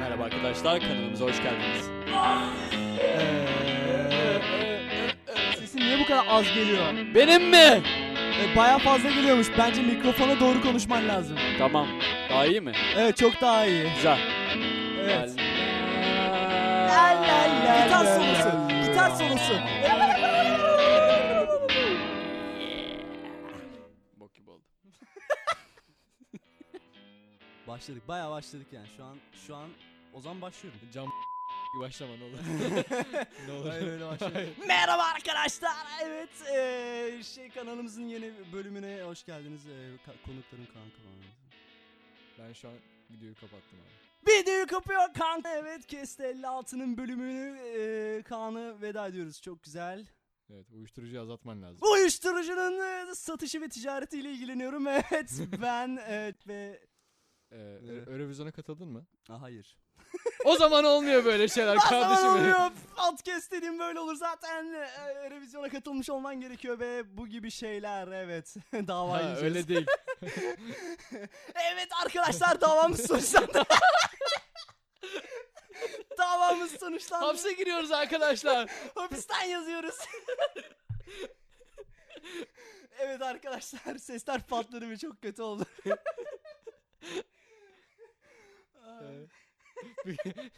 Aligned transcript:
Merhaba 0.00 0.24
arkadaşlar 0.24 0.80
kanalımıza 0.80 1.24
hoş 1.24 1.36
geldiniz. 1.42 1.90
Sesin 5.58 5.78
niye 5.80 5.98
bu 6.00 6.06
kadar 6.06 6.24
az 6.28 6.54
geliyor? 6.54 6.82
Benim 7.14 7.50
mi? 7.50 7.82
E, 8.42 8.56
Baya 8.56 8.78
fazla 8.78 9.10
geliyormuş. 9.10 9.46
Bence 9.58 9.82
mikrofona 9.82 10.40
doğru 10.40 10.62
konuşman 10.62 11.08
lazım. 11.08 11.36
Tamam. 11.58 11.86
Daha 12.30 12.46
iyi 12.46 12.60
mi? 12.60 12.72
Evet 12.98 13.16
çok 13.16 13.40
daha 13.40 13.66
iyi. 13.66 13.84
Güzel. 13.96 14.18
Evet. 15.04 15.30
La 16.88 16.96
la 16.96 17.20
la 17.66 17.84
Gitar 17.84 18.04
la 18.04 18.14
solosu. 18.14 18.48
la. 18.48 18.86
Gitar 18.86 19.10
solosu. 19.10 19.52
Başladık. 27.80 28.02
Baya 28.08 28.30
başladık 28.30 28.66
yani. 28.72 28.86
Şu 28.96 29.04
an 29.04 29.16
şu 29.46 29.56
an 29.56 29.70
o 30.14 30.20
zaman 30.20 30.40
başlıyorum. 30.40 30.80
Cam 30.92 31.08
başlama 31.80 32.16
ne 32.16 32.24
olur. 32.24 32.38
ne 33.46 33.52
olur. 33.52 33.68
Hayır, 33.68 33.86
öyle. 33.86 34.48
Merhaba 34.66 35.02
arkadaşlar. 35.02 35.72
Evet, 36.02 36.28
eee, 36.52 37.22
şey 37.22 37.48
kanalımızın 37.50 38.06
yeni 38.08 38.32
bölümüne 38.52 39.02
hoş 39.02 39.24
geldiniz. 39.24 39.66
Eee, 39.66 39.72
ka- 39.72 40.22
konukların 40.26 40.66
kanka 40.66 40.96
falan. 40.96 41.24
Ben 42.38 42.52
şu 42.52 42.68
an 42.68 42.74
videoyu 43.10 43.34
kapattım 43.34 43.78
abi. 43.80 44.32
Videoyu 44.32 44.66
kapıyor 44.66 45.14
kanka. 45.18 45.54
Evet, 45.54 45.86
Kest 45.86 46.20
56'nın 46.20 46.96
bölümünü 46.96 47.58
eee 47.62 48.22
Kaan'ı 48.22 48.82
veda 48.82 49.06
ediyoruz. 49.06 49.40
Çok 49.42 49.62
güzel. 49.62 50.06
Evet 50.52 50.66
uyuşturucuyu 50.72 51.20
azaltman 51.20 51.62
lazım. 51.62 51.78
Uyuşturucunun 51.92 52.72
eee, 52.80 53.14
satışı 53.14 53.60
ve 53.60 53.68
ticaretiyle 53.68 54.30
ilgileniyorum. 54.30 54.86
Evet, 54.88 55.30
ben 55.62 55.98
evet 56.08 56.48
ve 56.48 56.89
Ee, 57.52 57.56
Evet. 57.90 58.08
Eurovision'a 58.08 58.52
katıldın 58.52 58.88
mı? 58.88 59.06
Aa, 59.30 59.40
hayır. 59.42 59.76
o 60.44 60.56
zaman 60.56 60.84
olmuyor 60.84 61.24
böyle 61.24 61.48
şeyler 61.48 61.76
kardeşim. 61.88 62.28
oluyor? 62.28 62.70
Podcast 62.96 63.52
dediğim 63.52 63.78
böyle 63.78 64.00
olur. 64.00 64.14
Zaten 64.14 64.64
eee, 64.72 65.30
revizyona 65.30 65.68
katılmış 65.68 66.10
olman 66.10 66.40
gerekiyor 66.40 66.78
ve 66.78 67.16
bu 67.16 67.26
gibi 67.28 67.50
şeyler 67.50 68.08
evet. 68.08 68.54
Dava 68.72 69.12
Ha, 69.12 69.20
yiyeceğiz. 69.20 69.42
öyle 69.56 69.68
değil. 69.68 69.86
Evet 71.72 71.88
arkadaşlar 72.04 72.60
davamız 72.60 73.06
sonuçlandı. 73.06 73.62
davamız 76.18 76.70
sonuçlandı. 76.72 77.24
Hapse 77.26 77.52
giriyoruz 77.52 77.92
arkadaşlar. 77.92 78.70
Hapisten 78.94 79.42
yazıyoruz. 79.44 79.94
evet 82.98 83.22
arkadaşlar 83.22 83.98
sesler 83.98 84.46
patladı 84.46 84.90
ve 84.90 84.96
çok 84.98 85.22
kötü 85.22 85.42
oldu. 85.42 85.64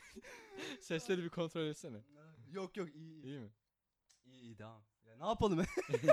Sesleri 0.80 1.24
bir 1.24 1.28
kontrol 1.28 1.66
etsene. 1.66 2.00
yok 2.52 2.76
yok 2.76 2.94
iyi 2.94 3.12
iyi. 3.12 3.24
İyi 3.24 3.38
mi? 3.38 3.50
İyi 4.24 4.42
iyi 4.42 4.58
devam. 4.58 4.82
Ya 5.08 5.16
ne 5.16 5.26
yapalım? 5.26 5.64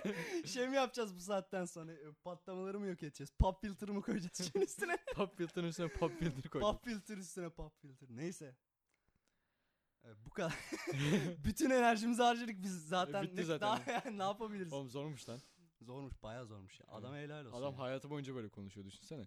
şey 0.45 0.67
mi 0.67 0.75
yapacağız 0.75 1.15
bu 1.15 1.19
saatten 1.19 1.65
sonra? 1.65 1.93
E, 1.93 2.11
Patlamaları 2.23 2.79
mı 2.79 2.87
yok 2.87 3.03
edeceğiz? 3.03 3.31
Pop 3.39 3.61
filter 3.61 3.89
mı 3.89 4.01
koyacağız 4.01 4.51
şimdi 4.53 4.65
üstüne? 4.65 4.97
Pop 5.15 5.37
filter'ın 5.37 5.67
üstüne 5.67 5.87
pop 5.87 6.19
filter 6.19 6.49
koydum. 6.49 6.71
pop 6.71 6.85
filter 6.85 7.17
üstüne 7.17 7.49
pop 7.49 7.81
filter. 7.81 8.07
Neyse. 8.11 8.55
Evet, 10.03 10.17
bu 10.25 10.29
kadar. 10.29 10.53
Bütün 11.45 11.69
enerjimizi 11.69 12.21
harcadık 12.21 12.63
biz 12.63 12.87
zaten. 12.87 13.23
E, 13.23 13.23
bitti 13.23 13.35
ne, 13.35 13.43
zaten. 13.43 13.61
Daha, 13.61 13.91
yani 13.91 14.17
ne 14.17 14.23
yapabiliriz? 14.23 14.73
Oğlum 14.73 14.89
zormuş 14.89 15.29
lan. 15.29 15.39
Zormuş 15.81 16.13
bayağı 16.23 16.45
zormuş 16.45 16.79
ya. 16.79 16.85
Adam 16.89 17.15
helal 17.15 17.45
olsun. 17.45 17.57
Adam 17.57 17.73
ya. 17.73 17.79
hayatı 17.79 18.09
boyunca 18.09 18.35
böyle 18.35 18.49
konuşuyor 18.49 18.85
düşünsene. 18.87 19.23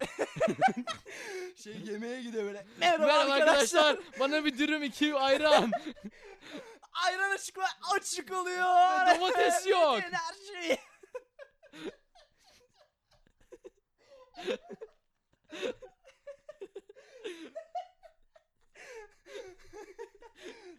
şey 1.56 1.80
yemeğe 1.80 2.22
gidiyor 2.22 2.44
böyle. 2.44 2.66
Merhaba, 2.80 3.06
Merhaba 3.06 3.32
arkadaşlar. 3.32 3.84
arkadaşlar. 3.84 4.20
Bana 4.20 4.44
bir 4.44 4.58
dürüm 4.58 4.82
iki 4.82 5.14
ayran. 5.14 5.70
Ayran 7.06 7.30
açık 7.30 7.58
ve 7.58 7.62
açık 7.96 8.32
oluyor. 8.32 9.06
Ve 9.06 9.18
domates 9.18 9.66
yok. 9.66 9.96
Bütün 9.98 10.12
Her 10.12 10.34
şey. 10.34 10.76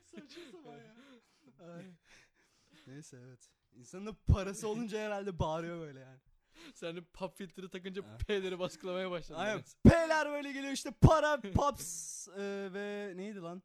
Saçma 0.06 0.44
sapan 0.52 0.78
ya. 0.78 0.96
Ay. 1.74 1.86
Neyse 2.88 3.18
evet. 3.18 3.50
İnsanın 3.76 4.06
da 4.06 4.14
parası 4.28 4.68
olunca 4.68 5.00
herhalde 5.00 5.40
bağırıyor 5.40 5.80
böyle 5.80 6.00
yani. 6.00 6.20
Sen 6.74 6.96
de 6.96 7.02
pop 7.02 7.38
filter'ı 7.38 7.70
takınca. 7.70 8.18
P'leri 8.18 8.60
baskılamaya 8.60 9.12
başladın. 9.12 9.40
Aynen. 9.40 9.54
Evet. 9.56 9.76
P'ler 9.84 10.32
böyle 10.32 10.52
geliyor 10.52 10.74
işte 10.74 10.92
para, 11.02 11.42
pops 11.42 12.28
e, 12.28 12.70
ve 12.74 13.14
neydi 13.16 13.40
lan? 13.40 13.64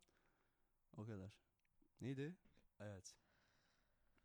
O 0.97 1.05
kadar. 1.07 1.31
Neydi? 2.01 2.37
Evet. 2.81 3.15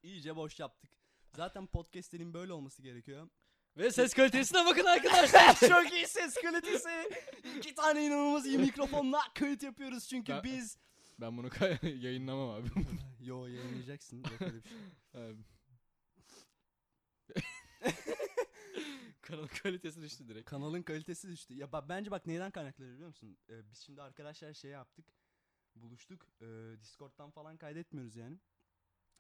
İyice 0.03 0.35
boş 0.35 0.59
yaptık. 0.59 0.91
Zaten 1.35 1.67
podcastlerin 1.67 2.33
böyle 2.33 2.53
olması 2.53 2.81
gerekiyor. 2.81 3.29
Ve 3.77 3.91
ses 3.91 4.13
kalitesine 4.13 4.65
bakın 4.65 4.85
arkadaşlar. 4.85 5.55
Çok 5.69 5.93
iyi 5.93 6.07
ses 6.07 6.33
kalitesi. 6.33 7.09
İki 7.57 7.75
tane 7.75 8.05
inanılmaz 8.05 8.45
iyi 8.45 8.57
mikrofonla 8.57 9.21
kayıt 9.35 9.63
yapıyoruz 9.63 10.07
çünkü 10.07 10.33
Ben- 10.33 10.43
biz... 10.43 10.77
ben 11.19 11.37
bunu 11.37 11.49
yayınlamam 11.83 12.49
abi. 12.49 12.67
Yo 13.21 13.47
yayınlayacaksın. 13.47 14.17
Yok 14.17 14.41
öyle 14.41 14.55
bir 14.55 14.69
şey. 14.69 14.71
Abi. 15.13 15.43
Kanal 19.21 19.47
kalitesi 19.47 20.01
düştü 20.01 20.27
direkt. 20.27 20.49
Kanalın 20.49 20.81
kalitesi 20.81 21.27
düştü. 21.27 21.53
Ya 21.53 21.89
bence 21.89 22.11
bak 22.11 22.25
neyden 22.25 22.51
kaynaklanıyor 22.51 22.93
biliyor 22.95 23.07
musun? 23.07 23.37
Ee, 23.49 23.69
biz 23.69 23.77
şimdi 23.77 24.01
arkadaşlar 24.01 24.53
şey 24.53 24.71
yaptık. 24.71 25.05
Buluştuk. 25.75 26.27
Ee, 26.41 26.45
Discord'dan 26.81 27.31
falan 27.31 27.57
kaydetmiyoruz 27.57 28.15
yani. 28.15 28.39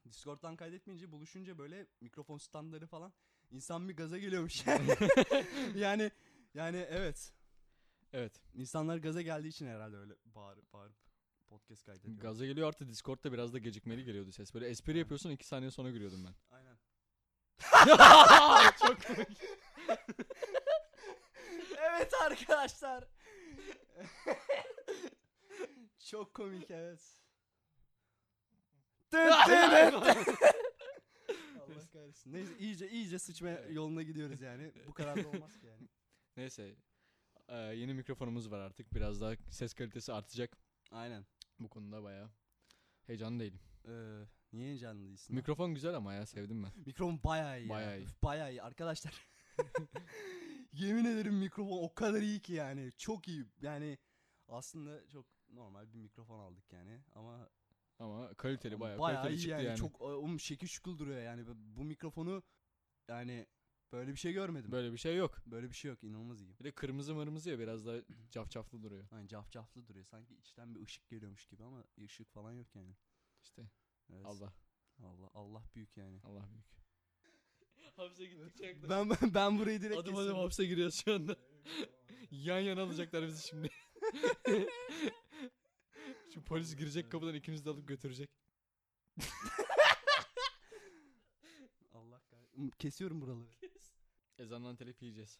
Discord'dan 0.05 0.55
kaydetmeyince 0.55 1.11
buluşunca 1.11 1.57
böyle 1.57 1.87
mikrofon 2.01 2.37
standları 2.37 2.87
falan 2.87 3.13
insan 3.51 3.89
bir 3.89 3.95
gaza 3.95 4.17
geliyormuş 4.17 4.67
yani. 4.67 4.95
yani 5.75 6.11
yani 6.53 6.77
evet. 6.89 7.33
Evet. 8.13 8.41
İnsanlar 8.53 8.97
gaza 8.97 9.21
geldiği 9.21 9.47
için 9.47 9.67
herhalde 9.67 9.97
öyle 9.97 10.13
bağırıp 10.25 10.73
bağırıp 10.73 10.95
podcast 11.47 11.85
kaydediyor. 11.85 12.17
Gaza 12.17 12.45
geliyor 12.45 12.67
artı 12.67 12.87
Discord'da 12.87 13.33
biraz 13.33 13.53
da 13.53 13.57
gecikmeli 13.57 14.05
geliyordu 14.05 14.31
ses. 14.31 14.53
Böyle 14.53 14.67
espri 14.67 14.97
yapıyorsun 14.97 15.29
iki 15.29 15.47
saniye 15.47 15.71
sonra 15.71 15.89
gülüyordum 15.89 16.25
ben. 16.25 16.55
Aynen. 16.55 16.72
Çok 18.79 19.03
komik. 19.07 19.27
evet 21.77 22.13
arkadaşlar. 22.21 23.03
Çok 25.99 26.33
komik 26.33 26.71
evet. 26.71 27.01
Tın 29.11 29.31
tın 29.45 30.01
tın. 30.01 30.35
Allah 31.59 31.87
kahretsin. 31.93 32.33
Neyse 32.33 32.57
iyice 32.57 32.89
iyice 32.89 33.19
sıçma 33.19 33.49
yoluna 33.49 34.01
gidiyoruz 34.03 34.41
yani. 34.41 34.71
Bu 34.87 34.93
kadar 34.93 35.23
da 35.23 35.27
olmaz 35.29 35.59
ki 35.59 35.67
yani. 35.67 35.87
Neyse. 36.37 36.75
Ee, 37.47 37.55
yeni 37.55 37.93
mikrofonumuz 37.93 38.51
var 38.51 38.59
artık. 38.59 38.93
Biraz 38.93 39.21
daha 39.21 39.33
ses 39.49 39.73
kalitesi 39.73 40.13
artacak. 40.13 40.57
Aynen. 40.91 41.25
Bu 41.59 41.69
konuda 41.69 42.03
bayağı 42.03 42.29
heyecanlı 43.07 43.39
değilim. 43.39 43.59
Ee, 43.87 43.91
niye 44.53 44.67
heyecanlı 44.67 45.03
değilsin? 45.03 45.35
Mikrofon 45.35 45.73
güzel 45.73 45.95
ama 45.95 46.13
ya 46.13 46.25
sevdim 46.25 46.63
ben. 46.63 46.71
Mikrofon 46.85 47.19
bayağı 47.23 47.61
iyi. 47.61 47.69
Bayağı 47.69 47.91
ya. 47.91 47.97
iyi. 47.97 48.03
Üf, 48.03 48.23
Bayağı 48.23 48.51
iyi 48.51 48.61
arkadaşlar. 48.63 49.27
Yemin 50.73 51.05
ederim 51.05 51.35
mikrofon 51.35 51.83
o 51.83 51.93
kadar 51.93 52.21
iyi 52.21 52.39
ki 52.39 52.53
yani. 52.53 52.91
Çok 52.97 53.27
iyi. 53.27 53.45
Yani 53.61 53.97
aslında 54.47 55.07
çok 55.07 55.25
normal 55.49 55.93
bir 55.93 55.97
mikrofon 55.97 56.39
aldık 56.39 56.71
yani 56.71 57.01
ama 57.15 57.49
Ama 57.99 58.33
kaliteli 58.33 58.79
bayağı, 58.79 58.99
bayağı 58.99 59.23
kaliteli 59.23 59.39
iyi 59.39 59.41
çıktı 59.41 59.51
yani. 59.51 59.65
yani. 59.65 59.77
Çok 59.77 60.01
um, 60.01 60.39
şekil 60.39 60.67
şukul 60.67 60.97
duruyor 60.97 61.21
yani. 61.21 61.45
Bu 61.55 61.83
mikrofonu 61.83 62.43
yani 63.07 63.47
böyle 63.91 64.11
bir 64.11 64.17
şey 64.17 64.33
görmedim. 64.33 64.71
Böyle, 64.71 64.83
Böyle 64.83 64.93
bir 64.93 64.97
şey 64.97 65.15
yok. 65.15 65.37
bir 65.45 65.73
şey 65.73 65.89
yok. 65.89 66.03
İnanılmaz 66.03 66.41
iyi. 66.41 66.59
Bir 66.59 66.63
de 66.63 66.71
kırmızı 66.71 67.15
mırmızı 67.15 67.49
ya 67.49 67.59
biraz 67.59 67.85
daha 67.85 67.97
cafcaflı 68.31 68.83
duruyor. 68.83 69.05
Yani 69.11 69.27
cafcaflı 69.27 69.87
duruyor. 69.87 70.05
Sanki 70.05 70.35
içten 70.35 70.75
bir 70.75 70.81
ışık 70.83 71.07
geliyormuş 71.07 71.45
gibi 71.45 71.63
ama 71.63 71.83
ışık 72.03 72.31
falan 72.31 72.51
yok 72.51 72.75
yani. 72.75 72.95
İşte 73.43 73.69
Evet. 74.09 74.25
Allah. 74.25 74.53
Allah 75.03 75.29
Allah 75.33 75.63
büyük 75.75 75.97
yani. 75.97 76.19
Allah 76.23 76.49
büyük. 76.51 76.65
hapse 77.97 78.25
gittikçe 78.25 78.89
Ben 78.89 79.09
ben 79.33 79.59
burayı 79.59 79.81
direkt 79.81 79.97
Adım 79.97 80.15
adım 80.15 80.37
hapse 80.37 80.65
giriyoruz 80.65 81.03
şu 81.05 81.13
anda. 81.13 81.35
Yan 82.31 82.59
yana 82.59 82.83
alacaklar 82.83 83.27
bizi 83.27 83.47
şimdi. 83.47 83.69
Şu 86.33 86.43
polis 86.43 86.75
girecek 86.75 87.11
kapıdan 87.11 87.35
ikimizi 87.35 87.65
de 87.65 87.69
alıp 87.69 87.87
götürecek. 87.87 88.29
Allah 91.93 92.21
kahretsin. 92.29 92.69
Kesiyorum 92.69 93.21
buraları. 93.21 93.49
Ezandan 94.37 94.75
telif 94.75 95.01
yiyeceğiz. 95.01 95.39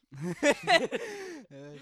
evet. 1.52 1.82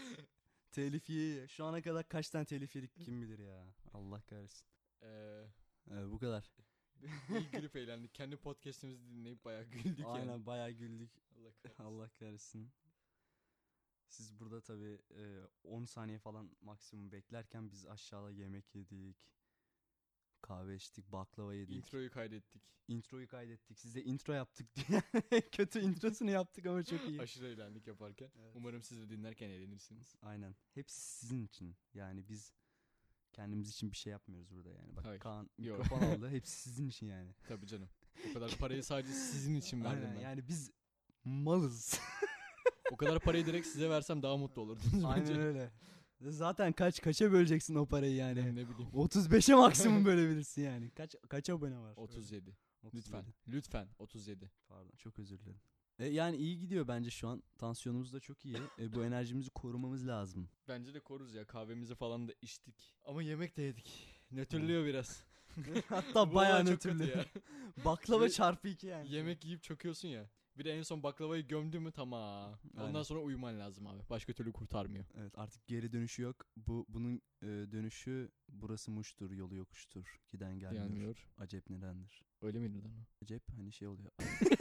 Telif 0.71 1.09
ye. 1.09 1.47
Şu 1.47 1.65
ana 1.65 1.81
kadar 1.81 2.07
kaç 2.07 2.29
tane 2.29 2.45
telif 2.45 2.75
yedik 2.75 2.95
kim 2.95 3.21
bilir 3.21 3.39
ya. 3.39 3.65
Allah 3.93 4.21
kahretsin. 4.21 4.67
Ee, 5.03 5.43
Evet 5.91 6.11
bu 6.11 6.19
kadar. 6.19 6.51
iyi 7.29 7.51
gülüp 7.51 7.75
eğlendik. 7.75 8.13
Kendi 8.13 8.37
podcastimizi 8.37 9.09
dinleyip 9.09 9.45
bayağı 9.45 9.63
güldük 9.63 10.05
Aynen 10.05 10.31
yani. 10.31 10.45
bayağı 10.45 10.71
güldük. 10.71 11.11
Allah 11.37 11.51
kahretsin. 11.63 11.83
Allah 11.83 12.09
kahretsin. 12.09 12.71
Siz 14.07 14.39
burada 14.39 14.61
tabii 14.61 14.99
e, 15.15 15.39
10 15.63 15.85
saniye 15.85 16.19
falan 16.19 16.51
maksimum 16.61 17.11
beklerken 17.11 17.71
biz 17.71 17.87
aşağıda 17.87 18.31
yemek 18.31 18.75
yedik. 18.75 19.17
Kahve 20.41 20.75
içtik, 20.75 21.11
baklava 21.11 21.53
yedik. 21.53 21.75
Introyu 21.75 22.11
kaydettik. 22.11 22.61
Introyu 22.87 23.27
kaydettik. 23.27 23.79
Size 23.79 24.01
intro 24.01 24.33
yaptık. 24.33 24.67
Kötü 25.51 25.79
introsunu 25.79 26.31
yaptık 26.31 26.65
ama 26.65 26.83
çok 26.83 27.09
iyi. 27.09 27.21
Aşırı 27.21 27.47
eğlendik 27.47 27.87
yaparken. 27.87 28.31
Evet. 28.39 28.51
Umarım 28.55 28.83
siz 28.83 29.01
de 29.01 29.09
dinlerken 29.09 29.49
eğlenirsiniz. 29.49 30.15
Aynen. 30.21 30.55
Hepsi 30.73 31.01
sizin 31.01 31.45
için. 31.45 31.75
Yani 31.93 32.27
biz 32.29 32.53
kendimiz 33.31 33.69
için 33.69 33.91
bir 33.91 33.97
şey 33.97 34.11
yapmıyoruz 34.11 34.51
burada 34.51 34.69
yani. 34.69 34.95
Bak 34.95 35.05
Hayır. 35.05 35.19
Kaan 35.19 35.49
Yok. 35.57 35.79
mikrofon 35.79 36.01
aldı. 36.07 36.29
Hepsi 36.31 36.59
sizin 36.59 36.87
için 36.87 37.05
yani. 37.05 37.29
Tabii 37.47 37.67
canım. 37.67 37.89
O 38.29 38.33
kadar 38.33 38.57
parayı 38.57 38.83
sadece 38.83 39.13
sizin 39.13 39.55
için 39.55 39.83
verdim 39.83 40.03
Aynen. 40.03 40.15
ben. 40.15 40.21
Yani 40.21 40.47
biz 40.47 40.71
malız. 41.23 41.99
O 42.91 42.97
kadar 42.97 43.19
parayı 43.19 43.45
direkt 43.45 43.67
size 43.67 43.89
versem 43.89 44.23
daha 44.23 44.37
mutlu 44.37 44.61
olurdunuz 44.61 45.03
Aynen 45.05 45.29
bence. 45.29 45.41
öyle. 45.41 45.71
Zaten 46.21 46.73
kaç 46.73 47.01
kaça 47.01 47.31
böleceksin 47.31 47.75
o 47.75 47.85
parayı 47.85 48.15
yani? 48.15 48.39
ne 48.55 48.69
bileyim. 48.69 48.91
35'e 48.93 49.55
maksimum 49.55 50.05
bölebilirsin 50.05 50.61
yani. 50.61 50.89
Kaç 50.89 51.15
kaç 51.29 51.49
abone 51.49 51.77
var? 51.79 51.93
37. 51.97 52.57
37. 52.83 52.97
Lütfen. 52.97 53.25
Lütfen 53.47 53.87
37. 53.99 54.51
Pardon 54.67 54.91
çok 54.97 55.19
özür 55.19 55.39
dilerim. 55.39 55.61
E, 56.01 56.05
yani 56.05 56.37
iyi 56.37 56.59
gidiyor 56.59 56.87
bence 56.87 57.09
şu 57.09 57.27
an. 57.27 57.43
Tansiyonumuz 57.57 58.13
da 58.13 58.19
çok 58.19 58.45
iyi. 58.45 58.57
E, 58.79 58.93
bu 58.93 59.05
enerjimizi 59.05 59.49
korumamız 59.49 60.07
lazım. 60.07 60.49
Bence 60.67 60.93
de 60.93 60.99
koruz 60.99 61.33
ya. 61.33 61.45
Kahvemizi 61.45 61.95
falan 61.95 62.27
da 62.27 62.33
içtik. 62.41 62.75
Ama 63.05 63.23
yemek 63.23 63.57
de 63.57 63.61
yedik. 63.61 64.07
Nötrlüyor 64.31 64.85
biraz. 64.85 65.23
Hatta 65.89 66.33
bayağı 66.33 66.61
olay 66.61 66.65
çok 66.65 66.81
kötü 66.81 66.97
nötrlü. 66.97 67.17
ya. 67.17 67.25
Baklava 67.85 68.29
çarpı 68.29 68.67
iki 68.67 68.87
yani. 68.87 69.11
Yemek 69.11 69.45
yiyip 69.45 69.63
çöküyorsun 69.63 70.07
ya. 70.07 70.29
Bir 70.57 70.65
de 70.65 70.71
en 70.71 70.81
son 70.81 71.03
baklavayı 71.03 71.47
gömdü 71.47 71.79
mü 71.79 71.91
tamam. 71.91 72.59
Ondan 72.73 72.85
Aynen. 72.85 73.03
sonra 73.03 73.19
uyuman 73.19 73.59
lazım 73.59 73.87
abi. 73.87 74.01
Başka 74.09 74.33
türlü 74.33 74.51
kurtarmıyor. 74.51 75.05
Evet 75.17 75.37
artık 75.37 75.67
geri 75.67 75.91
dönüşü 75.91 76.21
yok. 76.21 76.35
Bu 76.57 76.85
bunun 76.89 77.21
e, 77.41 77.47
dönüşü 77.47 78.31
burası 78.49 78.91
muştur, 78.91 79.31
yolu 79.31 79.55
yokuştur. 79.55 80.19
Giden 80.29 80.59
gelmiyor. 80.59 80.85
Gelmiyor. 80.87 81.29
Acep 81.37 81.69
nedendir? 81.69 82.23
Öyle 82.41 82.59
miydi 82.59 82.83
lan 82.83 82.91
o? 82.91 83.23
Acep 83.23 83.43
hani 83.49 83.71
şey 83.71 83.87
oluyor. 83.87 84.11
Hoş. 84.21 84.59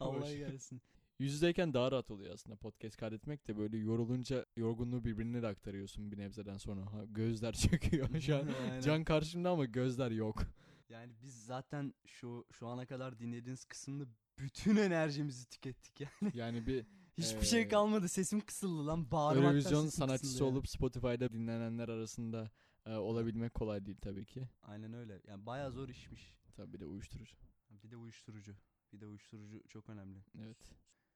Allah 0.00 0.34
gelsin. 0.34 0.82
Yüz 1.18 1.32
yüzeyken 1.32 1.74
daha 1.74 1.92
rahat 1.92 2.10
oluyor 2.10 2.34
aslında 2.34 2.56
podcast 2.56 2.96
kaydetmek 2.96 3.48
de 3.48 3.56
böyle 3.56 3.76
yorulunca 3.76 4.46
yorgunluğu 4.56 5.04
birbirine 5.04 5.42
de 5.42 5.46
aktarıyorsun 5.46 6.12
bir 6.12 6.18
nebzeden 6.18 6.56
sonra. 6.56 6.92
Ha, 6.92 7.04
gözler 7.08 7.52
çöküyor 7.70 8.20
şu 8.20 8.36
an. 8.36 8.48
Aynen. 8.62 8.80
Can 8.80 9.04
karşımda 9.04 9.50
ama 9.50 9.64
gözler 9.64 10.10
yok. 10.10 10.42
Yani 10.88 11.12
biz 11.22 11.44
zaten 11.44 11.94
şu 12.06 12.46
şu 12.52 12.66
ana 12.66 12.86
kadar 12.86 13.18
dinlediğiniz 13.18 13.64
kısımda 13.64 14.04
bütün 14.38 14.76
enerjimizi 14.76 15.48
tükettik 15.48 16.00
yani. 16.00 16.32
Yani 16.34 16.66
bir 16.66 16.86
Hiçbir 17.18 17.40
Ee, 17.40 17.44
şey 17.44 17.68
kalmadı. 17.68 18.08
Sesim 18.08 18.40
kısıldı 18.40 18.86
lan. 18.86 19.10
Bağırmaktan 19.10 19.54
Eurovision 19.56 19.86
sanatçısı 19.88 20.44
olup 20.44 20.68
Spotify'da 20.68 21.32
dinlenenler 21.32 21.88
arasında 21.88 22.50
e, 22.86 22.94
olabilmek 22.94 23.54
kolay 23.54 23.86
değil 23.86 23.98
tabii 24.00 24.24
ki. 24.24 24.48
Aynen 24.62 24.92
öyle. 24.94 25.20
Yani 25.26 25.46
bayağı 25.46 25.72
zor 25.72 25.88
işmiş. 25.88 26.34
Tabii 26.56 26.72
bir 26.72 26.80
de 26.80 26.86
uyuşturucu. 26.86 27.36
Bir 27.70 27.90
de 27.90 27.96
uyuşturucu. 27.96 28.54
Bir 28.92 29.00
de 29.00 29.06
uyuşturucu 29.06 29.62
çok 29.68 29.90
önemli. 29.90 30.18
Evet. 30.38 30.58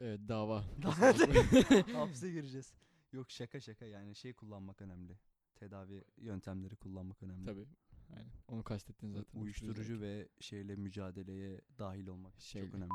Evet 0.00 0.20
dava. 0.28 0.64
Hapse 1.92 2.30
gireceğiz. 2.30 2.74
Yok 3.12 3.30
şaka 3.30 3.60
şaka 3.60 3.84
yani 3.84 4.14
şey 4.16 4.32
kullanmak 4.32 4.82
önemli. 4.82 5.18
Tedavi 5.54 6.04
yöntemleri 6.16 6.76
kullanmak 6.76 7.22
önemli. 7.22 7.44
Tabii. 7.44 7.66
Aynen. 8.16 8.30
Onu 8.48 8.64
kastettin 8.64 9.12
zaten. 9.12 9.40
Uyuşturucu 9.40 10.00
ve 10.00 10.28
şeyle 10.40 10.76
mücadeleye 10.76 11.60
dahil 11.78 12.06
olmak 12.06 12.40
Şeyle. 12.40 12.66
çok 12.66 12.74
önemli. 12.74 12.90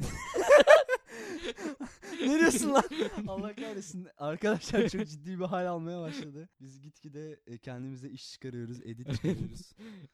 ne 2.20 2.38
diyorsun 2.40 2.74
lan? 2.74 2.82
Allah 3.28 3.54
kahretsin. 3.54 4.08
Arkadaşlar 4.16 4.88
çok 4.88 5.08
ciddi 5.08 5.38
bir 5.38 5.44
hal 5.44 5.66
almaya 5.66 6.00
başladı. 6.00 6.48
Biz 6.60 6.80
gitgide 6.80 7.40
e, 7.46 7.58
kendimize 7.58 8.08
iş 8.08 8.32
çıkarıyoruz, 8.32 8.80
edit 8.80 9.12
çıkarıyoruz. 9.12 9.72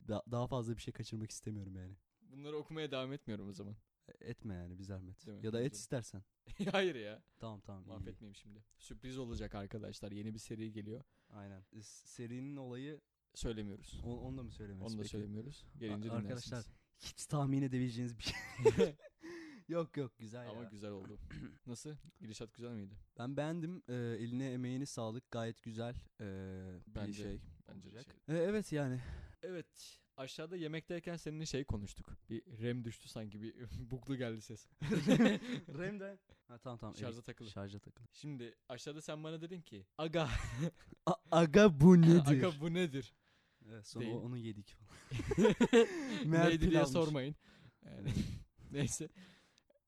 Da- 0.09 0.23
daha 0.31 0.47
fazla 0.47 0.77
bir 0.77 0.83
şey 0.83 0.93
kaçırmak 0.95 1.31
istemiyorum 1.31 1.77
yani. 1.77 1.95
Bunları 2.21 2.57
okumaya 2.57 2.91
devam 2.91 3.13
etmiyorum 3.13 3.49
o 3.49 3.53
zaman. 3.53 3.77
E, 4.09 4.13
Etme 4.31 4.55
yani 4.55 4.79
bir 4.79 4.85
zahmet. 4.85 5.27
Değil 5.27 5.39
mi? 5.39 5.47
Ya 5.47 5.53
da 5.53 5.61
et 5.63 5.75
istersen. 5.75 6.23
Hayır 6.73 6.95
ya. 6.95 7.23
Tamam 7.39 7.61
tamam. 7.61 7.83
iyi, 7.83 7.87
iyi. 7.87 7.89
Mahvetmeyeyim 7.89 8.37
şimdi. 8.37 8.65
Sürpriz 8.79 9.19
olacak 9.19 9.55
arkadaşlar. 9.55 10.13
Yeni 10.13 10.35
bir 10.35 10.39
seri 10.39 10.73
geliyor. 10.73 11.05
Aynen. 11.31 11.61
E, 11.73 11.83
Serinin 11.83 12.57
olayı 12.57 13.01
Söylemiyoruz. 13.35 14.01
onu, 14.05 14.21
onu 14.21 14.39
da 14.39 14.43
mı 14.43 14.53
söylemiyorsun? 14.53 14.95
Onu 14.95 14.99
da 14.99 15.03
peki? 15.03 15.11
söylemiyoruz. 15.13 15.65
Gelince 15.79 16.11
A- 16.11 16.15
arkadaşlar. 16.15 16.65
Hiç 16.99 17.27
tahmin 17.27 17.63
edebileceğiniz 17.63 18.19
bir 18.19 18.23
şey. 18.25 18.35
Yok 19.69 19.97
yok 19.97 20.19
güzel 20.19 20.49
Ama 20.51 20.63
ya. 20.63 20.69
güzel 20.69 20.91
oldu. 20.91 21.19
Nasıl? 21.67 21.91
Gidişat 22.21 22.55
güzel 22.55 22.71
miydi? 22.71 22.95
Ben 23.19 23.37
beğendim. 23.37 23.83
Ee, 23.89 23.95
eline 23.95 24.53
emeğini 24.53 24.87
sağlık. 24.87 25.31
Gayet 25.31 25.63
güzel 25.63 25.95
ee, 26.21 26.25
bir 26.87 26.95
Bence- 26.95 27.23
şey. 27.23 27.41
Bence 27.69 27.89
olacak. 27.89 28.07
şey. 28.27 28.37
Ee, 28.37 28.43
evet 28.43 28.73
yani. 28.73 29.01
Evet. 29.43 30.01
Aşağıda 30.17 30.57
yemekteyken 30.57 31.17
seninle 31.17 31.47
şey 31.47 31.65
konuştuk. 31.65 32.17
Bir 32.31 32.43
rem 32.63 32.85
düştü 32.85 33.09
sanki. 33.09 33.43
Bir 33.43 33.55
buklu 33.91 34.17
geldi 34.17 34.43
ses. 34.43 34.67
Rem 35.79 36.01
de. 36.01 36.19
Ha 36.49 36.59
tamam 36.59 36.79
tamam. 36.79 36.97
Şarja 36.97 37.15
evet, 37.15 37.25
takılı. 37.27 37.51
Şarja 37.51 37.79
takılı. 37.79 38.07
Şimdi 38.13 38.55
aşağıda 38.69 39.03
sen 39.03 39.25
bana 39.25 39.41
dedin 39.41 39.61
ki. 39.61 39.87
Aga. 39.99 40.29
A- 41.07 41.15
aga 41.31 41.81
bu 41.81 41.97
nedir? 42.03 42.27
Aga 42.27 42.51
bu 42.61 42.75
nedir? 42.75 43.15
Evet, 43.71 43.87
sonra 43.87 44.05
Değil. 44.05 44.17
onu 44.17 44.37
yedik 44.37 44.75
falan. 44.75 45.55
Neydi 46.25 46.71
diye 46.71 46.87
sormayın. 46.87 47.35
Yani, 47.85 48.13
neyse. 48.73 49.09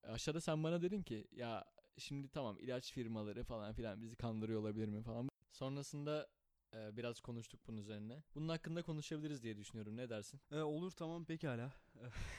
Aşağıda 0.09 0.41
sen 0.41 0.65
bana 0.65 0.83
dedin 0.83 1.03
ki 1.03 1.27
ya 1.33 1.65
şimdi 1.99 2.29
tamam 2.29 2.59
ilaç 2.59 2.93
firmaları 2.93 3.45
falan 3.45 3.73
filan 3.73 4.03
bizi 4.03 4.17
kandırıyor 4.17 4.61
olabilir 4.61 4.89
mi 4.89 5.03
falan. 5.03 5.29
Sonrasında 5.53 6.29
e, 6.75 6.97
biraz 6.97 7.21
konuştuk 7.21 7.61
bunun 7.67 7.77
üzerine. 7.79 8.23
Bunun 8.35 8.49
hakkında 8.49 8.83
konuşabiliriz 8.83 9.43
diye 9.43 9.57
düşünüyorum. 9.57 9.97
Ne 9.97 10.11
dersin? 10.11 10.41
Ee, 10.51 10.61
olur 10.61 10.91
tamam 10.91 11.25
pekala. 11.25 11.73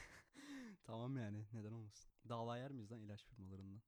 tamam 0.84 1.18
yani 1.18 1.46
neden 1.54 1.72
olmasın. 1.72 2.12
Dava 2.30 2.58
yer 2.58 2.72
miyiz 2.72 2.92
lan 2.92 3.02
ilaç 3.02 3.24
firmalarından? 3.24 3.82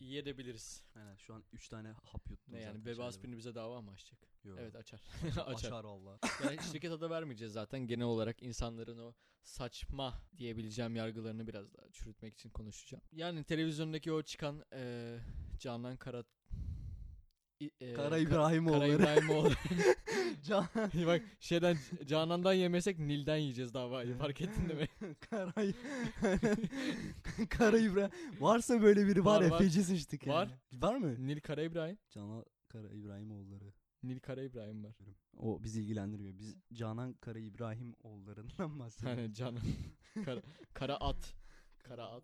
İyi 0.00 0.18
edebiliriz. 0.18 0.84
Aynen 0.96 1.16
şu 1.16 1.34
an 1.34 1.44
3 1.52 1.68
tane 1.68 1.88
hap 1.88 2.30
yuttum 2.30 2.54
Ne 2.54 2.60
yani 2.60 2.84
bebe 2.84 3.02
aspirini 3.02 3.36
bize 3.36 3.54
dava 3.54 3.80
mı 3.80 3.90
açacak? 3.90 4.18
Yok. 4.44 4.58
Evet 4.60 4.76
açar. 4.76 5.00
Açar. 5.30 5.46
açar. 5.46 5.84
Valla. 5.84 6.18
Yani 6.44 6.58
şirket 6.72 6.92
adı 6.92 7.10
vermeyeceğiz 7.10 7.52
zaten. 7.52 7.80
Genel 7.86 8.06
olarak 8.06 8.42
insanların 8.42 8.98
o 8.98 9.14
saçma 9.42 10.22
diyebileceğim 10.38 10.96
yargılarını 10.96 11.46
biraz 11.46 11.74
daha 11.74 11.90
çürütmek 11.92 12.34
için 12.34 12.50
konuşacağım. 12.50 13.02
Yani 13.12 13.44
televizyondaki 13.44 14.12
o 14.12 14.22
çıkan 14.22 14.64
e, 14.72 15.18
Canan 15.58 15.96
Kara... 15.96 16.24
E, 17.60 17.92
Kara 17.94 18.18
Ka- 18.18 18.20
İbrahimoğulları. 18.28 18.98
Kara 18.98 19.14
İbrahimoğlu. 19.14 19.50
Can 20.42 20.66
Bak 21.06 21.22
şeyden 21.40 21.76
Canan'dan 22.06 22.52
yemesek 22.52 22.98
Nil'den 22.98 23.36
yiyeceğiz 23.36 23.74
davayı. 23.74 24.14
Fark 24.14 24.40
ettin 24.40 24.68
değil 24.68 24.80
mi? 24.80 25.14
Kara 25.30 25.52
Kara 27.50 27.78
İbrahim. 27.78 28.10
Varsa 28.40 28.82
böyle 28.82 29.06
biri 29.06 29.24
var, 29.24 29.36
Var, 29.36 29.42
ya 29.42 29.50
var. 29.50 29.58
feci 29.58 29.84
sıçtık 29.84 30.26
yani. 30.26 30.34
Var. 30.36 30.48
Var 30.72 30.96
mı? 30.96 31.26
Nil 31.26 31.40
Kara 31.40 31.62
İbrahim. 31.62 31.98
Canan 32.10 32.44
Kara 32.68 32.88
İbrahimoğulları. 32.88 33.72
Nil 34.02 34.20
Kara 34.20 34.42
İbrahim 34.42 34.84
var. 34.84 34.96
O 35.36 35.62
bizi 35.62 35.80
ilgilendirmiyor. 35.80 36.38
Biz 36.38 36.56
Canan 36.72 37.12
Kara 37.12 37.38
İbrahim 37.38 37.94
oğullarından 38.02 38.78
bahsediyoruz. 38.78 39.18
Yani 39.22 39.34
Canan. 39.34 39.60
Kara, 40.24 40.42
kara 40.74 40.96
at. 40.96 41.34
Kara 41.78 42.06
at. 42.06 42.22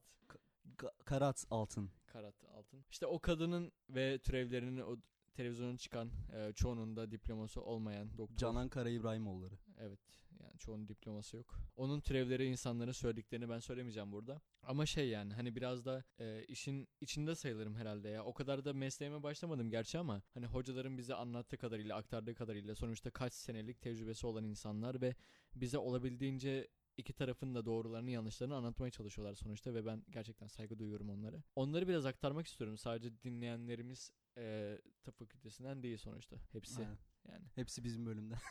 Ka- 0.78 1.04
Karat 1.04 1.44
Altın. 1.50 1.90
Karat 2.06 2.44
altın. 2.44 2.84
İşte 2.90 3.06
o 3.06 3.18
kadının 3.18 3.72
ve 3.90 4.18
türevlerinin 4.18 4.80
o 4.80 4.96
televizyonun 5.36 5.76
çıkan 5.76 6.10
e, 6.32 6.52
çoğunun 6.52 6.96
da 6.96 7.10
diploması 7.10 7.62
olmayan 7.62 8.18
doktor. 8.18 8.36
Canan 8.36 8.68
Kara 8.68 8.90
İbrahimoğulları. 8.90 9.58
Evet. 9.78 10.00
Yani 10.40 10.58
çoğunun 10.58 10.88
diploması 10.88 11.36
yok. 11.36 11.58
Onun 11.76 12.00
türevleri 12.00 12.46
insanların 12.46 12.92
söylediklerini 12.92 13.48
ben 13.48 13.58
söylemeyeceğim 13.58 14.12
burada. 14.12 14.40
Ama 14.62 14.86
şey 14.86 15.08
yani 15.08 15.34
hani 15.34 15.56
biraz 15.56 15.84
da 15.84 16.04
e, 16.20 16.44
işin 16.44 16.88
içinde 17.00 17.34
sayılırım 17.34 17.74
herhalde 17.74 18.08
ya. 18.08 18.24
O 18.24 18.34
kadar 18.34 18.64
da 18.64 18.72
mesleğime 18.72 19.22
başlamadım 19.22 19.70
gerçi 19.70 19.98
ama 19.98 20.22
hani 20.34 20.46
hocaların 20.46 20.98
bize 20.98 21.14
anlattığı 21.14 21.56
kadarıyla, 21.56 21.96
aktardığı 21.96 22.34
kadarıyla 22.34 22.74
sonuçta 22.74 23.10
kaç 23.10 23.32
senelik 23.32 23.80
tecrübesi 23.80 24.26
olan 24.26 24.44
insanlar 24.44 25.00
ve 25.00 25.14
bize 25.54 25.78
olabildiğince 25.78 26.68
iki 26.96 27.12
tarafın 27.12 27.54
da 27.54 27.66
doğrularını 27.66 28.10
yanlışlarını 28.10 28.54
anlatmaya 28.54 28.90
çalışıyorlar 28.90 29.34
sonuçta 29.34 29.74
ve 29.74 29.86
ben 29.86 30.04
gerçekten 30.10 30.46
saygı 30.46 30.78
duyuyorum 30.78 31.10
onlara. 31.10 31.42
Onları 31.56 31.88
biraz 31.88 32.06
aktarmak 32.06 32.46
istiyorum. 32.46 32.78
Sadece 32.78 33.22
dinleyenlerimiz 33.22 34.12
e, 34.36 34.78
tıp 35.04 35.18
fakültesinden 35.18 35.82
değil 35.82 35.98
sonuçta. 35.98 36.36
Hepsi 36.52 36.80
Aynen. 36.80 36.98
yani. 37.28 37.44
Hepsi 37.54 37.84
bizim 37.84 38.06
bölümden. 38.06 38.38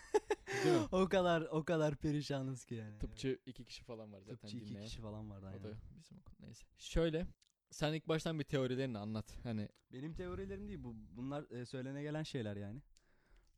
O 0.91 1.09
kadar 1.09 1.41
o 1.41 1.63
kadar 1.63 1.95
perişanız 1.95 2.65
ki 2.65 2.75
yani. 2.75 2.99
Tıpçı 2.99 3.39
iki 3.45 3.65
kişi 3.65 3.83
falan 3.83 4.13
var 4.13 4.19
zaten 4.21 4.35
Tıpçı 4.35 4.57
iki 4.57 4.69
dinleyen. 4.69 4.85
kişi 4.85 5.01
falan 5.01 5.29
vardı 5.29 5.45
O 5.45 5.49
aynen. 5.49 5.63
da 5.63 5.77
bizim 5.97 6.17
okul 6.17 6.33
neyse. 6.39 6.65
Şöyle 6.77 7.27
sen 7.71 7.93
ilk 7.93 8.07
baştan 8.07 8.39
bir 8.39 8.43
teorilerini 8.43 8.97
anlat. 8.97 9.37
Hani 9.43 9.69
Benim 9.93 10.13
teorilerim 10.13 10.67
değil 10.67 10.83
bu. 10.83 10.95
Bunlar 11.11 11.51
e, 11.51 11.65
söylene 11.65 12.01
gelen 12.03 12.23
şeyler 12.23 12.55
yani. 12.55 12.81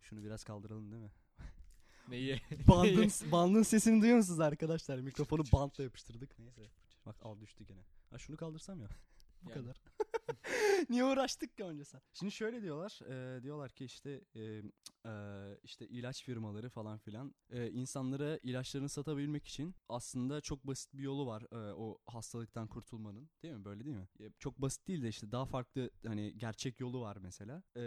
Şunu 0.01 0.23
biraz 0.23 0.43
kaldıralım 0.43 0.91
değil 0.91 1.03
mi? 1.03 1.11
neyi? 2.09 2.41
Bandın, 2.67 3.11
bandın 3.31 3.63
sesini 3.63 4.01
duyuyor 4.01 4.17
musunuz 4.17 4.39
arkadaşlar? 4.39 4.99
Mikrofonu 4.99 5.43
bantla 5.53 5.83
yapıştırdık. 5.83 6.39
Neyse. 6.39 6.61
Bak 7.05 7.15
al 7.21 7.39
düştü 7.39 7.63
gene. 7.63 7.81
Ha 8.09 8.17
şunu 8.17 8.37
kaldırsam 8.37 8.81
ya. 8.81 8.89
Bu 9.41 9.49
Yani. 9.49 9.59
kadar. 9.61 9.81
Niye 10.89 11.05
uğraştık 11.05 11.57
ki 11.57 11.63
öncesi? 11.63 11.97
Şimdi 12.13 12.31
şöyle 12.31 12.61
diyorlar. 12.61 12.99
e, 13.37 13.43
diyorlar 13.43 13.71
ki 13.71 13.85
işte 13.85 14.21
e, 14.35 14.41
e, 15.05 15.11
işte 15.63 15.87
ilaç 15.87 16.23
firmaları 16.23 16.69
falan 16.69 16.97
filan 16.97 17.35
e, 17.49 17.69
insanlara 17.71 18.39
ilaçlarını 18.43 18.89
satabilmek 18.89 19.47
için 19.47 19.75
aslında 19.89 20.41
çok 20.41 20.63
basit 20.67 20.93
bir 20.93 21.03
yolu 21.03 21.27
var 21.27 21.43
e, 21.51 21.73
o 21.73 21.97
hastalıktan 22.07 22.67
kurtulmanın. 22.67 23.29
Değil 23.43 23.53
mi? 23.53 23.65
Böyle 23.65 23.85
değil 23.85 23.95
mi? 23.97 24.07
E, 24.19 24.31
çok 24.39 24.57
basit 24.61 24.87
değil 24.87 25.01
de 25.01 25.07
işte 25.09 25.31
daha 25.31 25.45
farklı 25.45 25.89
hani 26.07 26.37
gerçek 26.37 26.79
yolu 26.79 27.01
var 27.01 27.17
mesela. 27.21 27.63
E, 27.77 27.81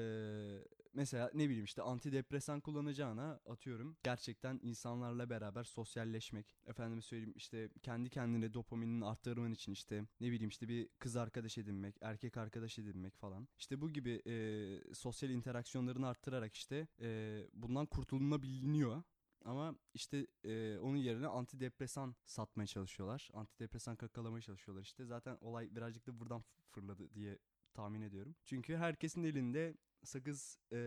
mesela 0.93 1.31
ne 1.35 1.49
bileyim 1.49 1.65
işte 1.65 1.83
antidepresan 1.83 2.61
kullanacağına 2.61 3.41
atıyorum 3.47 3.97
gerçekten 4.03 4.61
insanlarla 4.63 5.31
beraber 5.31 5.65
sosyalleşmek. 5.65 6.57
Efendime 6.67 7.03
söyleyeyim 7.03 7.33
işte 7.37 7.69
kendi 7.83 8.11
kendine 8.11 8.55
dopaminini 8.55 9.05
arttırman 9.05 9.53
için 9.53 9.73
işte 9.73 10.05
ne 10.21 10.31
bileyim 10.31 10.49
işte 10.49 10.69
bir 10.69 10.89
kız 10.99 11.17
arkadaş 11.17 11.59
edinmek, 11.59 11.97
erkek 12.01 12.37
arkadaş 12.37 12.79
edinmek 12.79 13.17
falan. 13.17 13.49
İşte 13.59 13.81
bu 13.81 13.91
gibi 13.91 14.23
e, 14.27 14.95
sosyal 14.95 15.31
interaksiyonlarını 15.31 16.09
arttırarak 16.09 16.55
işte 16.55 16.89
e, 17.01 17.41
bundan 17.53 17.87
kurtulunabiliyor. 17.87 19.03
Ama 19.45 19.75
işte 19.95 20.27
e, 20.45 20.79
onun 20.79 20.97
yerine 20.97 21.27
antidepresan 21.27 22.15
satmaya 22.25 22.67
çalışıyorlar. 22.67 23.31
Antidepresan 23.33 23.97
kakalamaya 23.97 24.43
çalışıyorlar 24.43 24.83
işte. 24.83 25.05
Zaten 25.05 25.39
olay 25.41 25.75
birazcık 25.75 26.07
da 26.07 26.21
buradan 26.21 26.45
fırladı 26.71 27.15
diye 27.15 27.39
tahmin 27.81 28.03
ediyorum. 28.03 28.35
Çünkü 28.45 28.77
herkesin 28.77 29.25
elinde 29.25 29.75
sakız, 30.05 30.59
e, 30.73 30.79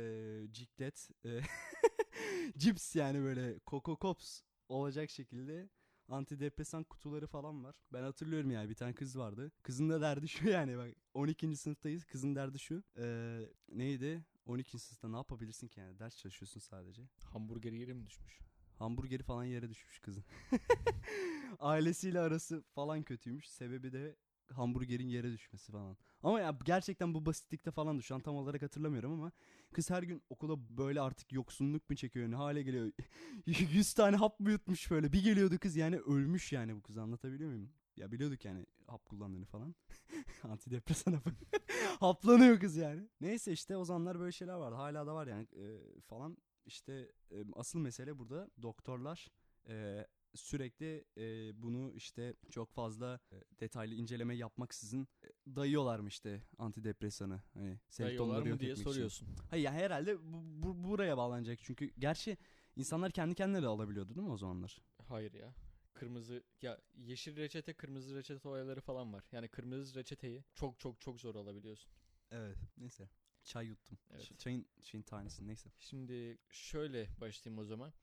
ciklet, 0.52 1.10
e, 1.26 1.42
cips 2.58 2.96
yani 2.96 3.22
böyle 3.22 3.60
Coco 3.68 4.00
Pops 4.00 4.42
olacak 4.70 5.10
şekilde 5.10 5.70
antidepresan 6.08 6.84
kutuları 6.84 7.28
falan 7.28 7.64
var. 7.64 7.76
Ben 7.94 8.04
hatırlıyorum 8.04 8.52
yani 8.52 8.70
bir 8.70 8.76
tane 8.76 8.94
kız 8.94 9.18
vardı. 9.18 9.52
Kızın 9.64 9.90
da 9.90 10.02
derdi 10.02 10.28
şu 10.28 10.50
yani 10.50 10.78
bak 10.78 10.94
12. 11.14 11.56
sınıftayız. 11.56 12.06
Kızın 12.06 12.36
derdi 12.36 12.60
şu. 12.60 12.84
E, 12.98 13.40
neydi? 13.70 14.26
12. 14.46 14.80
sınıfta 14.80 15.10
ne 15.10 15.16
yapabilirsin 15.16 15.68
ki 15.68 15.80
yani? 15.80 16.00
Ders 16.00 16.18
çalışıyorsun 16.18 16.60
sadece. 16.60 17.02
Hamburger 17.24 17.72
yeri 17.72 17.94
mi 17.94 18.06
düşmüş? 18.06 18.40
Hamburgeri 18.80 19.24
falan 19.24 19.44
yere 19.44 19.70
düşmüş 19.70 20.00
kızın. 20.00 20.24
Ailesiyle 21.60 22.20
arası 22.20 22.64
falan 22.76 23.04
kötüymüş. 23.04 23.50
Sebebi 23.50 23.94
de 23.94 24.16
hamburgerin 24.52 25.08
yere 25.08 25.32
düşmesi 25.32 25.72
falan. 25.72 25.98
Ama 26.24 26.40
ya 26.40 26.58
gerçekten 26.66 27.14
bu 27.14 27.26
basitlikte 27.26 27.72
falan 27.72 28.00
şu 28.00 28.16
an 28.16 28.22
tam 28.22 28.36
olarak 28.36 28.62
hatırlamıyorum 28.62 29.12
ama 29.12 29.32
kız 29.74 29.90
her 29.90 30.04
gün 30.04 30.24
okula 30.30 30.78
böyle 30.78 31.02
artık 31.02 31.34
yoksunluk 31.34 31.90
mu 31.90 31.96
çekiyor 31.96 32.32
ne 32.32 32.36
hale 32.36 32.64
geliyor. 32.64 32.92
100 33.46 33.94
tane 33.94 34.16
hap 34.16 34.40
mı 34.40 34.52
yutmuş 34.52 34.92
böyle. 34.92 35.14
Bir 35.14 35.24
geliyordu 35.24 35.60
kız 35.60 35.76
yani 35.76 35.98
ölmüş 35.98 36.52
yani 36.52 36.76
bu 36.76 36.82
kız 36.82 36.98
anlatabiliyor 36.98 37.50
muyum? 37.50 37.72
Ya 37.98 38.12
biliyorduk 38.12 38.46
yani 38.46 38.66
hap 38.88 39.06
kullandığını 39.06 39.46
falan. 39.46 39.76
Antidepresan 40.44 41.14
hapı. 41.14 41.32
Haplanıyor 42.00 42.60
kız 42.60 42.76
yani. 42.76 43.10
Neyse 43.22 43.52
işte 43.52 43.78
o 43.78 43.86
zamanlar 43.86 44.20
böyle 44.20 44.32
şeyler 44.32 44.54
vardı. 44.54 44.76
Hala 44.76 45.08
da 45.08 45.16
var 45.16 45.28
yani 45.28 45.48
e, 45.56 45.80
falan. 46.02 46.38
İşte 46.66 47.12
e, 47.32 47.44
asıl 47.56 47.80
mesele 47.80 48.20
burada 48.20 48.50
doktorlar 48.62 49.28
e, 49.68 50.08
sürekli 50.36 51.06
e, 51.18 51.52
bunu 51.64 51.92
işte 51.94 52.36
çok 52.50 52.72
fazla 52.72 53.20
e, 53.32 53.36
detaylı 53.60 53.94
inceleme 53.96 54.36
yapmaksızın 54.36 55.08
e, 55.24 55.28
dayıyorlarmış 55.56 56.14
işte 56.14 56.42
antidepresanı. 56.58 57.42
Hani 57.54 57.80
semptomları 57.90 58.40
mı 58.40 58.46
diye 58.46 58.54
etmek 58.54 58.72
için. 58.72 58.84
soruyorsun. 58.84 59.28
Hayır 59.50 59.64
ya 59.64 59.72
herhalde 59.74 60.20
bu, 60.34 60.44
bu- 60.64 60.84
buraya 60.84 61.18
bağlanacak 61.18 61.60
çünkü 61.64 61.92
gerçi 62.00 62.38
insanlar 62.76 63.12
kendi 63.12 63.36
kendine 63.36 63.62
de 63.62 63.68
alabiliyordu 63.68 64.16
değil 64.16 64.28
mi 64.28 64.34
o 64.34 64.38
zamanlar? 64.38 64.82
Hayır 65.08 65.34
ya. 65.34 65.54
Kırmızı 65.94 66.44
ya 66.62 66.80
yeşil 66.96 67.38
reçete 67.38 67.74
kırmızı 67.74 68.16
reçete 68.16 68.48
olayları 68.50 68.82
falan 68.82 69.14
var. 69.14 69.24
Yani 69.32 69.48
kırmızı 69.48 70.00
reçeteyi 70.00 70.44
çok 70.56 70.80
çok 70.80 71.02
çok 71.02 71.20
zor 71.22 71.36
alabiliyorsun. 71.36 71.92
Evet. 72.32 72.58
Neyse. 72.78 73.10
Çay 73.44 73.66
yuttum. 73.68 73.98
Evet. 74.12 74.40
Çayın 74.40 74.66
şeyin 74.82 75.04
tanesi 75.04 75.48
neyse. 75.48 75.70
Şimdi 75.80 76.38
şöyle 76.50 77.08
başlayayım 77.22 77.60
o 77.62 77.66
zaman. 77.66 77.94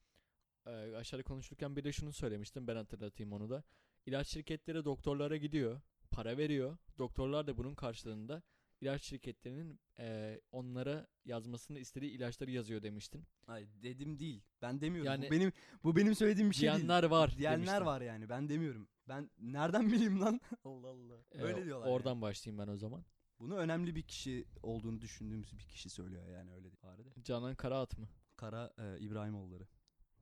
Ee, 0.65 0.95
aşağıda 0.95 1.23
konuşurken 1.23 1.75
bir 1.75 1.83
de 1.83 1.91
şunu 1.91 2.13
söylemiştim 2.13 2.67
ben 2.67 2.75
hatırlatayım 2.75 3.33
onu 3.33 3.49
da. 3.49 3.63
İlaç 4.05 4.27
şirketleri 4.27 4.85
doktorlara 4.85 5.37
gidiyor. 5.37 5.81
Para 6.11 6.37
veriyor. 6.37 6.77
Doktorlar 6.97 7.47
da 7.47 7.57
bunun 7.57 7.75
karşılığında 7.75 8.41
ilaç 8.81 9.03
şirketlerinin 9.03 9.79
e, 9.99 10.39
onlara 10.51 11.07
yazmasını 11.25 11.79
istediği 11.79 12.11
ilaçları 12.11 12.51
yazıyor 12.51 12.83
demiştin. 12.83 13.25
Hayır 13.45 13.69
dedim 13.83 14.19
değil. 14.19 14.43
Ben 14.61 14.81
demiyorum. 14.81 15.11
Yani- 15.11 15.27
bu 15.27 15.31
benim 15.31 15.51
bu 15.83 15.95
benim 15.95 16.15
söylediğim 16.15 16.49
bir 16.49 16.55
şey 16.55 16.69
değil. 16.69 16.75
Diyenler 16.75 17.03
var 17.03 17.37
Diyenler 17.37 17.81
var 17.81 18.01
yani. 18.01 18.29
Ben 18.29 18.49
demiyorum. 18.49 18.87
Ben 19.07 19.29
nereden 19.39 19.91
bileyim 19.91 20.21
lan? 20.21 20.41
Allah 20.63 20.87
Allah. 20.87 21.17
Ee, 21.31 21.41
Öyle 21.41 21.65
diyorlar. 21.65 21.87
Oradan 21.87 22.13
yani. 22.13 22.21
başlayayım 22.21 22.67
ben 22.67 22.71
o 22.71 22.77
zaman. 22.77 23.05
Bunu 23.39 23.55
önemli 23.55 23.95
bir 23.95 24.01
kişi 24.01 24.45
olduğunu 24.63 25.01
düşündüğümüz 25.01 25.57
bir 25.57 25.63
kişi 25.63 25.89
söylüyor 25.89 26.27
yani 26.27 26.53
öyle 26.53 26.63
değil. 26.63 26.77
Canan 27.23 27.55
Karaat 27.55 27.97
mı? 27.97 28.07
Kara 28.37 28.73
e, 28.77 28.99
İbrahimoğulları. 28.99 29.67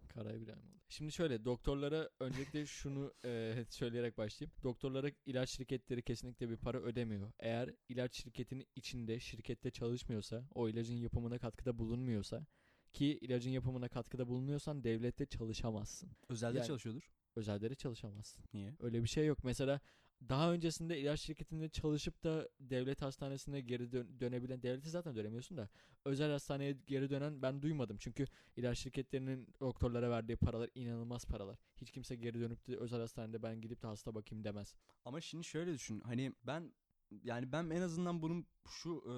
Kara 0.10 0.34
İbrahimoğlu. 0.34 0.80
Şimdi 0.90 1.12
şöyle 1.12 1.46
doktorlara 1.46 2.10
öncelikle 2.20 2.66
şunu 2.66 3.14
e, 3.26 3.66
söyleyerek 3.70 4.18
başlayayım. 4.18 4.54
Doktorlara 4.64 5.08
ilaç 5.26 5.50
şirketleri 5.50 6.02
kesinlikle 6.02 6.50
bir 6.50 6.58
para 6.58 6.78
ödemiyor. 6.82 7.32
Eğer 7.40 7.70
ilaç 7.90 8.16
şirketinin 8.24 8.68
içinde 8.76 9.20
şirkette 9.20 9.72
çalışmıyorsa, 9.72 10.48
o 10.56 10.70
ilacın 10.70 10.96
yapımına 10.96 11.40
katkıda 11.40 11.78
bulunmuyorsa 11.80 12.46
ki 12.94 13.06
ilacın 13.22 13.52
yapımına 13.52 13.90
katkıda 13.90 14.28
bulunuyorsan 14.28 14.84
devlette 14.84 15.26
çalışamazsın. 15.26 16.10
Özelde 16.30 16.58
Yani- 16.58 16.68
çalışıyordur. 16.68 17.12
Özelde 17.36 17.76
çalışamazsın. 17.76 18.46
Niye? 18.54 18.76
Öyle 18.80 19.04
bir 19.04 19.08
şey 19.08 19.26
yok. 19.26 19.44
Mesela 19.44 19.80
daha 20.30 20.54
öncesinde 20.54 21.00
ilaç 21.00 21.22
şirketinde 21.22 21.70
çalışıp 21.70 22.24
da 22.24 22.50
devlet 22.60 23.02
hastanesine 23.02 23.62
geri 23.62 23.92
dön- 23.92 24.20
dönebilen 24.20 24.64
devlete 24.64 24.90
zaten 24.90 25.16
dönemiyorsun 25.16 25.58
da 25.58 25.70
özel 26.06 26.32
hastaneye 26.32 26.78
geri 26.88 27.10
dönen 27.10 27.42
ben 27.42 27.62
duymadım. 27.62 27.98
Çünkü 28.00 28.26
ilaç 28.56 28.78
şirketlerinin 28.80 29.48
doktorlara 29.60 30.10
verdiği 30.10 30.36
paralar 30.38 30.70
inanılmaz 30.76 31.26
paralar. 31.26 31.58
Hiç 31.78 31.92
kimse 31.92 32.16
geri 32.16 32.40
dönüp 32.40 32.68
de 32.68 32.78
özel 32.78 33.00
hastanede 33.00 33.44
ben 33.44 33.62
gidip 33.62 33.82
de 33.82 33.88
hasta 33.88 34.16
bakayım 34.16 34.44
demez. 34.44 34.74
Ama 35.06 35.22
şimdi 35.22 35.44
şöyle 35.44 35.74
düşün. 35.74 36.02
Hani 36.02 36.34
ben 36.44 36.74
yani 37.24 37.52
ben 37.52 37.70
en 37.70 37.82
azından 37.82 38.22
bunun 38.22 38.48
şu 38.68 39.04
e, 39.08 39.16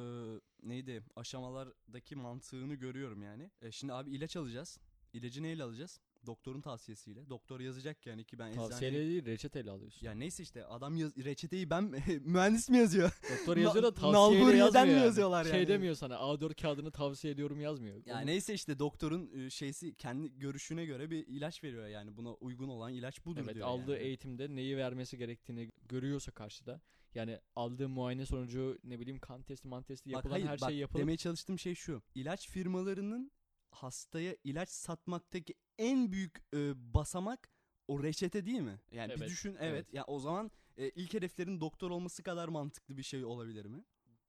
neydi 0.70 1.04
aşamalardaki 1.16 2.16
mantığını 2.16 2.76
görüyorum 2.76 3.22
yani. 3.24 3.52
E, 3.62 3.72
şimdi 3.72 3.94
abi 3.94 4.12
ilaç 4.12 4.36
alacağız. 4.36 4.80
İlacı 5.14 5.44
neyle 5.44 5.64
alacağız? 5.64 6.00
Doktorun 6.26 6.62
tavsiyesiyle. 6.62 7.30
Doktor 7.30 7.60
yazacak 7.60 8.06
yani 8.06 8.24
ki 8.24 8.40
ben 8.40 8.54
Tavsiyeyle 8.54 8.98
eczaneye... 8.98 9.10
değil 9.10 9.26
reçeteyle 9.26 9.72
alıyorsun. 9.72 10.06
Ya 10.06 10.12
neyse 10.12 10.44
işte 10.44 10.66
adam 10.66 10.96
yaz, 10.96 11.18
reçeteyi 11.18 11.70
ben 11.70 11.84
mühendis 12.22 12.70
mi 12.70 12.78
yazıyor? 12.78 13.12
Doktor 13.40 13.58
yazıyor 13.58 13.84
da 13.84 13.94
tavsiyeyle 13.94 14.58
yazmıyor 14.58 14.86
mi 14.86 14.92
yani. 14.92 15.06
yazıyorlar 15.06 15.44
Şey 15.46 15.60
yani? 15.60 15.68
demiyor 15.68 15.96
sana 15.96 16.16
A4 16.16 16.62
kağıdını 16.62 16.92
tavsiye 16.92 17.34
ediyorum 17.34 17.62
yazmıyor. 17.62 18.02
Ya 18.06 18.18
Onu- 18.18 18.26
neyse 18.26 18.54
işte 18.54 18.80
doktorun 18.80 19.50
şeysi 19.50 19.96
kendi 19.96 20.40
görüşüne 20.40 20.86
göre 20.86 21.10
bir 21.12 21.28
ilaç 21.28 21.64
veriyor 21.64 21.88
yani 21.88 22.18
buna 22.18 22.34
uygun 22.34 22.68
olan 22.70 22.94
ilaç 22.94 23.26
budur 23.26 23.42
Evet 23.46 23.56
diyor. 23.56 23.68
aldığı 23.68 23.92
yani. 23.92 24.04
eğitimde 24.04 24.56
neyi 24.56 24.78
vermesi 24.78 25.18
gerektiğini 25.18 25.72
görüyorsa 25.90 26.32
karşıda. 26.32 26.82
Yani 27.16 27.40
aldığı 27.56 27.90
muayene 27.90 28.26
sonucu 28.26 28.78
ne 28.84 29.00
bileyim 29.00 29.20
kan 29.20 29.44
testi 29.44 29.68
man 29.68 29.84
testi 29.84 30.10
Bak 30.10 30.14
yapılan 30.16 30.32
hayır, 30.32 30.46
her 30.48 30.62
bak, 30.62 30.70
şey 30.70 30.78
yapılıp 30.78 31.02
Demeye 31.02 31.18
çalıştığım 31.18 31.60
şey 31.60 31.76
şu. 31.76 32.02
İlaç 32.16 32.50
firmalarının 32.50 33.32
hastaya 33.72 34.36
ilaç 34.44 34.70
satmaktaki 34.70 35.54
en 35.78 36.12
büyük 36.12 36.44
e, 36.54 36.94
basamak 36.94 37.50
o 37.88 38.04
reçete 38.04 38.46
değil 38.46 38.60
mi? 38.62 38.80
Yani 38.92 39.14
bir 39.14 39.20
Evet, 39.20 39.30
düşün 39.30 39.50
evet. 39.50 39.62
evet. 39.62 39.94
Ya 39.94 40.04
o 40.08 40.20
zaman 40.20 40.52
e, 40.78 40.90
ilk 40.90 41.14
hedeflerin 41.14 41.62
doktor 41.62 41.92
olması 41.92 42.24
kadar 42.24 42.48
mantıklı 42.48 42.98
bir 42.98 43.04
şey 43.04 43.26
olabilir 43.26 43.66
mi? 43.66 43.84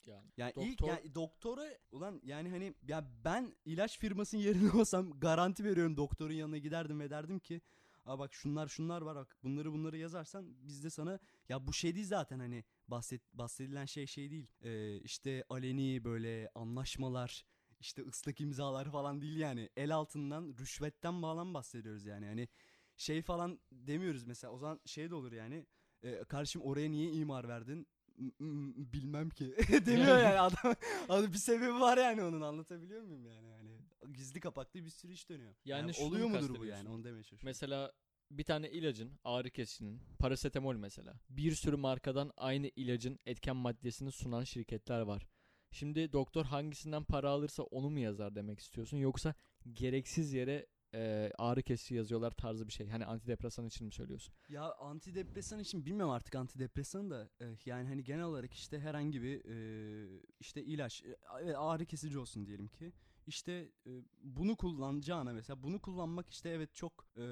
yani 0.06 0.26
Yani 0.37 0.52
ilk 0.56 0.78
Doktor- 0.80 0.88
yani 0.88 1.14
doktora 1.14 1.64
ulan 1.92 2.20
yani 2.25 2.49
hani 2.49 2.75
ya 2.88 3.04
ben 3.25 3.56
ilaç 3.64 3.99
firmasının 3.99 4.42
yerine 4.42 4.70
olsam 4.70 5.20
garanti 5.20 5.64
veriyorum 5.64 5.96
doktorun 5.96 6.32
yanına 6.32 6.58
giderdim 6.58 7.00
ve 7.00 7.11
derdim 7.11 7.38
ki 7.38 7.61
Aa 8.04 8.18
bak 8.18 8.34
şunlar 8.34 8.68
şunlar 8.68 9.02
var 9.02 9.16
bak 9.16 9.37
bunları 9.42 9.72
bunları 9.72 9.99
yazarsan 9.99 10.66
biz 10.68 10.84
de 10.84 10.90
sana 10.90 11.18
ya 11.49 11.66
bu 11.66 11.72
şey 11.72 11.94
değil 11.94 12.06
zaten 12.06 12.38
hani 12.38 12.64
bahset 12.88 13.22
bahsedilen 13.34 13.84
şey 13.84 14.06
şey 14.06 14.30
değil 14.30 14.46
Ee, 14.62 14.96
işte 15.00 15.44
aleni 15.49 16.04
böyle 16.04 16.50
anlaşmalar 16.54 17.44
işte 17.82 18.02
ıslak 18.02 18.40
imzalar 18.40 18.90
falan 18.90 19.20
değil 19.20 19.36
yani. 19.36 19.68
El 19.76 19.94
altından 19.94 20.54
rüşvetten 20.60 21.20
falan 21.20 21.54
bahsediyoruz 21.54 22.06
yani. 22.06 22.26
Hani 22.26 22.48
şey 22.96 23.22
falan 23.22 23.60
demiyoruz 23.72 24.24
mesela. 24.24 24.52
O 24.52 24.58
zaman 24.58 24.80
şey 24.86 25.10
de 25.10 25.14
olur 25.14 25.32
yani. 25.32 25.66
E, 26.02 26.24
kardeşim 26.24 26.62
oraya 26.62 26.90
niye 26.90 27.12
imar 27.12 27.48
verdin? 27.48 27.86
Bilmem 28.92 29.30
ki. 29.30 29.56
Demiyor 29.86 30.18
yani 30.18 30.40
adam, 30.40 30.74
adam 31.08 31.32
bir 31.32 31.38
sebebi 31.38 31.80
var 31.80 31.98
yani 31.98 32.22
onun. 32.22 32.40
Anlatabiliyor 32.40 33.02
muyum 33.02 33.26
yani? 33.26 33.48
Yani 33.48 33.78
gizli 34.12 34.40
kapaklı 34.40 34.84
bir 34.84 34.90
sürü 34.90 35.12
iş 35.12 35.28
dönüyor. 35.28 35.54
Yani 35.64 35.94
şunu 35.94 36.06
oluyor 36.06 36.28
mu 36.28 36.40
mudur 36.40 36.58
bu 36.58 36.64
yani? 36.64 36.88
Onu 36.88 37.04
demeye 37.04 37.22
çalışıyorum. 37.22 37.46
Mesela 37.46 37.92
bir 38.30 38.44
tane 38.44 38.70
ilacın 38.70 39.12
ağrı 39.24 39.50
kesicinin 39.50 40.00
parasetamol 40.18 40.76
mesela. 40.76 41.14
Bir 41.30 41.54
sürü 41.54 41.76
markadan 41.76 42.32
aynı 42.36 42.70
ilacın 42.76 43.18
etken 43.26 43.56
maddesini 43.56 44.12
sunan 44.12 44.44
şirketler 44.44 45.00
var. 45.00 45.26
Şimdi 45.73 46.12
doktor 46.12 46.45
hangisinden 46.45 47.05
para 47.05 47.31
alırsa 47.31 47.62
onu 47.62 47.91
mu 47.91 47.99
yazar 47.99 48.35
demek 48.35 48.61
istiyorsun 48.61 48.97
yoksa 48.97 49.35
gereksiz 49.73 50.33
yere 50.33 50.67
e, 50.95 51.31
ağrı 51.38 51.62
kesici 51.62 51.95
yazıyorlar 51.95 52.31
tarzı 52.31 52.69
bir 52.69 52.73
şey. 52.73 52.88
Hani 52.88 53.07
antidepresan 53.07 53.67
için 53.67 53.87
mi 53.87 53.93
söylüyorsun? 53.93 54.35
Ya 54.49 54.75
antidepresan 54.75 55.59
için 55.59 55.87
bilmiyorum 55.87 56.12
artık 56.12 56.35
antidepresan 56.35 57.11
da 57.11 57.31
e, 57.41 57.45
yani 57.67 57.88
hani 57.88 58.05
genel 58.05 58.25
olarak 58.25 58.55
işte 58.55 58.81
herhangi 58.81 59.23
bir 59.23 59.45
e, 59.45 60.21
işte 60.41 60.64
ilaç 60.64 61.02
e, 61.02 61.57
ağrı 61.57 61.87
kesici 61.87 62.19
olsun 62.19 62.47
diyelim 62.47 62.69
ki. 62.69 62.93
İşte 63.26 63.52
e, 63.87 63.91
bunu 64.23 64.57
kullanacağına 64.57 65.33
mesela 65.33 65.62
bunu 65.62 65.81
kullanmak 65.81 66.31
işte 66.31 66.49
evet 66.49 66.75
çok 66.75 67.07
e, 67.17 67.23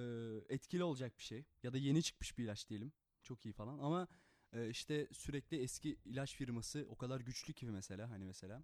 etkili 0.49 0.85
olacak 0.85 1.19
bir 1.19 1.23
şey 1.23 1.45
ya 1.63 1.73
da 1.73 1.79
yeni 1.79 2.03
çıkmış 2.03 2.39
bir 2.39 2.45
ilaç 2.45 2.69
diyelim. 2.69 2.93
Çok 3.23 3.47
iyi 3.47 3.53
falan 3.53 3.79
ama 3.79 4.09
e, 4.53 4.69
işte 4.69 5.09
sürekli 5.13 5.63
eski 5.63 5.97
ilaç 6.05 6.37
firması 6.37 6.87
o 6.91 6.97
kadar 6.97 7.21
güçlü 7.21 7.53
ki 7.53 7.67
mesela 7.67 8.11
hani 8.11 8.25
mesela 8.25 8.63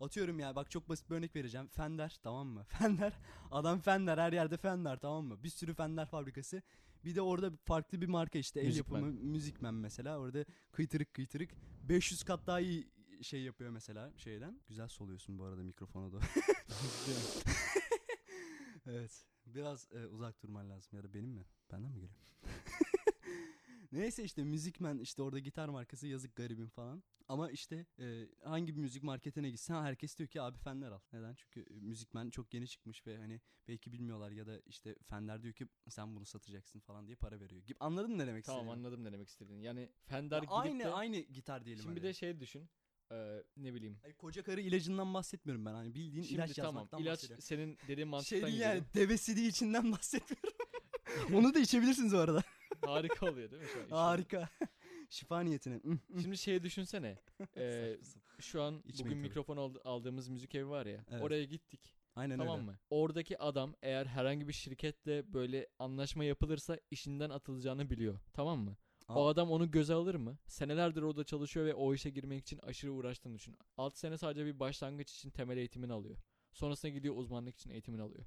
Atıyorum 0.00 0.38
ya 0.38 0.56
bak 0.56 0.70
çok 0.70 0.88
basit 0.88 1.10
bir 1.10 1.14
örnek 1.14 1.36
vereceğim. 1.36 1.66
Fender 1.68 2.18
tamam 2.22 2.46
mı? 2.48 2.64
Fender 2.68 3.12
adam 3.50 3.80
Fender 3.80 4.18
her 4.18 4.32
yerde 4.32 4.56
Fender 4.56 4.96
tamam 4.96 5.24
mı? 5.24 5.42
Bir 5.42 5.48
sürü 5.48 5.74
Fender 5.74 6.06
fabrikası. 6.06 6.62
Bir 7.04 7.14
de 7.14 7.22
orada 7.22 7.52
farklı 7.64 8.00
bir 8.00 8.06
marka 8.06 8.38
işte 8.38 8.60
el 8.60 8.66
Müzikmen. 8.66 9.00
yapımı 9.00 9.20
Müzikmen 9.22 9.74
mesela. 9.74 10.18
Orada 10.18 10.44
kıytırık 10.72 11.14
kıytırık 11.14 11.50
500 11.88 12.22
kat 12.22 12.46
daha 12.46 12.60
iyi 12.60 12.90
şey 13.22 13.42
yapıyor 13.42 13.70
mesela 13.70 14.12
şeyden. 14.16 14.60
Güzel 14.68 14.88
soluyorsun 14.88 15.38
bu 15.38 15.44
arada 15.44 15.62
mikrofona 15.62 16.12
da. 16.12 16.18
evet. 18.86 19.26
Biraz 19.46 19.88
e, 19.92 20.06
uzak 20.06 20.42
durman 20.42 20.70
lazım 20.70 20.96
ya 20.96 21.04
da 21.04 21.14
benim 21.14 21.30
mi? 21.30 21.44
Benden 21.72 21.92
mi 21.92 22.00
geliyor? 22.00 22.20
Neyse 23.92 24.24
işte 24.24 24.44
müzikmen 24.44 24.98
işte 24.98 25.22
orada 25.22 25.38
gitar 25.38 25.68
markası 25.68 26.06
yazık 26.06 26.36
garibim 26.36 26.68
falan. 26.68 27.02
Ama 27.28 27.50
işte 27.50 27.86
e, 27.98 28.28
hangi 28.44 28.76
bir 28.76 28.80
müzik 28.80 29.02
marketine 29.02 29.50
gitsen 29.50 29.82
herkes 29.82 30.18
diyor 30.18 30.28
ki 30.28 30.42
abi 30.42 30.58
Fender 30.58 30.90
al. 30.90 31.00
Neden? 31.12 31.34
Çünkü 31.34 31.60
e, 31.60 31.80
müzikmen 31.80 32.30
çok 32.30 32.54
yeni 32.54 32.68
çıkmış 32.68 33.06
ve 33.06 33.16
hani 33.18 33.40
belki 33.68 33.92
bilmiyorlar 33.92 34.30
ya 34.30 34.46
da 34.46 34.60
işte 34.66 34.96
Fender 35.02 35.42
diyor 35.42 35.54
ki 35.54 35.66
sen 35.88 36.16
bunu 36.16 36.26
satacaksın 36.26 36.80
falan 36.80 37.06
diye 37.06 37.16
para 37.16 37.40
veriyor. 37.40 37.62
Gibi. 37.62 37.76
Anladın 37.80 38.10
mı 38.10 38.18
ne 38.18 38.26
demek 38.26 38.44
Tamam 38.44 38.60
istediğimi? 38.60 38.86
anladım 38.86 39.04
ne 39.04 39.12
demek 39.12 39.28
istediğini. 39.28 39.62
Yani 39.62 39.90
Fender 40.06 40.36
Ya 40.36 40.40
gidip 40.40 40.52
aynı 40.52 40.78
de 40.84 40.88
aynı 40.88 41.16
gitar 41.18 41.64
diyelim 41.64 41.82
şimdi 41.82 41.96
bir 41.96 42.00
hadi. 42.00 42.08
de 42.08 42.14
şey 42.14 42.40
düşün. 42.40 42.68
e, 43.12 43.42
ne 43.56 43.74
bileyim. 43.74 43.98
Hayır, 44.02 44.16
koca 44.16 44.42
karı 44.42 44.60
ilacından 44.60 45.14
bahsetmiyorum 45.14 45.64
ben. 45.66 45.72
Hani 45.74 45.94
bildiğin 45.94 46.22
Şimdi 46.22 46.34
ilaç 46.34 46.52
tamam 46.56 46.74
yazmaktan 46.74 47.00
ilaç 47.02 47.12
bahsediyorum. 47.18 47.42
senin 47.42 47.78
dediğin 47.88 48.08
mantıktan 48.08 48.36
Şey 48.36 48.42
değil 48.42 48.52
gidiyor. 48.54 48.70
yani 48.74 48.84
devesidi 48.94 49.40
içinden 49.40 49.92
bahsetmiyorum. 49.92 50.50
Onu 51.34 51.54
da 51.54 51.58
içebilirsiniz 51.58 52.14
o 52.14 52.18
arada. 52.18 52.42
Harika 52.86 53.30
oluyor 53.30 53.50
değil 53.50 53.62
mi 53.62 53.68
şu 53.74 53.80
an? 53.82 53.88
Harika. 53.90 54.48
Şifa 55.10 55.40
niyetine. 55.40 55.80
Şimdi 56.22 56.38
şey 56.38 56.62
düşünsene. 56.62 57.18
e, 57.56 57.96
şu 58.40 58.62
an 58.62 58.74
İçmeyin 58.78 58.98
bugün 58.98 59.10
tabii. 59.10 59.28
mikrofon 59.28 59.56
ald- 59.56 59.82
aldığımız 59.84 60.28
müzik 60.28 60.54
evi 60.54 60.68
var 60.68 60.86
ya. 60.86 61.04
Evet. 61.10 61.22
Oraya 61.22 61.44
gittik. 61.44 61.94
Aynen 62.16 62.38
tamam 62.38 62.56
öyle. 62.60 62.70
mı? 62.70 62.78
Oradaki 62.90 63.38
adam 63.38 63.74
eğer 63.82 64.06
herhangi 64.06 64.48
bir 64.48 64.52
şirketle 64.52 65.32
böyle 65.32 65.68
anlaşma 65.78 66.24
yapılırsa 66.24 66.78
işinden 66.90 67.30
atılacağını 67.30 67.90
biliyor. 67.90 68.20
Tamam 68.32 68.58
mı? 68.58 68.76
O 69.08 69.26
Aa. 69.26 69.30
adam 69.30 69.50
onu 69.50 69.70
göze 69.70 69.94
alır 69.94 70.14
mı? 70.14 70.38
Senelerdir 70.46 71.02
orada 71.02 71.24
çalışıyor 71.24 71.66
ve 71.66 71.74
o 71.74 71.94
işe 71.94 72.10
girmek 72.10 72.40
için 72.40 72.58
aşırı 72.58 72.92
uğraştığını 72.92 73.34
düşün. 73.34 73.56
6 73.76 73.98
sene 73.98 74.18
sadece 74.18 74.46
bir 74.46 74.60
başlangıç 74.60 75.12
için 75.12 75.30
temel 75.30 75.56
eğitimini 75.56 75.92
alıyor. 75.92 76.16
Sonrasında 76.52 76.92
gidiyor 76.92 77.16
uzmanlık 77.16 77.54
için 77.54 77.70
eğitimini 77.70 78.02
alıyor. 78.02 78.26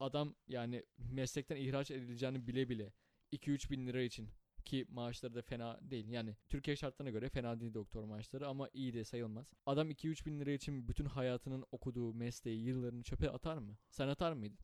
Adam 0.00 0.34
yani 0.48 0.84
meslekten 0.98 1.56
ihraç 1.56 1.90
edileceğini 1.90 2.46
bile 2.46 2.68
bile 2.68 2.92
2-3 3.32 3.70
bin 3.70 3.86
lira 3.86 4.02
için 4.02 4.28
ki 4.64 4.86
maaşları 4.88 5.34
da 5.34 5.42
fena 5.42 5.78
değil. 5.82 6.08
Yani 6.08 6.36
Türkiye 6.48 6.76
şartlarına 6.76 7.10
göre 7.10 7.28
fena 7.28 7.60
değil 7.60 7.74
doktor 7.74 8.04
maaşları 8.04 8.48
ama 8.48 8.68
iyi 8.72 8.94
de 8.94 9.04
sayılmaz. 9.04 9.52
Adam 9.66 9.90
2-3 9.90 10.26
bin 10.26 10.40
lira 10.40 10.50
için 10.50 10.88
bütün 10.88 11.04
hayatının 11.04 11.64
okuduğu 11.72 12.14
mesleği, 12.14 12.64
yıllarını 12.64 13.02
çöpe 13.02 13.30
atar 13.30 13.58
mı? 13.58 13.78
Sen 13.90 14.08
atar 14.08 14.32
mıydın? 14.32 14.58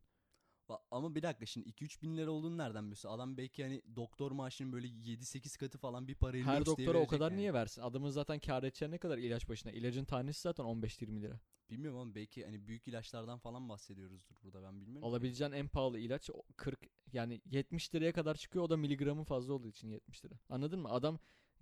Ama 0.91 1.15
bir 1.15 1.23
dakika 1.23 1.47
şimdi 1.47 1.69
2-3 1.69 2.03
bin 2.03 2.17
lira 2.17 2.31
olduğunu 2.31 2.59
nereden 2.59 2.85
biliyorsun? 2.85 3.09
Adam 3.09 3.37
belki 3.37 3.63
hani 3.63 3.83
doktor 3.97 4.33
maaşının 4.33 4.73
böyle 4.73 4.87
7-8 4.87 5.59
katı 5.59 5.79
falan 5.79 6.09
bir 6.09 6.15
parayı 6.15 6.45
Her 6.45 6.67
doktora 6.67 6.99
o 6.99 7.07
kadar 7.07 7.31
yani. 7.31 7.41
niye 7.41 7.55
versin? 7.55 7.83
Adamın 7.83 8.11
zaten 8.11 8.39
kar 8.39 8.63
edeceği 8.63 8.91
ne 8.91 8.99
kadar 8.99 9.19
ilaç 9.19 9.49
başına? 9.49 9.73
İlacın 9.73 10.05
tanesi 10.05 10.41
zaten 10.41 10.65
15-20 10.65 11.23
lira. 11.23 11.41
Bilmiyorum 11.71 11.99
ama 12.01 12.15
belki 12.15 12.45
hani 12.45 12.67
büyük 12.67 12.89
ilaçlardan 12.89 13.39
falan 13.39 13.69
bahsediyoruzdur 13.69 14.37
burada 14.43 14.63
ben 14.63 14.81
bilmiyorum. 14.81 15.09
Alabileceğin 15.09 15.53
en 15.53 15.69
pahalı 15.69 15.99
ilaç 15.99 16.31
o 16.31 16.43
40 16.57 16.81
yani 17.13 17.41
70 17.51 17.95
liraya 17.95 18.13
kadar 18.13 18.35
çıkıyor. 18.35 18.65
O 18.65 18.71
da 18.71 18.77
miligramı 18.77 19.25
fazla 19.25 19.53
olduğu 19.53 19.69
için 19.69 19.89
70 19.89 20.25
lira. 20.25 20.35
Anladın 20.49 20.81
mı? 20.81 20.89
Adam 20.91 21.19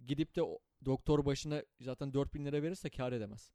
gidip 0.07 0.37
de 0.37 0.42
doktor 0.85 1.24
başına 1.24 1.62
zaten 1.81 2.14
4000 2.14 2.44
lira 2.44 2.62
verirse 2.62 2.90
kar 2.90 3.12
edemez. 3.12 3.52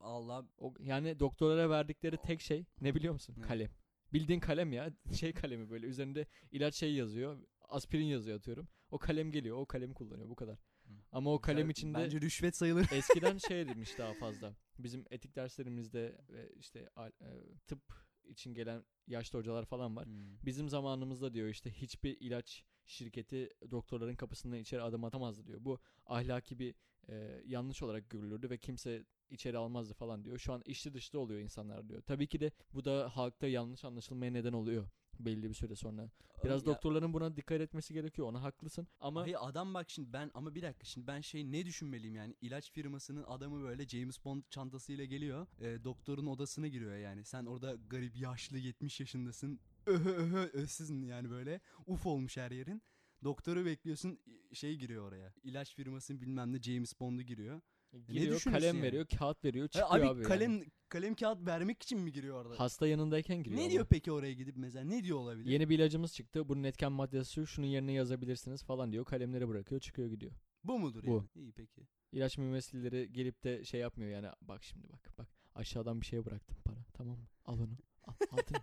Allah 0.00 0.46
O, 0.58 0.74
yani 0.78 1.20
doktorlara 1.20 1.70
verdikleri 1.70 2.16
tek 2.16 2.40
şey 2.40 2.64
ne 2.80 2.94
biliyor 2.94 3.12
musun? 3.12 3.34
Kalem. 3.42 3.70
Bildiğin 4.12 4.40
kalem 4.40 4.72
ya. 4.72 4.92
Şey 5.20 5.32
kalemi 5.32 5.70
böyle 5.70 5.86
üzerinde 5.86 6.26
ilaç 6.50 6.74
şey 6.74 6.94
yazıyor. 6.94 7.38
Aspirin 7.68 8.04
yazıyor 8.04 8.36
atıyorum. 8.36 8.68
O 8.90 8.98
kalem 8.98 9.32
geliyor. 9.32 9.56
O 9.56 9.66
kalemi 9.66 9.94
kullanıyor. 9.94 10.28
Bu 10.28 10.34
kadar. 10.34 10.58
Hı. 10.86 10.92
Ama 11.12 11.34
o 11.34 11.40
kalem 11.40 11.58
Güzel, 11.58 11.70
içinde 11.70 11.98
bence 11.98 12.20
rüşvet 12.20 12.56
sayılır. 12.56 12.86
eskiden 12.92 13.38
şey 13.38 13.68
demiş 13.68 13.98
daha 13.98 14.14
fazla. 14.14 14.56
Bizim 14.78 15.04
etik 15.10 15.36
derslerimizde 15.36 16.20
işte 16.58 16.90
e, 16.98 17.28
tıp 17.66 17.82
için 18.24 18.54
gelen 18.54 18.84
yaşlı 19.06 19.38
hocalar 19.38 19.64
falan 19.64 19.96
var. 19.96 20.06
Hmm. 20.06 20.36
Bizim 20.44 20.68
zamanımızda 20.68 21.34
diyor 21.34 21.48
işte 21.48 21.70
hiçbir 21.70 22.16
ilaç 22.20 22.64
şirketi 22.86 23.48
doktorların 23.70 24.14
kapısından 24.14 24.58
içeri 24.58 24.82
adım 24.82 25.04
atamazdı 25.04 25.46
diyor. 25.46 25.58
Bu 25.64 25.80
ahlaki 26.06 26.58
bir 26.58 26.74
e, 27.08 27.42
yanlış 27.46 27.82
olarak 27.82 28.10
görülürdü 28.10 28.50
ve 28.50 28.58
kimse 28.58 29.04
içeri 29.30 29.58
almazdı 29.58 29.94
falan 29.94 30.24
diyor. 30.24 30.38
Şu 30.38 30.52
an 30.52 30.62
içli 30.64 30.94
dışlı 30.94 31.18
oluyor 31.18 31.40
insanlar 31.40 31.88
diyor. 31.88 32.02
Tabii 32.02 32.26
ki 32.26 32.40
de 32.40 32.52
bu 32.74 32.84
da 32.84 33.16
halkta 33.16 33.46
yanlış 33.46 33.84
anlaşılmaya 33.84 34.32
neden 34.32 34.52
oluyor 34.52 34.88
belli 35.20 35.48
bir 35.48 35.54
süre 35.54 35.76
sonra. 35.76 36.10
Biraz 36.44 36.62
Ya- 36.62 36.66
doktorların 36.66 37.12
buna 37.12 37.36
dikkat 37.36 37.60
etmesi 37.60 37.94
gerekiyor. 37.94 38.28
Ona 38.28 38.42
haklısın. 38.42 38.86
Ama 39.00 39.20
Hayır 39.22 39.36
adam 39.40 39.74
bak 39.74 39.90
şimdi 39.90 40.12
ben 40.12 40.30
ama 40.34 40.54
bir 40.54 40.62
dakika 40.62 40.84
şimdi 40.84 41.06
ben 41.06 41.20
şey 41.20 41.52
ne 41.52 41.66
düşünmeliyim 41.66 42.14
yani 42.14 42.36
ilaç 42.40 42.72
firmasının 42.72 43.24
adamı 43.24 43.62
böyle 43.62 43.88
James 43.88 44.24
Bond 44.24 44.42
çantasıyla 44.50 45.04
geliyor 45.04 45.46
e, 45.60 45.84
doktorun 45.84 46.26
odasına 46.26 46.68
giriyor 46.68 46.96
yani 46.96 47.24
sen 47.24 47.46
orada 47.46 47.74
garip 47.90 48.16
yaşlı 48.16 48.58
70 48.58 49.00
yaşındasın 49.00 49.60
öhö 49.86 50.10
öhö 50.16 50.48
ösüzsün 50.52 51.02
yani 51.02 51.30
böyle 51.30 51.60
uf 51.86 52.06
olmuş 52.06 52.36
her 52.36 52.50
yerin 52.50 52.82
doktoru 53.24 53.64
bekliyorsun 53.64 54.18
şey 54.52 54.76
giriyor 54.76 55.08
oraya 55.08 55.32
ilaç 55.42 55.74
firmasının 55.74 56.20
bilmem 56.20 56.52
ne 56.52 56.62
James 56.62 57.00
Bond'u 57.00 57.22
giriyor. 57.22 57.60
Giriyor 57.98 58.22
düşünürsün 58.36 58.50
kalem 58.50 58.76
yani? 58.76 58.82
veriyor, 58.86 59.06
kağıt 59.18 59.44
veriyor, 59.44 59.64
Ha, 59.64 59.68
çıkıyor 59.80 59.90
abi, 60.00 60.06
abi. 60.08 60.18
yani. 60.18 60.22
kalem 60.28 60.62
kalem 60.88 61.14
kağıt 61.14 61.46
vermek 61.46 61.82
için 61.82 61.98
mi 62.00 62.12
giriyor 62.12 62.44
orada? 62.44 62.60
Hasta 62.60 62.86
yanındayken 62.86 63.42
giriyor. 63.42 63.60
ne 63.60 63.70
diyor 63.70 63.86
peki 63.90 64.12
oraya 64.12 64.32
gidip 64.32 64.56
mesela 64.56 64.84
ne 64.84 65.04
diyor 65.04 65.18
olabilir? 65.18 65.50
Yeni 65.50 65.68
bir 65.68 65.78
ilacımız 65.78 66.14
çıktı. 66.14 66.48
Bunun 66.48 66.62
etken 66.62 66.92
maddesi 66.92 67.32
şu. 67.32 67.46
Şunun 67.46 67.66
yerine 67.66 67.92
yazabilirsiniz 67.92 68.62
falan 68.64 68.92
diyor. 68.92 69.04
Kalemleri 69.04 69.48
bırakıyor, 69.48 69.80
çıkıyor 69.80 70.08
gidiyor. 70.08 70.32
Bu 70.64 70.78
mudur 70.78 71.02
Bu. 71.06 71.10
yani? 71.10 71.28
İyi 71.34 71.52
peki. 71.52 71.86
İlaç 72.12 72.38
mümessilleri 72.38 73.12
gelip 73.12 73.44
de 73.44 73.64
şey 73.64 73.80
yapmıyor 73.80 74.10
yani. 74.10 74.28
Bak 74.42 74.64
şimdi 74.64 74.88
bak 74.92 75.18
bak. 75.18 75.28
Aşağıdan 75.54 76.00
bir 76.00 76.06
şeye 76.06 76.24
bıraktım 76.24 76.56
para. 76.64 76.76
Tamam 76.92 77.16
mı? 77.18 77.26
Al 77.44 77.58
onu. 77.58 77.78
Al, 78.06 78.12
aldın? 78.30 78.56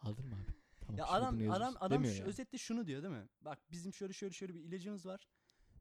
Aldın 0.00 0.26
mı 0.26 0.34
abi? 0.34 0.52
Tamam. 0.80 0.98
Ya 0.98 1.06
adam 1.06 1.50
adam 1.50 1.74
adam 1.80 2.04
şu- 2.04 2.10
yani. 2.10 2.22
özetle 2.22 2.58
şunu 2.58 2.86
diyor 2.86 3.02
değil 3.02 3.14
mi? 3.14 3.28
Bak 3.40 3.58
bizim 3.72 3.92
şöyle 3.92 4.12
şöyle 4.12 4.32
şöyle 4.32 4.54
bir 4.54 4.60
ilacımız 4.60 5.06
var. 5.06 5.28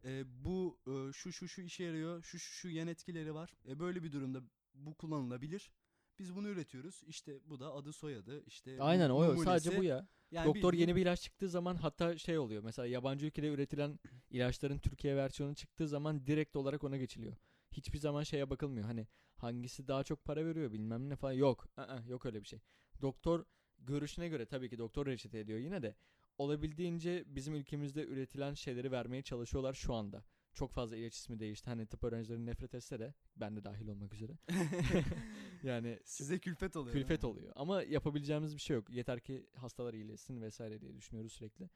Ee, 0.06 0.24
bu 0.46 0.80
e, 0.88 1.14
şu 1.14 1.32
şu 1.34 1.48
şu 1.48 1.62
işe 1.62 1.84
yarıyor. 1.84 2.24
Şu 2.24 2.40
şu 2.40 2.54
şu 2.54 2.70
yan 2.70 2.88
etkileri 2.88 3.34
var. 3.34 3.54
E, 3.68 3.80
böyle 3.80 4.04
bir 4.04 4.12
durumda 4.12 4.42
bu 4.74 4.94
kullanılabilir. 4.94 5.72
Biz 6.20 6.36
bunu 6.36 6.48
üretiyoruz. 6.50 7.04
İşte 7.08 7.40
bu 7.46 7.60
da 7.60 7.74
adı 7.74 7.94
soyadı. 7.94 8.44
İşte 8.46 8.78
Aynen 8.82 9.10
o 9.10 9.24
numunesi. 9.24 9.44
sadece 9.44 9.78
bu 9.78 9.84
ya. 9.84 10.08
Yani 10.32 10.46
Doktor 10.48 10.74
bildiğin- 10.74 10.88
yeni 10.88 10.96
bir 10.96 11.02
ilaç 11.02 11.22
çıktığı 11.22 11.50
zaman 11.50 11.76
hatta 11.76 12.18
şey 12.18 12.38
oluyor. 12.38 12.64
Mesela 12.64 12.86
yabancı 12.86 13.26
ülkede 13.26 13.48
üretilen 13.48 14.00
ilaçların 14.30 14.80
Türkiye 14.80 15.16
versiyonu 15.16 15.56
çıktığı 15.56 15.88
zaman 15.88 16.28
direkt 16.28 16.56
olarak 16.56 16.84
ona 16.84 16.98
geçiliyor. 16.98 17.36
Hiçbir 17.72 17.98
zaman 18.00 18.24
şeye 18.24 18.50
bakılmıyor. 18.50 18.86
Hani 18.86 19.08
hangisi 19.36 19.88
daha 19.88 20.04
çok 20.04 20.26
para 20.26 20.46
veriyor 20.46 20.72
bilmem 20.72 21.10
ne 21.10 21.16
falan. 21.16 21.34
Yok. 21.34 21.68
ı-ı, 21.78 22.04
yok 22.08 22.26
öyle 22.26 22.42
bir 22.42 22.48
şey. 22.48 22.60
Doktor 23.02 23.46
görüşüne 23.80 24.28
göre 24.28 24.46
tabii 24.46 24.70
ki 24.70 24.78
doktor 24.78 25.06
reçete 25.06 25.40
ediyor 25.40 25.60
yine 25.60 25.82
de 25.82 25.96
olabildiğince 26.38 27.24
bizim 27.28 27.56
ülkemizde 27.56 28.06
üretilen 28.06 28.54
şeyleri 28.54 28.92
vermeye 28.92 29.22
çalışıyorlar 29.22 29.74
şu 29.74 29.94
anda. 29.94 30.24
Çok 30.54 30.72
fazla 30.72 30.98
ilaç 30.98 31.16
ismi 31.16 31.40
değişti. 31.40 31.70
Hani 31.70 31.86
tıp 31.86 32.04
öğrencileri 32.04 32.46
nefret 32.46 32.74
etse 32.76 33.00
de 33.00 33.14
ben 33.36 33.56
de 33.56 33.64
dahil 33.64 33.88
olmak 33.88 34.14
üzere. 34.14 34.38
yani 35.64 36.00
size 36.06 36.40
külfet 36.40 36.76
oluyor. 36.76 36.96
külfet 36.96 37.24
oluyor. 37.24 37.54
Ama 37.56 37.84
yapabileceğimiz 37.84 38.56
bir 38.56 38.62
şey 38.62 38.76
yok. 38.76 38.90
Yeter 38.90 39.20
ki 39.20 39.48
hastalar 39.56 39.94
iyileşsin 39.94 40.42
vesaire 40.42 40.82
diye 40.82 40.96
düşünüyoruz 40.96 41.34
sürekli. 41.34 41.70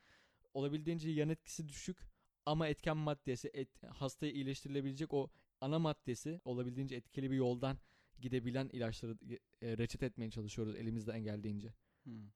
Olabildiğince 0.54 1.10
yan 1.10 1.30
etkisi 1.30 1.70
düşük 1.70 1.98
ama 2.46 2.68
etken 2.68 2.98
maddesi 2.98 3.52
et, 3.54 3.84
hastayı 3.84 4.34
iyileştirilebilecek 4.34 5.14
o 5.14 5.30
ana 5.62 5.80
maddesi 5.80 6.42
olabildiğince 6.46 6.96
etkili 6.96 7.32
bir 7.32 7.36
yoldan 7.36 7.78
gidebilen 8.20 8.70
ilaçları 8.74 9.18
e, 9.62 9.78
reçete 9.78 10.06
etmeye 10.06 10.32
çalışıyoruz 10.32 10.76
elimizden 10.76 11.24
geldiğince. 11.24 11.74
Hmm. 12.04 12.30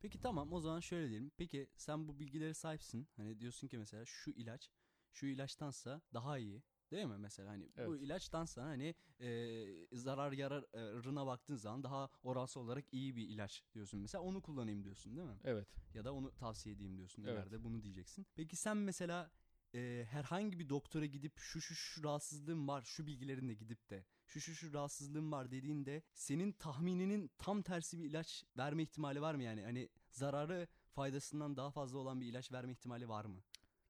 Peki 0.00 0.18
tamam 0.20 0.52
o 0.52 0.60
zaman 0.60 0.80
şöyle 0.80 1.08
diyelim. 1.10 1.30
Peki 1.36 1.68
sen 1.76 2.08
bu 2.08 2.18
bilgilere 2.20 2.54
sahipsin. 2.54 3.08
Hani 3.16 3.40
diyorsun 3.40 3.68
ki 3.68 3.78
mesela 3.78 4.04
şu 4.04 4.30
ilaç 4.30 4.70
şu 5.12 5.26
ilaçtansa 5.26 6.00
daha 6.14 6.38
iyi. 6.38 6.62
Değil 6.90 7.06
mi 7.06 7.18
mesela 7.18 7.50
hani 7.50 7.64
bu 7.76 7.96
Evet. 7.96 8.02
ilaçtansa 8.02 8.62
hani 8.64 8.94
e, 9.20 9.66
zarar 9.92 10.32
yararına 10.32 11.26
baktığın 11.26 11.56
zaman 11.56 11.82
daha 11.82 12.10
oransal 12.22 12.60
olarak 12.60 12.84
iyi 12.92 13.16
bir 13.16 13.28
ilaç 13.28 13.64
diyorsun 13.74 14.00
mesela 14.00 14.22
onu 14.22 14.42
kullanayım 14.42 14.84
diyorsun 14.84 15.16
değil 15.16 15.28
mi? 15.28 15.38
Evet. 15.44 15.68
Ya 15.94 16.04
da 16.04 16.14
onu 16.14 16.32
tavsiye 16.34 16.74
edeyim 16.74 16.96
diyorsun 16.96 17.22
Evet. 17.22 17.32
ileride 17.32 17.64
bunu 17.64 17.82
diyeceksin. 17.82 18.26
Peki 18.34 18.56
sen 18.56 18.76
mesela 18.76 19.30
e, 19.74 20.06
herhangi 20.10 20.58
bir 20.58 20.68
doktora 20.68 21.06
gidip 21.06 21.38
şu 21.38 21.60
şu 21.60 21.74
şu 21.74 22.04
rahatsızlığım 22.04 22.68
var 22.68 22.82
şu 22.82 23.06
bilgilerinle 23.06 23.54
gidip 23.54 23.90
de 23.90 24.04
şu 24.30 24.40
şu 24.40 24.54
şu 24.54 24.72
rahatsızlığım 24.72 25.32
var 25.32 25.50
dediğinde 25.50 26.02
senin 26.14 26.52
tahmininin 26.52 27.30
tam 27.38 27.62
tersi 27.62 27.98
bir 27.98 28.04
ilaç 28.04 28.44
verme 28.58 28.82
ihtimali 28.82 29.20
var 29.20 29.34
mı 29.34 29.42
yani? 29.42 29.62
Hani 29.62 29.88
zararı 30.10 30.68
faydasından 30.90 31.56
daha 31.56 31.70
fazla 31.70 31.98
olan 31.98 32.20
bir 32.20 32.26
ilaç 32.26 32.52
verme 32.52 32.72
ihtimali 32.72 33.08
var 33.08 33.24
mı? 33.24 33.40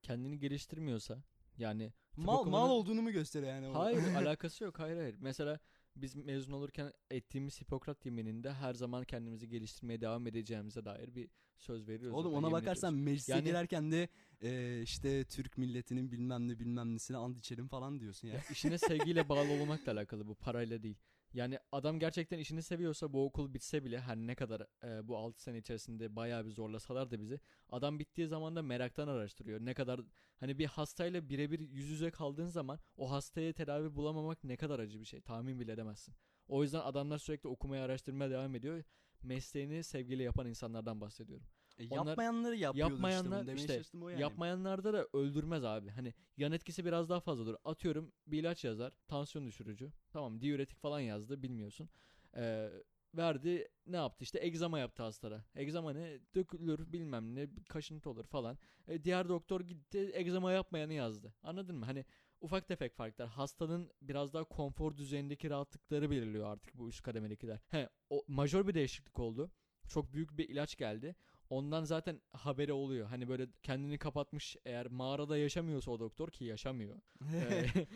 Kendini 0.03 0.39
geliştirmiyorsa 0.39 1.23
yani 1.59 1.93
Mal, 2.17 2.25
mal 2.27 2.41
okumanın- 2.41 2.69
olduğunu 2.71 3.03
mu 3.03 3.11
gösteriyor 3.13 3.53
yani? 3.53 3.69
o? 3.69 3.75
Hayır 3.75 3.99
alakası 4.15 4.65
yok 4.65 4.79
hayır 4.79 4.97
hayır. 4.97 5.17
Mesela 5.21 5.59
biz 5.97 6.17
mezun 6.17 6.53
olurken 6.53 6.93
ettiğimiz 7.11 7.61
Hipokrat 7.61 8.07
yemininde 8.07 8.53
her 8.53 8.75
zaman 8.75 9.05
kendimizi 9.05 9.49
geliştirmeye 9.49 10.01
devam 10.01 10.27
edeceğimize 10.27 10.85
dair 10.85 11.15
bir 11.15 11.29
söz 11.59 11.89
veriyoruz. 11.89 12.19
Oğlum 12.19 12.35
ona 12.35 12.53
bakarsan 12.53 12.95
ediyoruz. 12.95 13.05
meclise 13.13 13.33
Yani- 13.33 13.45
girerken 13.45 13.93
de 13.93 14.09
e, 14.43 14.83
işte 14.83 15.25
Türk 15.25 15.59
milletinin 15.59 16.13
bilmem 16.13 16.49
ne 16.49 16.59
bilmem 16.59 16.95
nesine 16.95 17.17
and 17.17 17.37
içerim 17.37 17.69
falan 17.69 18.01
diyorsun 18.01 18.29
ya. 18.29 18.35
Ya 18.35 18.41
işine 18.51 18.79
sevgiyle 18.79 19.29
bağlı 19.29 19.53
olmakla 19.53 19.93
alakalı 19.93 20.27
bu 20.29 20.35
parayla 20.35 20.83
değil. 20.83 20.97
Yani 21.35 21.59
adam 21.73 21.99
gerçekten 21.99 22.39
işini 22.39 22.63
seviyorsa 22.63 23.13
bu 23.13 23.25
okul 23.25 23.55
bitse 23.55 23.85
bile 23.85 24.01
her 24.01 24.17
ne 24.17 24.35
kadar 24.35 24.67
e, 24.85 25.09
bu 25.09 25.17
6 25.17 25.43
sene 25.43 25.59
içerisinde 25.59 26.17
bayağı 26.17 26.45
bir 26.45 26.51
zorlasalar 26.51 27.11
da 27.11 27.21
bizi 27.21 27.41
adam 27.69 27.99
bittiği 27.99 28.27
zaman 28.27 28.57
da 28.57 28.63
meraktan 28.63 29.09
araştırıyor. 29.09 29.61
Ne 29.61 29.75
kadar 29.75 30.01
hani 30.37 30.59
bir 30.59 30.67
hastayla 30.67 31.29
birebir 31.29 31.61
yüz 31.61 31.89
yüze 31.91 32.11
kaldığın 32.11 32.47
zaman 32.47 32.79
o 32.97 33.11
hastaya 33.11 33.53
tedavi 33.53 33.95
bulamamak 33.95 34.45
ne 34.45 34.57
kadar 34.57 34.79
acı 34.79 35.01
bir 35.01 35.05
şey 35.05 35.21
tahmin 35.21 35.61
bile 35.61 35.73
edemezsin. 35.73 36.15
O 36.49 36.63
yüzden 36.63 36.81
adamlar 36.81 37.19
sürekli 37.19 37.49
okumaya 37.49 37.85
araştırmaya 37.85 38.31
devam 38.31 38.55
ediyor. 38.55 38.85
Mesleğini 39.23 39.85
sevgiyle 39.85 40.23
yapan 40.23 40.47
insanlardan 40.47 41.01
bahsediyorum. 41.01 41.47
E, 41.81 41.89
Onlar- 41.91 42.07
yapmayanları 42.07 42.57
yapıyordur 42.57 42.93
işte 42.95 42.95
yapmayanlar 42.95 43.47
demeye 43.47 43.61
işte 43.61 43.75
çalıştım 43.75 44.03
o 44.03 44.09
yani. 44.09 44.21
Yapmayanlarda 44.21 44.93
da 44.93 45.07
öldürmez 45.13 45.65
abi. 45.65 45.91
Hani 45.91 46.15
yan 46.37 46.53
etkisi 46.53 46.85
biraz 46.85 47.09
daha 47.09 47.21
fazladır. 47.21 47.57
Atıyorum 47.65 48.13
bir 48.27 48.39
ilaç 48.39 48.65
yazar. 48.65 48.93
Tansiyon 49.09 49.47
düşürücü. 49.47 49.93
Tamam 50.13 50.41
diüretik 50.41 50.79
falan 50.79 51.01
yazdı 51.01 51.43
bilmiyorsun. 51.43 51.89
Ee, 52.37 52.71
verdi 53.15 53.69
ne 53.87 53.97
yaptı 53.97 54.25
işte 54.25 54.39
egzama 54.47 54.79
yaptı 54.79 55.03
hastara. 55.03 55.45
Egzama 55.55 55.93
ne 55.93 56.19
dökülür 56.35 56.93
bilmem 56.93 57.35
ne 57.35 57.49
kaşıntı 57.69 58.11
olur 58.11 58.27
falan. 58.27 58.59
E, 58.89 59.05
diğer 59.05 59.29
doktor 59.29 59.61
gitti 59.61 60.11
egzama 60.15 60.53
yapmayanı 60.53 60.93
yazdı. 60.93 61.35
Anladın 61.43 61.77
mı? 61.77 61.85
Hani 61.85 62.05
ufak 62.41 62.69
tefek 62.69 62.95
farklar. 62.95 63.29
Hastanın 63.29 63.91
biraz 64.03 64.35
daha 64.35 64.45
konfor 64.45 64.97
düzeyindeki 64.97 65.51
rahatlıkları 65.51 66.11
belirliyor 66.11 66.47
artık 66.53 66.75
bu 66.75 66.89
üst 66.89 67.03
kademedekiler. 67.03 67.59
He 67.69 67.89
o 68.11 68.25
majör 68.29 68.67
bir 68.67 68.75
değişiklik 68.75 69.19
oldu. 69.19 69.51
Çok 69.89 70.13
büyük 70.13 70.39
bir 70.39 70.49
ilaç 70.49 70.77
geldi. 70.77 71.17
Ondan 71.51 71.85
zaten 71.85 72.21
haberi 72.33 72.73
oluyor. 72.73 73.07
Hani 73.09 73.29
böyle 73.29 73.47
kendini 73.63 73.99
kapatmış 73.99 74.57
eğer 74.65 74.87
mağarada 74.87 75.37
yaşamıyorsa 75.37 75.91
o 75.91 76.01
doktor 76.01 76.31
ki 76.31 76.45
yaşamıyor. 76.45 77.01
Ee, 77.35 77.87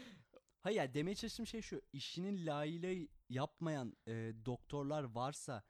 Hayır 0.61 0.77
ya 0.79 0.95
demeye 0.95 1.15
çalıştığım 1.15 1.47
şey 1.47 1.63
şu. 1.63 1.81
işinin 1.93 2.47
layığıyla 2.47 3.07
yapmayan 3.29 3.97
e, 4.09 4.33
doktorlar 4.47 5.03
varsa 5.03 5.63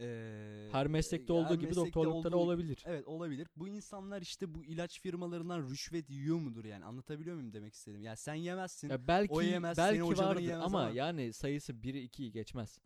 e, 0.00 0.68
her 0.72 0.86
meslekte 0.86 1.32
her 1.34 1.38
olduğu 1.38 1.54
gibi 1.54 1.66
meslekte 1.66 1.86
doktorlukta 1.86 2.32
da 2.32 2.36
olduğu- 2.36 2.44
olabilir. 2.44 2.82
Evet 2.86 3.06
olabilir. 3.06 3.48
Bu 3.56 3.68
insanlar 3.68 4.22
işte 4.22 4.54
bu 4.54 4.64
ilaç 4.64 5.00
firmalarından 5.00 5.68
rüşvet 5.70 6.10
yiyor 6.10 6.38
mudur 6.38 6.64
yani? 6.64 6.84
Anlatabiliyor 6.84 7.36
muyum 7.36 7.52
demek 7.52 7.74
istedim? 7.74 8.02
Ya 8.02 8.16
sen 8.16 8.34
yemezsin. 8.34 8.88
Ya 8.88 9.08
belki 9.08 9.32
o 9.34 9.42
yemez, 9.42 9.76
senin 9.76 9.88
belki 9.88 10.00
hocaların 10.02 10.30
vardır 10.36 10.48
yemez 10.48 10.64
ama, 10.64 10.80
ama- 10.82 10.90
yani 10.96 11.32
sayısı 11.32 11.72
1'i 11.72 12.04
2'yi 12.08 12.32
geçmez. 12.32 12.78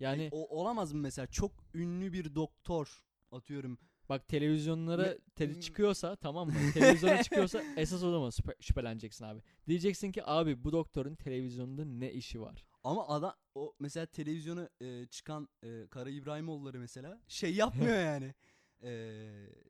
Yani 0.00 0.28
O, 0.32 0.60
olamaz 0.60 0.92
mı 0.92 1.00
mesela? 1.00 1.26
Çok 1.26 1.52
ünlü 1.74 2.12
bir 2.12 2.34
doktor 2.34 3.04
atıyorum. 3.32 3.78
Bak 4.08 4.28
televizyonlara 4.28 5.02
Me- 5.06 5.18
tele 5.36 5.52
m- 5.52 5.60
çıkıyorsa 5.60 6.16
tamam 6.16 6.48
mı? 6.48 6.54
Televizyona 6.74 7.22
çıkıyorsa 7.22 7.62
esas 7.76 8.02
o 8.02 8.10
zaman 8.10 8.28
şüphe- 8.30 8.62
şüpheleneceksin 8.62 9.24
abi. 9.24 9.40
Diyeceksin 9.68 10.12
ki 10.12 10.22
abi 10.26 10.64
bu 10.64 10.72
doktorun 10.72 11.14
televizyonda 11.14 11.84
ne 11.84 12.12
işi 12.12 12.40
var? 12.40 12.66
Ama 12.84 13.08
adam 13.08 13.34
o 13.54 13.74
mesela 13.80 14.06
televizyona 14.06 14.68
e, 14.80 15.06
çıkan 15.06 15.48
e, 15.62 15.86
Kara 15.90 16.10
İbrahimoğulları 16.10 16.78
mesela 16.78 17.20
şey 17.28 17.54
yapmıyor 17.54 17.96
yani. 18.04 18.34
E, 18.82 18.90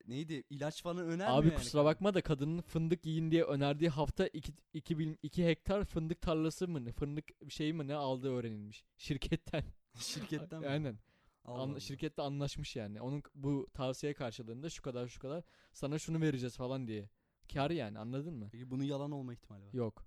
neydi? 0.07 0.45
İlaç 0.51 0.83
falan 0.83 0.99
önermiyor 0.99 1.39
Abi 1.39 1.47
yani. 1.49 1.57
kusura 1.57 1.85
bakma 1.85 2.15
da 2.15 2.21
kadının 2.21 2.61
fındık 2.61 3.07
yiyin 3.07 3.31
diye 3.31 3.45
önerdiği 3.45 3.91
hafta 3.91 4.27
2 4.27 4.53
2 4.73 5.19
2 5.23 5.45
hektar 5.47 5.85
fındık 5.85 6.21
tarlası 6.21 6.69
mı 6.69 6.85
ne 6.85 6.93
fındık 6.93 7.25
şeyi 7.49 7.73
mi 7.73 7.87
ne 7.89 7.95
aldığı 7.95 8.33
öğrenilmiş 8.33 8.85
şirketten. 8.97 9.63
Şirketten 9.99 10.61
mi? 10.61 10.69
Aynen. 10.69 10.99
Allah 11.45 11.81
şirkette 11.81 12.23
anlaşmış 12.23 12.77
yani. 12.77 13.01
Onun 13.01 13.23
bu 13.35 13.67
tavsiye 13.75 14.15
karşılığında 14.15 14.71
şu 14.71 14.83
kadar 14.83 15.09
şu 15.09 15.21
kadar 15.21 15.45
sana 15.73 15.99
şunu 15.99 16.21
vereceğiz 16.21 16.57
falan 16.57 16.89
diye. 16.89 17.09
Kar 17.53 17.71
yani 17.71 17.99
anladın 17.99 18.35
mı? 18.35 18.49
Peki 18.53 18.71
bunun 18.71 18.83
yalan 18.85 19.11
olma 19.11 19.33
ihtimali 19.33 19.65
var. 19.67 19.73
Yok. 19.73 20.07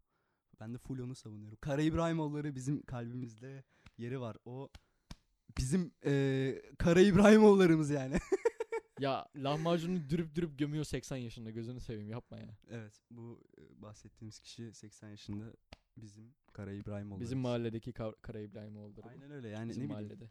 Ben 0.60 0.74
de 0.74 0.78
full 0.78 1.00
onu 1.00 1.16
savunuyorum. 1.16 1.58
Kara 1.62 1.82
İbrahimoğulları 1.82 2.56
bizim 2.56 2.82
kalbimizde 2.82 3.64
yeri 3.98 4.22
var. 4.22 4.38
O 4.46 4.70
bizim 5.58 5.92
e, 6.06 6.62
Kara 6.80 7.02
İbrahimoğullarımız 7.02 7.90
yani. 7.90 8.16
ya 9.00 9.28
lahmacunu 9.36 10.10
dürüp 10.10 10.36
dürüp 10.36 10.60
gömüyor 10.60 10.84
80 10.84 11.18
yaşında 11.18 11.52
gözünü 11.52 11.80
seveyim 11.80 12.10
yapma 12.10 12.38
ya. 12.38 12.58
evet 12.70 13.02
bu 13.12 13.42
e, 13.58 13.82
bahsettiğimiz 13.82 14.40
kişi 14.40 14.74
80 14.74 15.10
yaşında 15.10 15.54
bizim 15.98 16.34
Kara 16.54 16.72
İbrahimoğulları. 16.74 17.22
Bizim 17.26 17.40
mahalledeki 17.40 17.94
Kar- 17.94 18.22
Kara 18.22 18.40
İbrahimoğulları 18.40 19.06
bu. 19.06 19.10
Aynen 19.10 19.32
öyle 19.32 19.48
yani 19.50 19.70
Bizim 19.70 19.84
ne 19.84 19.90
bileyim. 19.90 20.08
mahallede. 20.08 20.30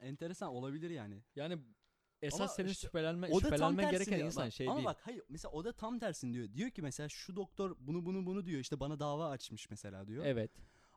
Enteresan 0.00 0.48
olabilir 0.48 0.90
yani. 0.90 1.22
Yani 1.36 1.58
esas 2.22 2.40
Ama 2.40 2.48
senin 2.48 2.68
işte 2.68 2.86
şüphelenme, 2.86 3.26
O 3.26 3.40
da 3.40 3.44
şüphelenmen 3.44 3.90
gereken 3.90 4.18
ya. 4.18 4.26
insan 4.26 4.46
Bak, 4.46 4.52
şey 4.52 4.66
ama 4.68 4.76
değil. 4.76 4.86
bak 4.86 4.98
hayır 5.00 5.22
mesela 5.28 5.52
o 5.52 5.64
da 5.64 5.72
tam 5.72 5.98
tersini 5.98 6.34
diyor. 6.34 6.52
Diyor 6.52 6.70
ki 6.70 6.82
mesela 6.82 7.08
şu 7.08 7.36
doktor 7.36 7.76
bunu 7.80 8.04
bunu 8.06 8.26
bunu 8.26 8.46
diyor 8.46 8.60
işte 8.60 8.80
bana 8.80 9.00
dava 9.00 9.30
açmış 9.30 9.70
mesela 9.70 10.06
diyor. 10.06 10.24
Evet. 10.26 10.50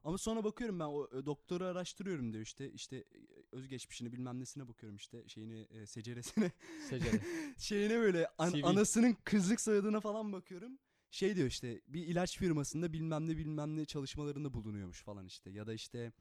Ama 0.04 0.18
sonra 0.18 0.44
bakıyorum 0.44 0.80
ben 0.80 0.86
o 0.86 1.08
e, 1.18 1.26
doktoru 1.26 1.66
araştırıyorum 1.66 2.34
diyor 2.34 2.44
işte 2.44 2.72
işte 2.72 2.98
e, 2.98 3.06
özgeçmişini 3.52 4.12
bilmem 4.14 4.40
nesine 4.40 4.68
bakıyorum 4.68 4.96
işte 4.96 5.28
şeyini 5.28 5.68
e, 5.70 5.86
seceresine 5.86 6.52
Secere. 6.90 7.20
şeyine 7.58 8.00
böyle 8.00 8.28
an- 8.38 8.52
CV. 8.52 8.64
anasının 8.64 9.18
kızlık 9.24 9.62
soyadına 9.62 10.00
falan 10.00 10.34
bakıyorum. 10.34 10.80
Şey 11.12 11.36
diyor 11.36 11.48
işte 11.48 11.82
bir 11.88 12.08
ilaç 12.08 12.38
firmasında 12.38 12.94
bilmem 12.94 13.28
ne 13.28 13.38
bilmem 13.38 13.76
ne 13.76 13.86
çalışmalarında 13.86 14.54
bulunuyormuş 14.54 15.04
falan 15.04 15.26
işte 15.26 15.50
ya 15.50 15.68
da 15.68 15.74
işte 15.74 16.12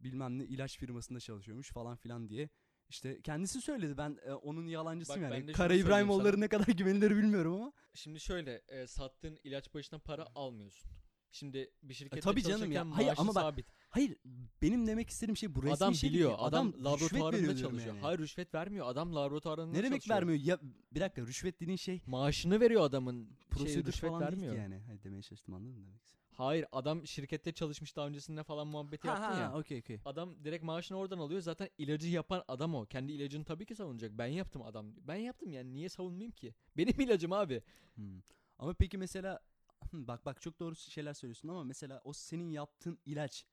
bilmem 0.00 0.38
ne 0.38 0.44
ilaç 0.44 0.78
firmasında 0.78 1.20
çalışıyormuş 1.20 1.70
falan 1.70 1.96
filan 1.96 2.28
diye. 2.28 2.48
İşte 2.88 3.20
kendisi 3.22 3.60
söyledi 3.60 3.96
ben 3.98 4.18
e, 4.26 4.32
onun 4.32 4.66
yalancısıyım 4.66 5.22
Bak 5.22 5.30
ben 5.30 5.36
yani. 5.36 5.48
de 5.48 5.52
Kara 5.52 5.74
şunu 5.78 5.86
İbrahimoğulları 5.86 6.32
sana. 6.32 6.40
ne 6.40 6.48
kadar 6.48 6.66
güvenilir 6.76 7.10
bilmiyorum 7.16 7.54
ama. 7.54 7.72
Şimdi 7.94 8.20
şöyle 8.20 8.62
e, 8.68 8.86
sattığın 8.86 9.38
ilaç 9.44 9.74
başına 9.74 9.98
para 9.98 10.26
almıyorsun. 10.34 10.90
Şimdi 11.32 11.70
bir 11.82 11.94
şirkette 11.94 12.18
E, 12.18 12.20
tabii 12.20 12.42
canım 12.42 12.72
ya. 12.72 12.86
Hayır, 12.96 13.14
ama 13.16 13.34
bak, 13.34 13.42
sabit. 13.42 13.66
Benim 13.90 14.16
benim 14.62 14.86
demek 14.86 15.10
istediğim 15.10 15.36
şey 15.36 15.54
bu 15.54 15.62
resmi 15.62 15.72
adam 15.74 15.94
şey 15.94 16.02
değil 16.02 16.14
biliyor. 16.14 16.30
ki. 16.30 16.36
Adam, 16.42 16.72
veriyor 16.72 16.84
laboratuvarında 16.84 17.56
çalışıyor. 17.56 17.94
yani. 17.94 18.00
Hayır 18.00 18.18
rüşvet 18.18 18.54
vermiyor. 18.54 18.86
Adam 18.88 19.14
laboratuvarında 19.14 19.72
Ne 19.72 19.82
demek 19.82 20.02
çalışıyor. 20.02 20.16
vermiyor? 20.16 20.40
Ya 20.44 20.58
bir 20.92 21.00
dakika 21.00 21.22
rüşvet 21.22 21.60
dediğin 21.60 21.76
şey 21.76 22.00
Maaşını 22.06 22.60
veriyor 22.60 22.82
adamın. 22.84 23.24
Şey, 23.28 23.48
prosedür 23.50 23.86
rüşvet 23.92 24.10
falan 24.10 24.22
vermiyor. 24.22 24.54
değil 24.54 24.66
ki 24.66 24.72
yani. 24.72 24.82
Hayır 24.86 25.02
demeye 25.02 25.22
çalıştım 25.22 25.54
anladın 25.54 25.78
mı 25.80 25.86
demek? 25.86 26.19
Hayır 26.40 26.66
adam 26.72 27.06
şirkette 27.06 27.52
çalışmış 27.52 27.96
daha 27.96 28.06
öncesinde 28.06 28.42
falan 28.42 28.66
muhabbeti 28.66 29.06
yaptın 29.06 29.40
ya. 29.40 29.54
okey 29.54 29.78
okey. 29.78 29.98
Adam 30.04 30.44
direkt 30.44 30.64
maaşını 30.64 30.98
oradan 30.98 31.18
alıyor. 31.18 31.40
Zaten 31.40 31.68
ilacı 31.78 32.08
yapan 32.08 32.44
adam 32.48 32.74
o. 32.74 32.86
Kendi 32.86 33.12
ilacını 33.12 33.44
tabii 33.44 33.66
ki 33.66 33.74
savunacak. 33.74 34.12
Ben 34.18 34.26
yaptım 34.26 34.62
adam. 34.62 34.92
Ben 34.96 35.16
yaptım 35.16 35.52
yani 35.52 35.74
niye 35.74 35.88
savunmayayım 35.88 36.32
ki? 36.32 36.54
Benim 36.76 37.00
ilacım 37.00 37.32
abi. 37.32 37.62
Hmm. 37.94 38.20
Ama 38.58 38.74
peki 38.74 38.98
mesela 38.98 39.40
hmm, 39.90 40.08
bak 40.08 40.26
bak 40.26 40.40
çok 40.40 40.60
doğru 40.60 40.76
şeyler 40.76 41.14
söylüyorsun 41.14 41.48
ama 41.48 41.64
mesela 41.64 42.00
o 42.04 42.12
senin 42.12 42.50
yaptığın 42.50 42.98
ilaç 43.06 43.46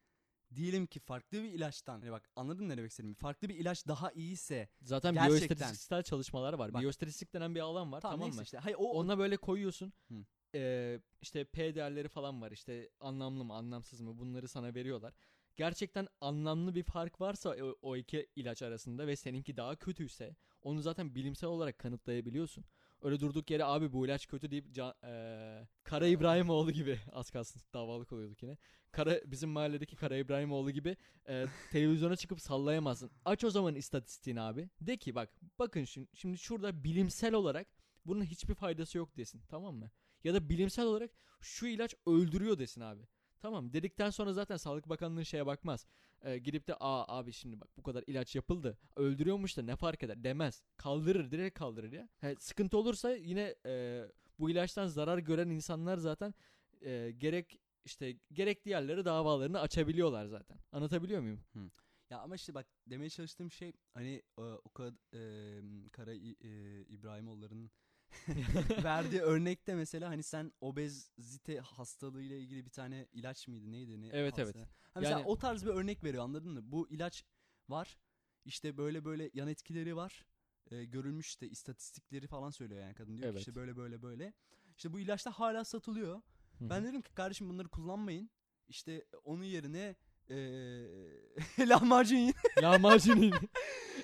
diyelim 0.55 0.85
ki 0.87 0.99
farklı 0.99 1.43
bir 1.43 1.53
ilaçtan 1.53 1.99
hani 1.99 2.11
bak 2.11 2.29
anladın 2.35 2.69
ne 2.69 2.77
demek 2.77 2.91
istediğimi 2.91 3.15
farklı 3.15 3.49
bir 3.49 3.55
ilaç 3.55 3.87
daha 3.87 4.11
iyiyse 4.11 4.69
Zaten 4.81 5.13
Gerçekten. 5.13 5.47
biyostatistiksel 5.47 6.03
çalışmalar 6.03 6.53
var. 6.53 6.73
Bak. 6.73 6.81
Biyostatistik 6.81 7.33
denen 7.33 7.55
bir 7.55 7.59
alan 7.59 7.91
var 7.91 8.01
tamam, 8.01 8.19
neyse 8.19 8.35
mı? 8.35 8.43
işte 8.43 8.57
hayır 8.57 8.75
o, 8.79 8.83
o 8.83 8.97
Ona 8.99 9.17
böyle 9.17 9.37
koyuyorsun. 9.37 9.93
Hı. 10.07 10.25
Ee, 10.55 10.99
işte 11.21 11.43
P 11.43 11.75
değerleri 11.75 12.07
falan 12.07 12.41
var. 12.41 12.51
İşte 12.51 12.89
anlamlı 12.99 13.43
mı, 13.45 13.53
anlamsız 13.53 14.01
mı? 14.01 14.17
Bunları 14.17 14.47
sana 14.47 14.73
veriyorlar. 14.75 15.13
Gerçekten 15.57 16.07
anlamlı 16.21 16.75
bir 16.75 16.83
fark 16.83 17.21
varsa 17.21 17.49
o, 17.49 17.75
o 17.81 17.95
iki 17.95 18.27
ilaç 18.35 18.61
arasında 18.61 19.07
ve 19.07 19.15
seninki 19.15 19.57
daha 19.57 19.75
kötüyse 19.75 20.35
onu 20.61 20.81
zaten 20.81 21.15
bilimsel 21.15 21.49
olarak 21.49 21.79
kanıtlayabiliyorsun. 21.79 22.65
Öyle 23.01 23.19
durduk 23.19 23.51
yere 23.51 23.63
abi 23.65 23.93
bu 23.93 24.05
ilaç 24.05 24.27
kötü 24.27 24.51
deyip 24.51 24.65
ca- 24.67 24.93
eee, 25.03 25.67
Kara 25.83 26.07
İbrahimoğlu 26.07 26.71
gibi 26.71 26.99
az 27.11 27.29
kalsın 27.29 27.61
davalık 27.73 28.11
oluyorduk 28.13 28.43
yine. 28.43 28.57
Kara 28.91 29.31
bizim 29.31 29.49
mahalledeki 29.49 29.95
Kara 29.95 30.17
İbrahimoğlu 30.17 30.71
gibi 30.71 30.97
eee, 31.29 31.45
televizyona 31.71 32.15
çıkıp 32.15 32.41
sallayamazsın. 32.41 33.11
Aç 33.25 33.43
o 33.43 33.49
zaman 33.49 33.75
istatistiğini 33.75 34.41
abi. 34.41 34.69
De 34.81 34.97
ki 34.97 35.15
bak 35.15 35.29
bakın 35.59 35.83
şimdi, 35.83 36.09
şimdi 36.13 36.37
şurada 36.37 36.83
bilimsel 36.83 37.33
olarak 37.33 37.67
bunun 38.05 38.23
hiçbir 38.25 38.53
faydası 38.55 38.97
yok 38.97 39.17
desin 39.17 39.41
tamam 39.49 39.75
mı? 39.75 39.91
Ya 40.23 40.33
da 40.33 40.49
bilimsel 40.49 40.85
olarak 40.85 41.11
şu 41.41 41.67
ilaç 41.67 41.95
öldürüyor 42.05 42.59
desin 42.59 42.81
abi. 42.81 43.07
Tamam 43.39 43.73
dedikten 43.73 44.09
sonra 44.09 44.33
zaten 44.33 44.57
Sağlık 44.57 44.89
Bakanlığı 44.89 45.25
şeye 45.25 45.45
bakmaz. 45.45 45.85
Ee, 46.21 46.37
gidip 46.37 46.67
de 46.67 46.75
aa 46.79 47.17
abi 47.17 47.33
şimdi 47.33 47.61
bak 47.61 47.69
bu 47.77 47.83
kadar 47.83 48.03
ilaç 48.07 48.35
yapıldı. 48.35 48.77
Öldürüyormuş 48.95 49.57
da 49.57 49.61
ne 49.61 49.75
fark 49.75 50.03
eder 50.03 50.23
demez. 50.23 50.63
Kaldırır 50.77 51.31
direkt 51.31 51.59
kaldırır 51.59 51.91
ya. 51.91 52.09
He, 52.17 52.35
sıkıntı 52.39 52.77
olursa 52.77 53.11
yine 53.11 53.55
e, 53.65 54.03
bu 54.39 54.49
ilaçtan 54.49 54.87
zarar 54.87 55.17
gören 55.17 55.49
insanlar 55.49 55.97
zaten 55.97 56.33
e, 56.81 57.11
gerek 57.17 57.59
işte 57.85 58.15
gerekli 58.33 58.69
yerlere 58.69 59.05
davalarını 59.05 59.59
açabiliyorlar 59.59 60.25
zaten. 60.25 60.57
Anlatabiliyor 60.71 61.21
muyum? 61.21 61.41
Ya 62.09 62.19
ama 62.19 62.35
işte 62.35 62.53
bak 62.53 62.67
demeye 62.87 63.09
çalıştığım 63.09 63.51
şey 63.51 63.73
hani 63.93 64.21
e, 64.37 64.41
o 64.41 64.69
kadar 64.69 64.93
e, 65.13 65.89
Kara 65.89 66.13
e, 66.13 66.81
İbrahimoğulları'nın 66.81 67.71
verdiği 68.83 69.21
örnekte 69.21 69.75
mesela 69.75 70.09
hani 70.09 70.23
sen 70.23 70.51
obezite 70.61 71.59
hastalığıyla 71.59 72.35
ilgili 72.35 72.65
bir 72.65 72.69
tane 72.71 73.07
ilaç 73.13 73.47
mıydı 73.47 73.71
neydi 73.71 74.01
ne 74.01 74.07
Evet, 74.07 74.39
evet. 74.39 74.47
hastalığı? 74.47 74.63
Ha 74.93 74.99
mesela 74.99 75.19
Yani- 75.19 75.27
o 75.27 75.37
tarz 75.37 75.65
bir 75.65 75.69
örnek 75.69 76.03
veriyor 76.03 76.23
anladın 76.23 76.51
mı? 76.53 76.59
Bu 76.63 76.89
ilaç 76.89 77.25
var 77.69 77.97
işte 78.45 78.77
böyle 78.77 79.05
böyle 79.05 79.29
yan 79.33 79.47
etkileri 79.47 79.95
var 79.95 80.25
e, 80.71 80.83
görülmüş 80.85 81.27
işte 81.27 81.49
istatistikleri 81.49 82.27
falan 82.27 82.49
söylüyor 82.49 82.81
yani 82.81 82.93
kadın 82.93 83.17
diyor 83.17 83.25
Evet. 83.25 83.35
ki 83.35 83.39
işte 83.39 83.55
böyle 83.55 83.77
böyle 83.77 84.01
böyle. 84.01 84.33
İşte 84.77 84.93
bu 84.93 84.99
ilaçlar 84.99 85.33
hala 85.33 85.63
satılıyor. 85.65 86.21
Ben 86.61 86.83
dedim 86.83 87.01
ki 87.01 87.13
kardeşim 87.13 87.49
bunları 87.49 87.67
kullanmayın. 87.67 88.29
İşte 88.67 89.05
onun 89.23 89.43
yerine 89.43 89.95
eee 90.29 90.89
lahmacun 91.69 92.15
yiyin. 92.17 92.33
lahmacun 92.61 93.17
yiyin. 93.17 93.49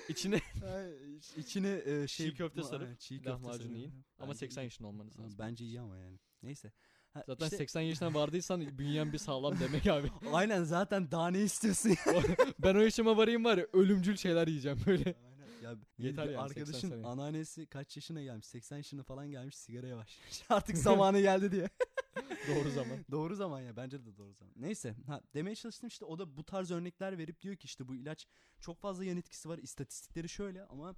İçine 0.08 0.40
Ay, 0.74 1.16
iç- 1.16 1.36
İçine 1.36 1.82
e, 1.84 2.06
şey 2.08 2.26
Çiğ 2.30 2.34
köfte 2.34 2.62
sarıp 2.62 3.00
çiğ 3.00 3.16
köfte 3.16 3.30
lahmacun 3.30 3.74
yiyin. 3.74 4.04
ama 4.18 4.28
Bence 4.32 4.38
80 4.38 4.62
iyi. 4.62 4.64
yaşında 4.64 4.88
olmanız 4.88 5.18
lazım. 5.20 5.38
Bence 5.38 5.64
iyi 5.64 5.80
ama 5.80 5.98
yani. 5.98 6.18
Neyse. 6.42 6.72
Ha, 7.12 7.24
Zaten 7.26 7.44
işte- 7.46 7.56
80 7.56 7.80
yaşına 7.80 8.14
vardıysan 8.20 8.78
bünyen 8.78 9.12
bir 9.12 9.18
sağlam 9.18 9.60
demek 9.60 9.86
abi. 9.86 10.10
Aynen 10.32 10.62
zaten 10.64 11.10
daha 11.10 11.28
ne 11.30 11.40
istiyorsun 11.42 11.94
ben 12.58 12.74
o 12.74 12.80
yaşıma 12.80 13.16
varayım 13.16 13.44
var 13.44 13.58
ya 13.58 13.66
ölümcül 13.72 14.16
şeyler 14.16 14.46
yiyeceğim 14.48 14.78
böyle. 14.86 15.14
Ya 15.64 15.76
Yeter 15.98 16.28
yani, 16.28 16.48
80 16.48 16.60
arkadaşın 16.60 17.02
anneannesi 17.02 17.66
kaç 17.66 17.96
yaşına 17.96 18.22
gelmiş? 18.22 18.46
80 18.46 18.76
yaşına 18.76 19.02
falan 19.02 19.30
gelmiş 19.30 19.56
sigaraya 19.56 19.96
başlamış. 19.96 20.42
Artık 20.48 20.78
zamanı 20.78 21.20
geldi 21.20 21.52
diye. 21.52 21.68
Doğru 22.48 22.70
zaman. 22.70 22.98
doğru 23.10 23.34
zaman 23.34 23.60
ya 23.60 23.76
bence 23.76 24.04
de 24.04 24.16
doğru 24.16 24.34
zaman. 24.34 24.54
Neyse 24.56 24.94
ha, 25.06 25.20
demeye 25.34 25.56
çalıştım 25.56 25.88
işte 25.88 26.04
o 26.04 26.18
da 26.18 26.36
bu 26.36 26.44
tarz 26.44 26.70
örnekler 26.70 27.18
verip 27.18 27.42
diyor 27.42 27.56
ki 27.56 27.64
işte 27.64 27.88
bu 27.88 27.96
ilaç 27.96 28.26
çok 28.60 28.80
fazla 28.80 29.04
yan 29.04 29.16
etkisi 29.16 29.48
var 29.48 29.58
istatistikleri 29.58 30.28
şöyle 30.28 30.64
ama 30.64 30.94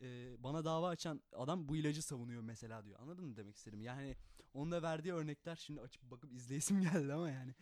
e, 0.00 0.34
bana 0.38 0.64
dava 0.64 0.88
açan 0.88 1.22
adam 1.32 1.68
bu 1.68 1.76
ilacı 1.76 2.02
savunuyor 2.02 2.42
mesela 2.42 2.84
diyor. 2.84 3.00
Anladın 3.00 3.24
mı 3.24 3.36
demek 3.36 3.56
istedim? 3.56 3.80
Yani 3.80 4.16
onun 4.54 4.72
da 4.72 4.82
verdiği 4.82 5.12
örnekler 5.12 5.56
şimdi 5.56 5.80
açıp 5.80 6.02
bakıp 6.02 6.32
izleyesim 6.32 6.80
geldi 6.80 7.12
ama 7.12 7.30
yani 7.30 7.54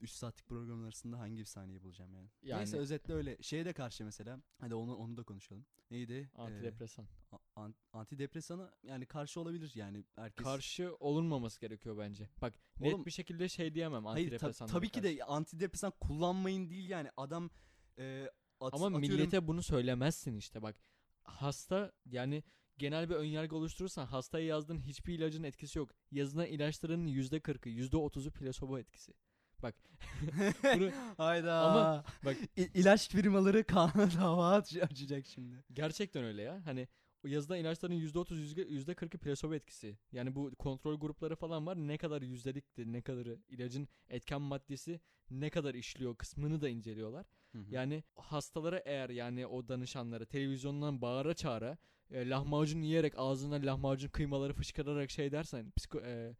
3 0.00 0.10
saatlik 0.10 0.46
programın 0.46 0.84
arasında 0.84 1.18
hangi 1.18 1.36
bir 1.38 1.44
saniye 1.44 1.82
bulacağım 1.82 2.14
yani. 2.14 2.28
Yani- 2.42 2.58
Neyse 2.58 2.76
özetle 2.76 3.14
öyle. 3.14 3.36
Şeye 3.42 3.64
de 3.64 3.72
karşı 3.72 4.04
mesela. 4.04 4.40
Hadi 4.60 4.74
onu 4.74 4.96
onu 4.96 5.16
da 5.16 5.22
konuşalım. 5.22 5.66
Neydi? 5.90 6.12
Ee, 6.34 6.40
Antidepresan. 6.40 7.06
a- 7.32 7.38
an- 7.56 7.74
antidepresana 7.92 8.74
yani 8.82 9.06
karşı 9.06 9.40
olabilir 9.40 9.72
yani 9.74 10.04
herkes. 10.16 10.44
Karşı 10.44 10.96
olunmaması 11.00 11.60
gerekiyor 11.60 11.98
bence. 11.98 12.28
Bak 12.42 12.54
net 12.80 12.94
Oğlum- 12.94 13.06
bir 13.06 13.10
şekilde 13.10 13.48
şey 13.48 13.74
diyemem 13.74 14.04
Hayır 14.04 14.32
tab- 14.38 14.66
tabii 14.66 14.88
ki 14.88 15.00
karşı. 15.00 15.18
de 15.18 15.24
antidepresan 15.24 15.92
kullanmayın 16.00 16.70
değil 16.70 16.88
yani. 16.88 17.08
Adam 17.16 17.50
e, 17.98 18.30
at- 18.60 18.74
Ama 18.74 18.86
atıyorum- 18.86 19.00
millete 19.00 19.46
bunu 19.46 19.62
söylemezsin 19.62 20.36
işte 20.36 20.62
bak. 20.62 20.76
Hasta 21.22 21.92
yani 22.06 22.42
genel 22.78 23.10
bir 23.10 23.14
önyargı 23.14 23.56
oluşturursan 23.56 24.06
hastaya 24.06 24.46
yazdığın 24.46 24.78
hiçbir 24.80 25.14
ilacın 25.18 25.42
etkisi 25.42 25.78
yok. 25.78 25.90
Yazılan 26.10 26.46
ilaçların 26.46 27.06
%40'ı 27.06 27.68
%30'u 27.70 28.30
plasebo 28.30 28.78
etkisi. 28.78 29.12
Bak 29.62 29.74
bunu 30.76 30.90
Hayda. 31.16 31.60
Ama 31.60 32.04
bak- 32.24 32.36
İ- 32.56 32.70
ilaç 32.74 33.08
firmaları 33.08 33.64
kanuna 33.64 34.10
dava 34.20 34.50
aç- 34.50 34.76
açacak 34.76 35.26
şimdi. 35.26 35.64
gerçekten 35.72 36.24
öyle 36.24 36.42
ya. 36.42 36.60
Hani 36.64 36.88
o 37.24 37.28
yazılan 37.28 37.58
ilaçların 37.58 37.94
%30 37.94 38.38
yüzde- 38.38 38.68
%40'ı 38.68 39.18
plasebo 39.18 39.54
etkisi. 39.54 39.98
Yani 40.12 40.34
bu 40.34 40.54
kontrol 40.58 41.00
grupları 41.00 41.36
falan 41.36 41.66
var. 41.66 41.76
Ne 41.76 41.98
kadar 41.98 42.22
yüzdelikti, 42.22 42.92
ne 42.92 43.02
kadarı 43.02 43.38
ilacın 43.48 43.88
etken 44.08 44.40
maddesi 44.42 45.00
ne 45.30 45.50
kadar 45.50 45.74
işliyor 45.74 46.16
kısmını 46.16 46.60
da 46.60 46.68
inceliyorlar. 46.68 47.26
Yani 47.70 48.04
hastalara 48.16 48.78
eğer 48.84 49.10
yani 49.10 49.46
o 49.46 49.68
danışanlara 49.68 50.24
televizyondan 50.24 51.02
bağıra 51.02 51.34
çağıra 51.34 51.78
e, 52.10 52.28
lahmacun 52.28 52.82
yiyerek 52.82 53.14
ağzına 53.16 53.54
lahmacun 53.54 54.08
kıymaları 54.08 54.52
fışkırarak 54.52 55.10
şey 55.10 55.32
dersen 55.32 55.70
psiko, 55.76 56.00
e, 56.00 56.36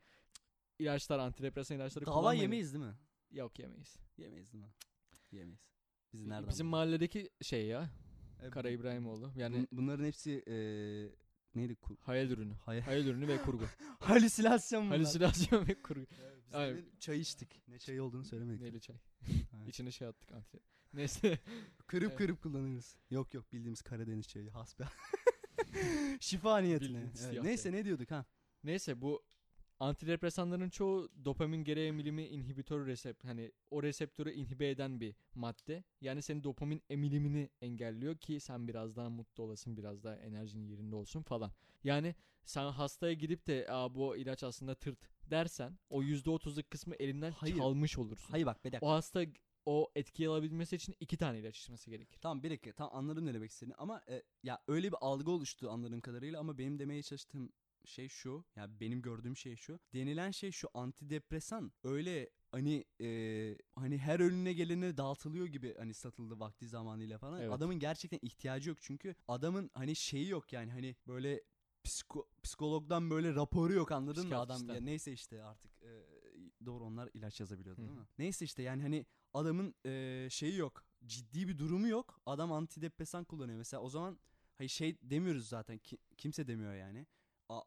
ilaçlar 0.79 1.19
antidepresan 1.19 1.77
ilaçları 1.77 2.07
dava 2.07 2.15
kullanmayın. 2.15 2.43
yemeyiz 2.43 2.75
değil 2.75 2.85
mi? 2.85 2.95
Yok 3.31 3.59
yemeyiz. 3.59 3.97
Yemeyiz 4.19 4.53
değil 4.53 4.65
mi? 4.65 4.71
Yemeyiz. 5.33 5.61
Biz 6.13 6.27
nereden? 6.27 6.49
Bizim 6.49 6.67
bulduk? 6.67 6.71
mahalledeki 6.73 7.31
şey 7.43 7.67
ya 7.67 7.91
E, 8.43 8.51
Kara 8.51 8.71
İbrahimoğlu. 8.71 9.33
Yani 9.37 9.57
bun- 9.57 9.69
bunların 9.73 10.05
hepsi 10.05 10.43
e, 10.47 10.55
neydi? 11.55 11.73
Ku- 11.73 11.97
hayal 12.01 12.31
ürünü. 12.31 12.55
Hay- 12.55 12.81
Hayal 12.81 13.07
ürünü 13.07 13.29
ve 13.29 13.43
kurgu. 13.43 13.65
Halüsinasyon 14.01 14.85
bunlar. 14.87 14.97
Halüsinasyon 14.97 15.69
ve 15.69 15.83
kurgu. 15.83 16.07
Biz 16.47 16.55
Aynen. 16.55 16.77
demin 16.77 16.91
çay 17.01 17.21
içtik. 17.21 17.63
Ne 17.69 17.79
çayı 17.79 18.03
olduğunu 18.03 18.25
söylemedik. 18.25 18.61
Neyli 18.61 18.81
çay. 18.81 18.97
İçine 19.67 19.91
şey 19.91 20.09
attık 20.09 20.33
anti. 20.33 20.59
Neyse. 20.93 21.39
Kırıp 21.87 22.09
Evet. 22.09 22.19
kırıp 22.19 22.43
kullanırız. 22.43 22.97
Yok 23.11 23.35
yok 23.35 23.53
bildiğimiz 23.53 23.83
Karadeniz 23.83 24.29
çayı 24.29 24.51
hasbe. 24.51 24.85
Şifa 26.21 26.59
niyetine. 26.59 26.89
Bildiğimiz 26.89 27.25
Evet, 27.25 27.43
Neyse 27.43 27.63
çay. 27.71 27.73
ne 27.81 27.85
diyorduk 27.85 28.11
ha? 28.11 28.25
Neyse 28.65 29.01
bu 29.01 29.23
antidepresanların 29.81 30.69
çoğu 30.71 31.09
dopamin 31.25 31.65
geri 31.65 31.81
emilimi 31.87 32.27
inhibitör 32.27 32.87
resept 32.87 33.25
hani 33.25 33.53
o 33.71 33.83
reseptörü 33.83 34.33
inhibe 34.33 34.71
eden 34.71 35.01
bir 35.01 35.15
madde. 35.35 35.85
Yani 36.01 36.23
senin 36.23 36.45
dopamin 36.45 36.83
emilimini 36.91 37.51
engelliyor 37.61 38.17
ki 38.17 38.41
sen 38.41 38.69
biraz 38.69 38.97
daha 38.97 39.11
mutlu 39.11 39.43
olasın, 39.45 39.77
biraz 39.77 40.05
daha 40.05 40.17
enerjin 40.17 40.65
yerinde 40.65 40.97
olsun 40.97 41.23
falan. 41.23 41.53
Yani 41.85 42.15
sen 42.45 42.71
hastaya 42.71 43.13
gidip 43.13 43.47
de 43.47 43.67
Aa, 43.71 43.95
bu 43.95 44.17
ilaç 44.17 44.43
aslında 44.45 44.75
tırt 44.75 44.99
dersen 45.31 45.79
o 45.91 46.03
%30'luk 46.03 46.71
kısmı 46.71 46.95
elinden 46.95 47.31
Hayır. 47.31 47.57
çalmış 47.57 47.99
olursun. 47.99 48.31
Hayır 48.31 48.47
bak 48.47 48.65
bir 48.65 48.73
dakika. 48.73 48.87
O 48.87 48.91
hasta 48.91 49.25
o 49.67 49.91
etkiyi 49.95 50.29
alabilmesi 50.29 50.77
için 50.77 50.97
iki 51.01 51.17
tane 51.17 51.39
ilaç 51.39 51.59
içmesi 51.59 51.91
gerekir. 51.91 52.19
Tamam 52.23 52.43
bir 52.43 52.51
dakika. 52.51 52.73
Tamam 52.73 52.97
anladım 52.97 53.27
ne 53.27 53.35
demek 53.35 53.51
istediğini 53.51 53.75
ama 53.75 54.03
e, 54.09 54.23
ya 54.43 54.59
öyle 54.69 54.89
bir 54.89 54.97
algı 55.01 55.31
oluştu 55.31 55.71
anladığım 55.71 56.01
kadarıyla 56.01 56.41
ama 56.41 56.59
benim 56.59 56.79
demeye 56.79 57.03
çalıştığım 57.03 57.53
şey 57.85 58.09
şu. 58.09 58.45
Ya 58.57 58.81
benim 58.81 59.03
gördüğüm 59.03 59.37
şey 59.37 59.57
şu. 59.57 59.81
Denilen 59.95 60.31
şey 60.31 60.53
şu 60.53 60.69
antidepresan 60.75 61.73
öyle 61.85 62.31
hani 62.53 62.85
e, 63.01 63.59
hani 63.75 63.99
her 63.99 64.21
önüne 64.21 64.53
gelene 64.53 64.97
dağıtılıyor 64.97 65.47
gibi 65.47 65.75
hani 65.79 65.95
satıldı 65.95 66.41
vakti 66.41 66.69
zamanıyla 66.69 67.19
falan. 67.19 67.41
Evet. 67.41 67.53
Adamın 67.53 67.79
gerçekten 67.79 68.19
ihtiyacı 68.23 68.69
yok 68.69 68.79
çünkü 68.81 69.15
adamın 69.29 69.71
hani 69.75 69.97
şeyi 69.97 70.29
yok 70.29 70.53
yani 70.53 70.71
hani 70.71 70.97
böyle 71.07 71.43
psiko, 71.85 72.29
psikologdan 72.43 73.11
böyle 73.11 73.35
raporu 73.35 73.73
yok 73.73 73.93
anladın 73.93 74.29
mı 74.29 74.39
adam 74.39 74.69
ya 74.69 74.81
neyse 74.81 75.13
işte 75.13 75.43
artık 75.43 75.71
e, 75.83 75.91
doğru 76.67 76.85
onlar 76.85 77.11
ilaç 77.15 77.41
yazabiliyordu 77.41 77.83
Hı. 77.83 77.87
değil 77.87 77.99
mi? 77.99 78.07
Neyse 78.19 78.45
işte 78.45 78.63
yani 78.63 78.83
hani 78.83 79.07
adamın 79.35 79.75
e, 79.87 80.27
şeyi 80.31 80.57
yok 80.57 80.85
ciddi 81.07 81.49
bir 81.49 81.59
durumu 81.59 81.89
yok 81.89 82.21
adam 82.27 82.53
antidepresan 82.53 83.25
kullanıyor 83.25 83.59
mesela 83.59 83.83
o 83.83 83.89
zaman 83.89 84.19
hayır 84.55 84.71
şey 84.71 84.97
demiyoruz 85.03 85.49
zaten 85.49 85.79
ki, 85.79 85.99
kimse 86.17 86.47
demiyor 86.47 86.75
yani 86.75 87.07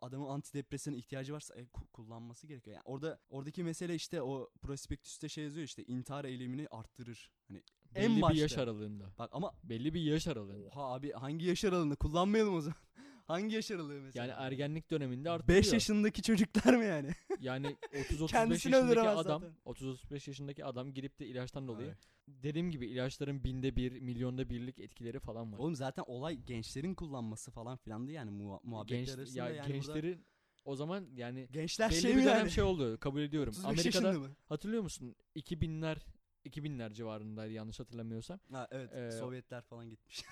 adamın 0.01 0.27
antidepresan 0.29 0.93
ihtiyacı 0.93 1.33
varsa 1.33 1.55
e, 1.55 1.61
ku- 1.63 1.87
kullanması 1.93 2.47
gerekiyor. 2.47 2.75
Yani 2.75 2.83
orada 2.85 3.19
oradaki 3.29 3.63
mesele 3.63 3.95
işte 3.95 4.21
o 4.21 4.49
prospektüste 4.61 5.29
şey 5.29 5.43
yazıyor 5.43 5.65
işte 5.65 5.83
intihar 5.83 6.25
eylemini 6.25 6.67
arttırır. 6.71 7.31
Hani 7.47 7.63
En 7.95 8.09
Belli 8.11 8.17
bir 8.17 8.21
başta. 8.21 8.41
yaş 8.41 8.57
aralığında. 8.57 9.11
bak 9.17 9.29
ama 9.33 9.51
Belli 9.63 9.93
bir 9.93 10.01
yaş 10.01 10.27
aralığında. 10.27 10.67
oha 10.67 10.93
abi 10.93 11.11
hangi 11.11 11.45
yaş 11.45 11.65
aralığında 11.65 11.95
kullanmayalım 11.95 12.55
o 12.55 12.61
zaman. 12.61 12.77
Hangi 13.25 13.55
yaş 13.55 13.71
aralığı 13.71 14.01
mesela? 14.01 14.25
Yani 14.25 14.33
ergenlik 14.37 14.91
döneminde 14.91 15.29
artıyor. 15.29 15.57
5 15.57 15.73
yaşındaki 15.73 16.21
çocuklar 16.21 16.73
mı 16.73 16.83
yani? 16.83 17.09
Yani 17.39 17.75
30-35 17.93 18.27
Kendisini 18.27 18.73
yaşındaki 18.73 18.99
adam 19.01 19.41
zaten. 19.41 19.55
30-35 19.65 20.29
yaşındaki 20.29 20.65
adam 20.65 20.93
girip 20.93 21.19
de 21.19 21.25
ilaçtan 21.27 21.67
dolayı 21.67 21.87
Evet. 21.87 21.97
dediğim 22.27 22.71
gibi 22.71 22.87
ilaçların 22.87 23.43
binde 23.43 23.75
bir 23.75 23.99
milyonda 24.01 24.49
birlik 24.49 24.79
etkileri 24.79 25.19
falan 25.19 25.53
var. 25.53 25.57
Oğlum 25.57 25.75
zaten 25.75 26.03
olay 26.07 26.35
gençlerin 26.37 26.93
kullanması 26.95 27.51
falan 27.51 27.77
filandı 27.77 28.11
yani 28.11 28.31
muha- 28.31 28.59
muhabbetler 28.63 28.97
Genç, 28.97 29.09
arasında 29.09 29.39
ya 29.39 29.49
yani 29.49 29.57
burada- 29.57 29.73
gençlerin 29.73 30.25
o 30.65 30.75
zaman 30.75 31.07
yani 31.15 31.47
gençler 31.51 31.91
belli 31.91 32.01
şey 32.01 32.11
bir 32.15 32.23
dönem 32.23 32.37
yani? 32.37 32.51
şey 32.51 32.63
oldu 32.63 32.97
kabul 32.99 33.21
ediyorum. 33.21 33.53
35 33.65 33.95
Amerika'da 33.95 34.29
hatırlıyor 34.49 34.83
musun? 34.83 35.15
2000'ler 35.35 35.97
2000'ler 36.45 36.93
civarındaydı 36.93 37.53
yanlış 37.53 37.79
hatırlamıyorsam. 37.79 38.39
Ha 38.51 38.67
evet 38.71 38.93
Ee, 38.93 39.11
Sovyetler 39.11 39.61
falan 39.61 39.89
gitmiş. 39.89 40.23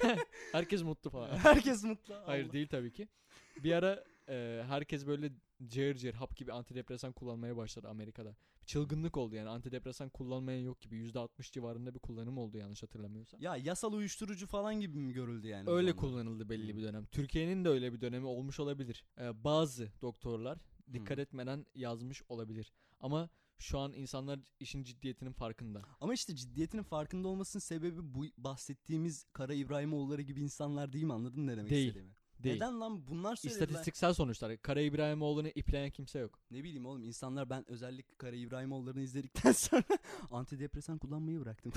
Herkes 0.52 0.82
mutlu 0.82 1.10
falan. 1.10 1.28
Herkes 1.36 1.84
mutlu. 1.84 2.14
Hayır 2.26 2.44
Allah. 2.44 2.52
değil 2.52 2.68
tabii 2.68 2.92
ki. 2.92 3.08
Bir 3.56 3.72
ara 3.72 4.04
e, 4.28 4.64
herkes 4.68 5.06
böyle 5.06 5.32
cayır 5.66 5.94
cayır 5.94 6.14
hap 6.14 6.36
gibi 6.36 6.52
antidepresan 6.52 7.12
kullanmaya 7.12 7.56
başladı 7.56 7.88
Amerika'da. 7.88 8.36
Çılgınlık 8.66 9.16
oldu 9.16 9.34
yani 9.34 9.48
antidepresan 9.48 10.08
kullanmayan 10.08 10.60
yok 10.60 10.80
gibi. 10.80 10.96
%60 11.10 11.52
civarında 11.52 11.94
bir 11.94 11.98
kullanım 11.98 12.38
oldu 12.38 12.58
yanlış 12.58 12.82
hatırlamıyorsam. 12.82 13.40
Ya 13.42 13.56
yasal 13.56 13.92
uyuşturucu 13.92 14.46
falan 14.46 14.80
gibi 14.80 14.98
mi 14.98 15.12
görüldü 15.12 15.48
yani? 15.48 15.70
Öyle 15.70 15.96
kullanıldı 15.96 16.48
belli 16.48 16.72
Hı. 16.72 16.76
bir 16.76 16.82
dönem. 16.82 17.06
Türkiye'nin 17.06 17.64
de 17.64 17.68
öyle 17.68 17.92
bir 17.92 18.00
dönemi 18.00 18.26
olmuş 18.26 18.60
olabilir. 18.60 19.04
Ee, 19.20 19.44
bazı 19.44 19.88
doktorlar 20.02 20.58
dikkat 20.92 21.18
Hı. 21.18 21.22
etmeden 21.22 21.66
yazmış 21.74 22.22
olabilir. 22.28 22.72
Ama 23.00 23.28
şu 23.60 23.78
an 23.78 23.92
insanlar 23.92 24.40
işin 24.60 24.84
ciddiyetinin 24.84 25.32
farkında. 25.32 25.82
Ama 26.00 26.14
işte 26.14 26.36
ciddiyetinin 26.36 26.82
farkında 26.82 27.28
olmasının 27.28 27.60
sebebi 27.60 28.14
bu 28.14 28.24
bahsettiğimiz 28.38 29.26
Kara 29.32 29.54
İbrahimoğulları 29.54 30.22
gibi 30.22 30.40
insanlar 30.40 30.92
değil 30.92 31.04
mi? 31.04 31.12
Anladın 31.12 31.46
ne 31.46 31.56
demek 31.56 31.70
Değil. 31.70 31.88
istediğimi? 31.88 32.14
Değil. 32.42 32.54
Neden 32.54 32.80
lan 32.80 33.06
bunlar 33.06 33.36
söylediler? 33.36 33.66
İstatistiksel 33.66 34.14
sonuçlar. 34.14 34.62
Kara 34.62 34.80
İbrahimoğlu'nu 34.80 35.48
ipleyen 35.48 35.90
kimse 35.90 36.18
yok. 36.18 36.38
Ne 36.50 36.64
bileyim 36.64 36.86
oğlum 36.86 37.02
insanlar 37.02 37.50
ben 37.50 37.70
özellikle 37.70 38.14
Kara 38.14 38.36
İbrahimoğulları'nı 38.36 39.02
izledikten 39.02 39.52
sonra 39.66 39.84
antidepresan 40.30 40.98
kullanmayı 40.98 41.40
bıraktım. 41.40 41.72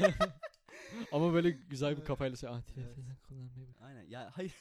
Ama 1.12 1.32
böyle 1.32 1.50
güzel 1.50 1.96
bir 1.96 2.04
kafayla 2.04 2.36
söyle. 2.36 2.54
Antidepresan 2.54 3.16
kullanmayı 3.28 3.66
bırak." 3.66 3.82
Aynen 3.82 4.02
ya 4.02 4.30
hayır. 4.34 4.54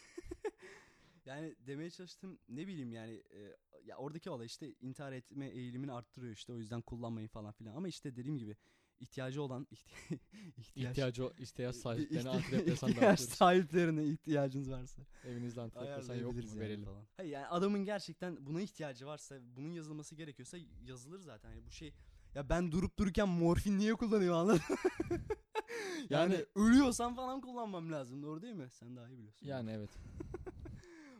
Yani 1.30 1.56
demeye 1.68 1.90
çalıştım 1.90 2.40
ne 2.50 2.68
bileyim 2.68 2.92
yani 2.94 3.24
e, 3.34 3.56
ya 3.86 3.98
oradaki 3.98 4.30
olay 4.30 4.46
işte 4.46 4.74
intihar 4.82 5.12
etme 5.12 5.48
eğilimini 5.48 5.92
arttırıyor 5.92 6.34
işte 6.34 6.54
o 6.54 6.58
yüzden 6.58 6.82
kullanmayın 6.82 7.28
falan 7.28 7.52
filan. 7.52 7.76
Ama 7.76 7.88
işte 7.88 8.16
dediğim 8.16 8.38
gibi 8.38 8.56
ihtiyacı 9.00 9.44
olan 9.44 9.68
ihti- 9.72 10.20
ihtiyaç, 10.58 10.92
İhtiyacı 10.98 11.30
ihtiyaç 11.38 11.76
İhti- 11.76 11.80
sahiplerine 11.82 12.30
antidepresan 12.30 12.90
ihtiyaç 12.90 13.20
sahiplerine 13.20 14.06
ihtiyacınız 14.06 14.72
varsa 14.72 15.02
Evinizde 15.26 15.62
antidepresan 15.62 16.16
yok 16.16 16.36
mu? 16.36 16.42
yani 16.42 16.60
Verelim. 16.60 16.86
falan. 16.86 17.04
Hayır 17.18 17.32
yani 17.32 17.48
adamın 17.48 17.86
gerçekten 17.86 18.46
buna 18.46 18.62
ihtiyacı 18.62 19.06
varsa 19.06 19.36
bunun 19.56 19.72
yazılması 19.72 20.16
gerekiyorsa 20.16 20.58
yazılır 20.82 21.20
zaten. 21.20 21.50
Yani 21.50 21.66
bu 21.66 21.72
şey 21.72 21.94
ya 22.36 22.50
ben 22.50 22.72
durup 22.72 22.98
dururken 23.00 23.30
morfin 23.30 23.78
niye 23.78 23.94
kullanıyor 23.96 24.36
anladın? 24.36 24.62
yani, 26.10 26.34
Yani- 26.34 26.46
ölüyorsam 26.56 27.16
falan 27.16 27.42
kullanmam 27.42 27.92
lazım 27.92 28.24
doğru 28.24 28.42
değil 28.42 28.54
mi? 28.56 28.70
Sen 28.70 28.96
daha 28.96 29.10
iyi 29.10 29.18
biliyorsun. 29.18 29.46
Yani 29.48 29.72
evet. 29.72 29.90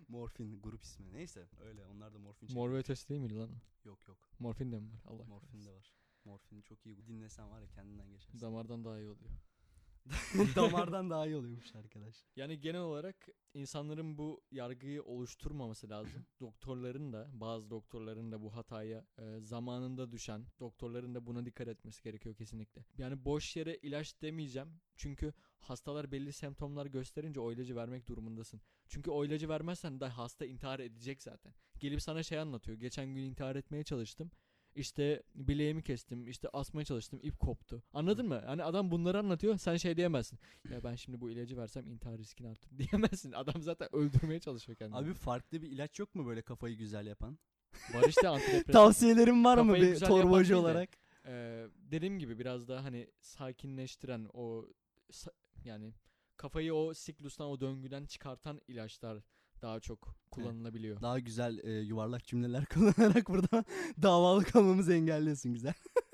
morfin 0.10 0.62
grup 0.62 0.84
ismi. 0.84 1.14
Neyse 1.14 1.48
öyle 1.62 1.86
onlar 1.86 2.14
da 2.14 2.20
morfin 2.20 2.48
çekiyor. 2.48 2.68
Mor 2.68 2.74
ve 2.74 2.78
ötesi 2.78 3.10
değil 3.10 3.22
miydi 3.22 3.36
lan? 3.36 3.50
Yok 3.86 4.08
yok. 4.08 4.18
Morfin 4.40 4.72
de 4.72 4.80
mi 4.80 4.92
var? 4.94 5.00
Allah 5.06 5.24
Morfin 5.26 5.48
kahretsin. 5.48 5.66
de 5.72 5.76
var. 5.76 5.94
Morfin 6.26 6.62
çok 6.62 6.86
iyi 6.86 7.08
dinlesen 7.08 7.50
var 7.50 7.62
ya 7.62 7.68
kendinden 7.68 8.10
geçersin. 8.12 8.40
Damardan 8.42 8.86
daha 8.86 9.00
iyi 9.00 9.10
oluyor. 9.10 9.32
Damardan 10.56 11.10
daha 11.10 11.28
iyi 11.28 11.36
oluyormuş 11.36 11.76
arkadaş. 11.76 12.16
Yani 12.36 12.60
genel 12.60 12.82
olarak 12.82 13.28
insanların 13.54 14.18
bu 14.18 14.42
yargıyı 14.52 15.04
oluşturmaması 15.04 15.90
lazım. 15.90 16.26
doktorların 16.40 17.14
da 17.14 17.30
bazı 17.34 17.70
doktorların 17.70 18.32
da 18.32 18.42
bu 18.42 18.56
hataya 18.56 19.06
e, 19.18 19.40
zamanında 19.40 20.12
düşen 20.12 20.46
doktorların 20.60 21.16
da 21.16 21.26
buna 21.26 21.46
dikkat 21.46 21.68
etmesi 21.68 22.04
gerekiyor 22.04 22.36
kesinlikle. 22.36 22.86
Yani 22.98 23.26
boş 23.26 23.56
yere 23.56 23.76
ilaç 23.76 24.22
demeyeceğim. 24.22 24.82
Çünkü 24.96 25.34
hastalar 25.60 26.12
belli 26.12 26.34
semptomlar 26.34 26.86
gösterince 26.86 27.40
o 27.40 27.52
ilacı 27.52 27.76
vermek 27.76 28.08
durumundasın. 28.08 28.62
Çünkü 28.88 29.12
o 29.12 29.26
ilacı 29.26 29.50
vermezsen 29.50 30.00
de 30.00 30.06
hasta 30.06 30.46
intihar 30.46 30.80
edecek 30.80 31.22
zaten. 31.22 31.54
Gelip 31.80 32.02
sana 32.02 32.24
şey 32.24 32.40
anlatıyor. 32.40 32.78
Geçen 32.78 33.08
gün 33.16 33.24
intihar 33.24 33.56
etmeye 33.56 33.84
çalıştım. 33.84 34.32
İşte 34.80 35.24
bileğimi 35.36 35.84
kestim, 35.84 36.28
işte 36.28 36.50
asmaya 36.54 36.86
çalıştım, 36.86 37.20
ip 37.24 37.40
koptu. 37.40 37.84
Anladın 37.94 38.28
mı? 38.28 38.42
Hani 38.46 38.64
adam 38.64 38.92
bunları 38.92 39.20
anlatıyor, 39.20 39.58
sen 39.58 39.78
şey 39.78 39.98
diyemezsin. 39.98 40.40
Ya 40.70 40.84
ben 40.84 40.96
şimdi 40.96 41.22
bu 41.22 41.30
ilacı 41.30 41.58
versem 41.58 41.88
intihar 41.88 42.18
riskini 42.18 42.48
arttırır 42.48 42.78
diyemezsin. 42.92 43.32
Adam 43.32 43.62
zaten 43.62 43.96
öldürmeye 43.96 44.40
çalışıyor 44.40 44.76
kendini. 44.76 44.98
Abi 44.98 45.14
farklı 45.14 45.62
bir 45.62 45.68
ilaç 45.72 46.00
yok 46.00 46.16
mu 46.16 46.26
böyle 46.26 46.42
kafayı 46.42 46.78
güzel 46.78 47.08
yapan? 47.08 47.38
var 47.94 48.04
işte 48.10 48.28
antidepresan. 48.28 48.72
Tavsiyelerim 48.74 49.46
var 49.46 49.58
mı 49.58 49.64
Kafayı 49.64 49.84
bir 49.84 49.90
güzel 49.92 50.08
yapan 50.18 50.34
değil 50.34 50.50
de. 50.50 50.56
olarak? 50.56 50.90
Ee, 51.26 51.68
dediğim 51.76 52.20
gibi 52.20 52.40
biraz 52.40 52.68
daha 52.68 52.84
hani 52.84 53.08
sakinleştiren 53.22 54.30
o 54.34 54.66
sa- 55.12 55.34
yani 55.66 55.94
kafayı 56.38 56.74
o 56.74 56.94
siklustan 56.94 57.48
o 57.48 57.60
döngüden 57.60 58.06
çıkartan 58.06 58.62
ilaçlar 58.68 59.18
daha 59.62 59.80
çok 59.80 60.16
kullanılabiliyor. 60.32 61.02
Daha 61.02 61.20
güzel 61.20 61.60
e, 61.64 61.72
yuvarlak 61.72 62.26
cümleler 62.26 62.66
kullanarak 62.74 63.30
burada 63.30 63.64
davalık 64.02 64.56
olmamızı 64.56 64.94
engelliyorsun 64.94 65.54
güzel. 65.54 65.74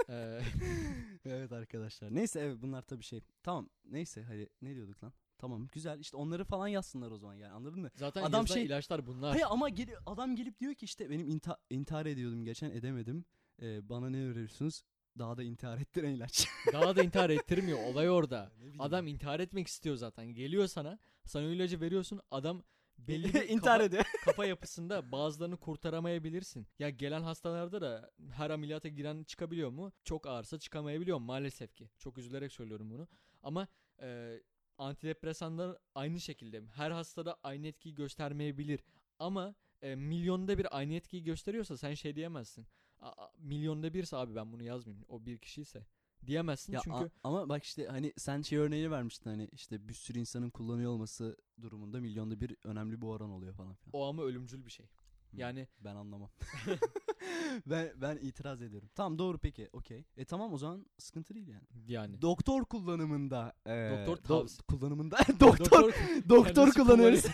Ee, 0.10 0.42
evet 1.26 1.52
arkadaşlar. 1.52 2.16
Neyse 2.16 2.40
evet 2.40 2.58
bunlar 2.62 2.82
tabii 2.82 3.04
şey. 3.04 3.22
Tamam 3.44 3.70
neyse 3.86 4.24
hadi 4.24 4.50
ne 4.62 4.76
diyorduk 4.76 5.04
lan? 5.04 5.14
Tamam 5.38 5.68
güzel 5.72 6.00
işte 6.00 6.18
onları 6.18 6.46
falan 6.46 6.68
yazsınlar 6.68 7.12
o 7.12 7.18
zaman 7.18 7.36
yani 7.36 7.54
anladın 7.54 7.82
mı? 7.82 7.90
zaten 7.96 8.24
Adam 8.24 8.48
şey- 8.48 8.66
ilaçlar 8.66 9.08
bunlar. 9.08 9.32
Hayır 9.32 9.46
ama 9.50 9.70
gel- 9.70 9.96
adam 10.06 10.36
gelip 10.36 10.60
diyor 10.60 10.74
ki 10.74 10.86
işte 10.86 11.10
benim 11.10 11.28
inta- 11.30 11.58
intihar 11.70 12.06
ediyordum 12.06 12.44
geçen 12.46 12.70
edemedim. 12.70 13.26
Ee, 13.62 13.90
bana 13.90 14.10
ne 14.10 14.18
öneriyorsunuz? 14.18 14.84
Daha 15.20 15.38
da 15.38 15.44
intihar 15.44 15.78
ettiren 15.78 16.10
ilaç. 16.10 16.48
Daha 16.74 16.96
da 16.96 17.04
intihar 17.04 17.30
ettirmiyor. 17.30 17.80
Olay 17.84 18.10
orada. 18.10 18.52
Adam 18.80 19.08
intihar 19.08 19.40
etmek 19.40 19.68
istiyor 19.68 19.96
zaten. 19.96 20.26
Geliyor 20.26 20.68
sana. 20.68 21.00
Sana 21.26 21.46
o 21.46 21.50
ilacı 21.50 21.82
veriyorsun. 21.82 22.20
Adam 22.32 22.64
belli 22.98 23.24
bir 23.34 23.50
intihar 23.50 23.60
kafa, 23.78 23.84
ediyor. 23.84 24.04
kafa 24.26 24.46
yapısında 24.46 25.12
bazılarını 25.12 25.58
kurtaramayabilirsin. 25.58 26.68
Ya 26.80 26.90
gelen 26.90 27.22
hastalarda 27.22 27.82
da 27.82 28.12
her 28.32 28.50
ameliyata 28.50 28.88
giren 28.90 29.24
çıkabiliyor 29.24 29.70
mu? 29.70 29.92
Çok 30.04 30.28
ağırsa 30.28 30.60
çıkamayabiliyor 30.60 31.18
maalesef 31.18 31.76
ki. 31.76 31.90
Çok 31.98 32.18
üzülerek 32.18 32.52
söylüyorum 32.52 32.90
bunu. 32.90 33.08
Ama 33.44 33.68
e, 34.02 34.40
antidepresanlar 34.78 35.78
aynı 35.96 36.20
şekilde 36.20 36.62
her 36.66 36.92
hastada 36.92 37.38
aynı 37.44 37.68
etkiyi 37.68 37.96
göstermeyebilir. 37.96 38.84
Ama 39.20 39.56
e, 39.82 39.96
milyonda 39.96 40.58
bir 40.58 40.78
aynı 40.78 40.94
etkiyi 40.94 41.24
gösteriyorsa 41.24 41.78
sen 41.78 41.94
şey 41.94 42.16
diyemezsin. 42.16 42.68
"Aa, 43.00 43.28
milyonda 43.40 43.94
birse 43.94 44.18
abi 44.18 44.36
ben 44.36 44.52
bunu 44.52 44.64
yazmayayım. 44.64 45.06
O 45.08 45.26
bir 45.26 45.38
kişiyse 45.38 45.86
diyemezsin 46.28 46.74
Ya 46.74 46.80
çünkü 46.84 46.98
a- 46.98 47.10
ama 47.24 47.50
bak 47.50 47.64
işte 47.64 47.88
hani 47.88 48.14
sen 48.18 48.42
şey 48.42 48.58
örneğini 48.60 48.92
vermiştin 48.92 49.30
hani 49.30 49.50
işte 49.52 49.88
bir 49.88 49.94
sürü 49.94 50.20
insanın 50.20 50.50
kullanıyor 50.50 50.92
olması 50.92 51.38
durumunda 51.62 52.00
milyonda 52.00 52.40
bir 52.40 52.56
önemli 52.64 53.02
bir 53.02 53.08
oran 53.08 53.30
oluyor 53.30 53.54
falan 53.54 53.74
filan. 53.76 53.90
o 53.94 54.06
ama 54.08 54.24
ölümcül 54.24 54.66
bir 54.66 54.72
şey. 54.72 54.86
Yani 55.34 55.68
ben 55.80 55.96
anlamam. 55.96 56.30
ben 57.66 57.92
ben 57.96 58.18
itiraz 58.18 58.62
ediyorum. 58.62 58.90
Tamam 58.96 59.20
doğru 59.20 59.38
peki 59.38 59.70
okey. 59.74 60.04
E 60.18 60.26
tamam 60.26 60.54
o 60.54 60.58
zaman 60.58 60.86
sıkıntı 60.98 61.34
değil 61.36 61.48
yani. 61.48 61.64
yani 61.88 62.22
Doktor 62.22 62.66
kullanımında 62.66 63.54
e, 63.66 64.04
Doktor 64.08 64.46
do- 64.48 64.62
kullanımında 64.68 65.18
doktor 65.40 65.94
doktor 66.30 66.72
kullanıyoruz. 66.72 67.26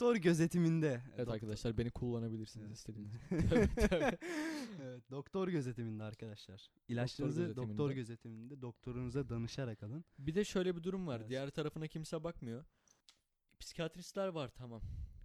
Doktor 0.00 0.16
gözetiminde. 0.16 1.02
Evet 1.08 1.18
Doktor- 1.18 1.34
arkadaşlar 1.34 1.78
beni 1.78 1.90
kullanabilirsiniz 1.90 2.66
Evet. 2.66 2.76
istediğiniz. 2.76 3.12
Tövbe, 3.28 3.88
tövbe. 3.88 4.18
evet, 4.82 5.10
doktor 5.10 5.48
gözetiminde 5.48 6.02
arkadaşlar. 6.02 6.70
İlaçlarınızı 6.88 7.56
doktor 7.56 7.66
gözetiminde. 7.66 7.94
gözetiminde, 7.94 8.62
doktorunuza 8.62 9.28
danışarak 9.28 9.82
alın. 9.82 10.04
Bir 10.18 10.34
de 10.34 10.44
şöyle 10.44 10.76
bir 10.76 10.82
durum 10.82 11.06
var. 11.06 11.18
Evet. 11.20 11.28
Diğer 11.30 11.50
tarafına 11.50 11.86
kimse 11.88 12.24
bakmıyor. 12.24 12.64
Psikiyatristler 13.60 14.28
var 14.28 14.48
tamam. 14.56 14.82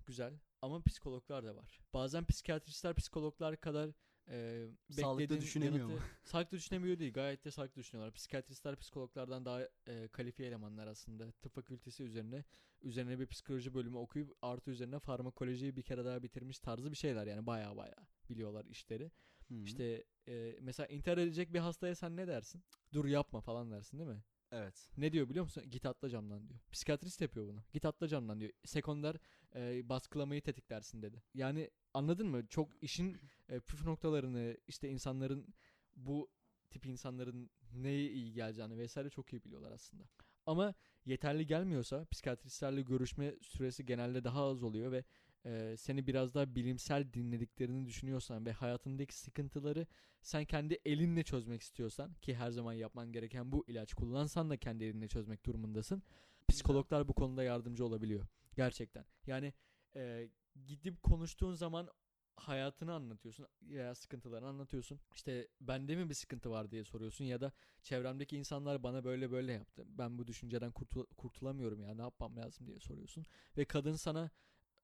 Güzel. 0.08 0.34
Ama 0.62 0.82
psikologlar 0.84 1.46
da 1.46 1.56
var. 1.56 1.80
Bazen 1.94 2.26
psikiyatristler 2.26 2.96
psikologlar 2.96 3.58
kadar 3.62 3.90
e, 4.30 4.68
Sağlıklı 4.92 5.42
düşünemiyor 5.42 5.88
mu? 5.88 5.94
yanıtı- 5.94 6.04
Sağlıklı 6.24 6.58
düşünemiyor 6.58 7.00
değil. 7.00 7.14
Gayet 7.14 7.46
de 7.46 7.52
sağlıklı 7.52 7.82
düşünüyorlar. 7.82 8.14
Psikiyatristler 8.14 8.76
psikologlardan 8.76 9.46
daha 9.46 9.62
e, 9.88 10.08
kalifiye 10.08 10.48
elemanlar 10.50 10.88
aslında. 10.88 11.32
Tıp 11.32 11.54
fakültesi 11.56 12.04
üzerine 12.04 12.44
üzerine 12.82 13.20
bir 13.20 13.28
psikoloji 13.28 13.74
bölümü 13.74 13.98
okuyup 13.98 14.38
artı 14.42 14.72
üzerine 14.72 15.00
farmakolojiyi 15.00 15.76
bir 15.76 15.82
kere 15.84 16.06
daha 16.06 16.24
bitirmiş 16.24 16.60
tarzı 16.60 16.92
bir 16.92 16.98
şeyler 16.98 17.28
yani 17.28 17.46
baya 17.46 17.78
baya 17.78 17.96
biliyorlar 18.30 18.66
işleri. 18.66 19.12
Hı. 19.48 19.54
İşte 19.64 20.04
e, 20.28 20.56
mesela 20.62 20.88
intihar 20.88 21.18
edecek 21.18 21.54
bir 21.54 21.60
hastaya 21.60 21.96
sen 21.96 22.18
ne 22.18 22.28
dersin? 22.28 22.64
Dur 22.94 23.06
yapma 23.06 23.42
falan 23.42 23.72
dersin 23.72 23.98
değil 24.00 24.10
mi? 24.10 24.24
Evet. 24.52 24.90
Ne 24.98 25.14
diyor 25.14 25.30
biliyor 25.30 25.46
musun? 25.46 25.64
Git 25.70 25.86
atla 25.86 26.10
camdan 26.10 26.50
diyor. 26.50 26.60
Psikiyatrist 26.72 27.22
yapıyor 27.22 27.48
bunu. 27.48 27.64
Git 27.74 27.86
atla 27.86 28.08
camdan 28.08 28.40
diyor. 28.40 28.52
Sekonder 28.66 29.16
e, 29.56 29.90
baskılamayı 29.90 30.42
tetiklersin 30.42 31.02
dedi. 31.02 31.24
Yani 31.34 31.70
anladın 31.94 32.28
mı? 32.28 32.48
Çok 32.48 32.84
işin 32.84 33.18
e, 33.50 33.60
püf 33.60 33.86
noktalarını 33.86 34.58
işte 34.68 34.90
insanların 34.90 35.54
bu 35.96 36.30
tip 36.70 36.86
insanların 36.86 37.50
neye 37.74 38.12
iyi 38.12 38.34
geleceğini 38.34 38.78
vesaire 38.78 39.10
çok 39.10 39.34
iyi 39.34 39.44
biliyorlar 39.44 39.72
aslında. 39.72 40.04
Ama 40.46 40.74
yeterli 41.06 41.48
gelmiyorsa 41.48 42.06
psikiyatristlerle 42.06 42.82
görüşme 42.82 43.36
süresi 43.42 43.86
genelde 43.86 44.24
daha 44.24 44.44
az 44.44 44.64
oluyor 44.64 44.92
ve 44.92 45.04
e, 45.46 45.76
seni 45.78 46.08
biraz 46.08 46.34
daha 46.34 46.56
bilimsel 46.56 47.14
dinlediklerini 47.14 47.86
düşünüyorsan 47.86 48.46
ve 48.46 48.52
hayatındaki 48.52 49.16
sıkıntıları 49.16 49.88
sen 50.22 50.46
kendi 50.46 50.80
elinle 50.86 51.24
çözmek 51.24 51.62
istiyorsan 51.62 52.14
ki 52.14 52.36
her 52.36 52.52
zaman 52.52 52.74
yapman 52.74 53.12
gereken 53.12 53.52
bu 53.52 53.64
ilaç 53.68 53.94
kullansan 53.94 54.50
da 54.50 54.58
kendi 54.58 54.84
elinle 54.84 55.08
çözmek 55.08 55.46
durumundasın. 55.46 56.04
Psikologlar 56.48 57.08
bu 57.08 57.14
konuda 57.14 57.44
yardımcı 57.44 57.86
olabiliyor. 57.86 58.28
Gerçekten. 58.56 59.06
Yani 59.28 59.54
e, 59.96 60.30
gidip 60.66 61.04
konuştuğun 61.04 61.54
zaman 61.54 61.90
hayatını 62.36 62.94
anlatıyorsun 62.94 63.48
veya 63.62 63.96
sıkıntılarını 63.96 64.48
anlatıyorsun. 64.48 65.00
İşte 65.16 65.48
bende 65.62 65.96
mi 65.96 66.10
bir 66.10 66.14
sıkıntı 66.14 66.52
var 66.52 66.72
diye 66.72 66.84
soruyorsun 66.84 67.26
ya 67.26 67.42
da 67.42 67.52
çevremdeki 67.84 68.38
insanlar 68.38 68.84
bana 68.84 69.04
böyle 69.04 69.32
böyle 69.32 69.52
yaptı. 69.54 69.86
Ben 69.88 70.18
bu 70.18 70.28
düşünceden 70.28 70.72
kurtul- 70.72 71.16
kurtulamıyorum 71.18 71.82
ya 71.82 71.96
ne 71.96 72.02
yapmam 72.02 72.38
lazım 72.38 72.68
diye 72.68 72.80
soruyorsun. 72.80 73.26
Ve 73.58 73.66
kadın 73.66 73.96
sana 73.96 74.30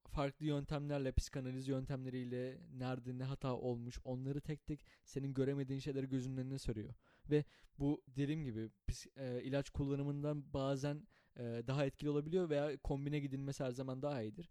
farklı 0.10 0.46
yöntemlerle, 0.46 1.12
psikanaliz 1.12 1.68
yöntemleriyle 1.68 2.58
nerede 2.78 3.18
ne 3.18 3.24
hata 3.24 3.56
olmuş 3.56 4.00
onları 4.04 4.42
tek 4.42 4.66
tek 4.66 4.86
senin 5.06 5.34
göremediğin 5.34 5.80
şeyleri 5.80 6.10
gözünün 6.10 6.38
önüne 6.38 6.60
seriyor. 6.60 6.94
Ve 7.30 7.44
bu 7.80 8.02
dediğim 8.08 8.44
gibi 8.44 8.70
e, 9.18 9.44
ilaç 9.44 9.70
kullanımından 9.70 10.54
bazen 10.54 11.08
e, 11.38 11.44
daha 11.68 11.86
etkili 11.86 12.10
olabiliyor 12.10 12.50
veya 12.50 12.78
kombine 12.78 13.20
gidilmesi 13.20 13.64
her 13.64 13.72
zaman 13.72 14.02
daha 14.02 14.22
iyidir. 14.22 14.50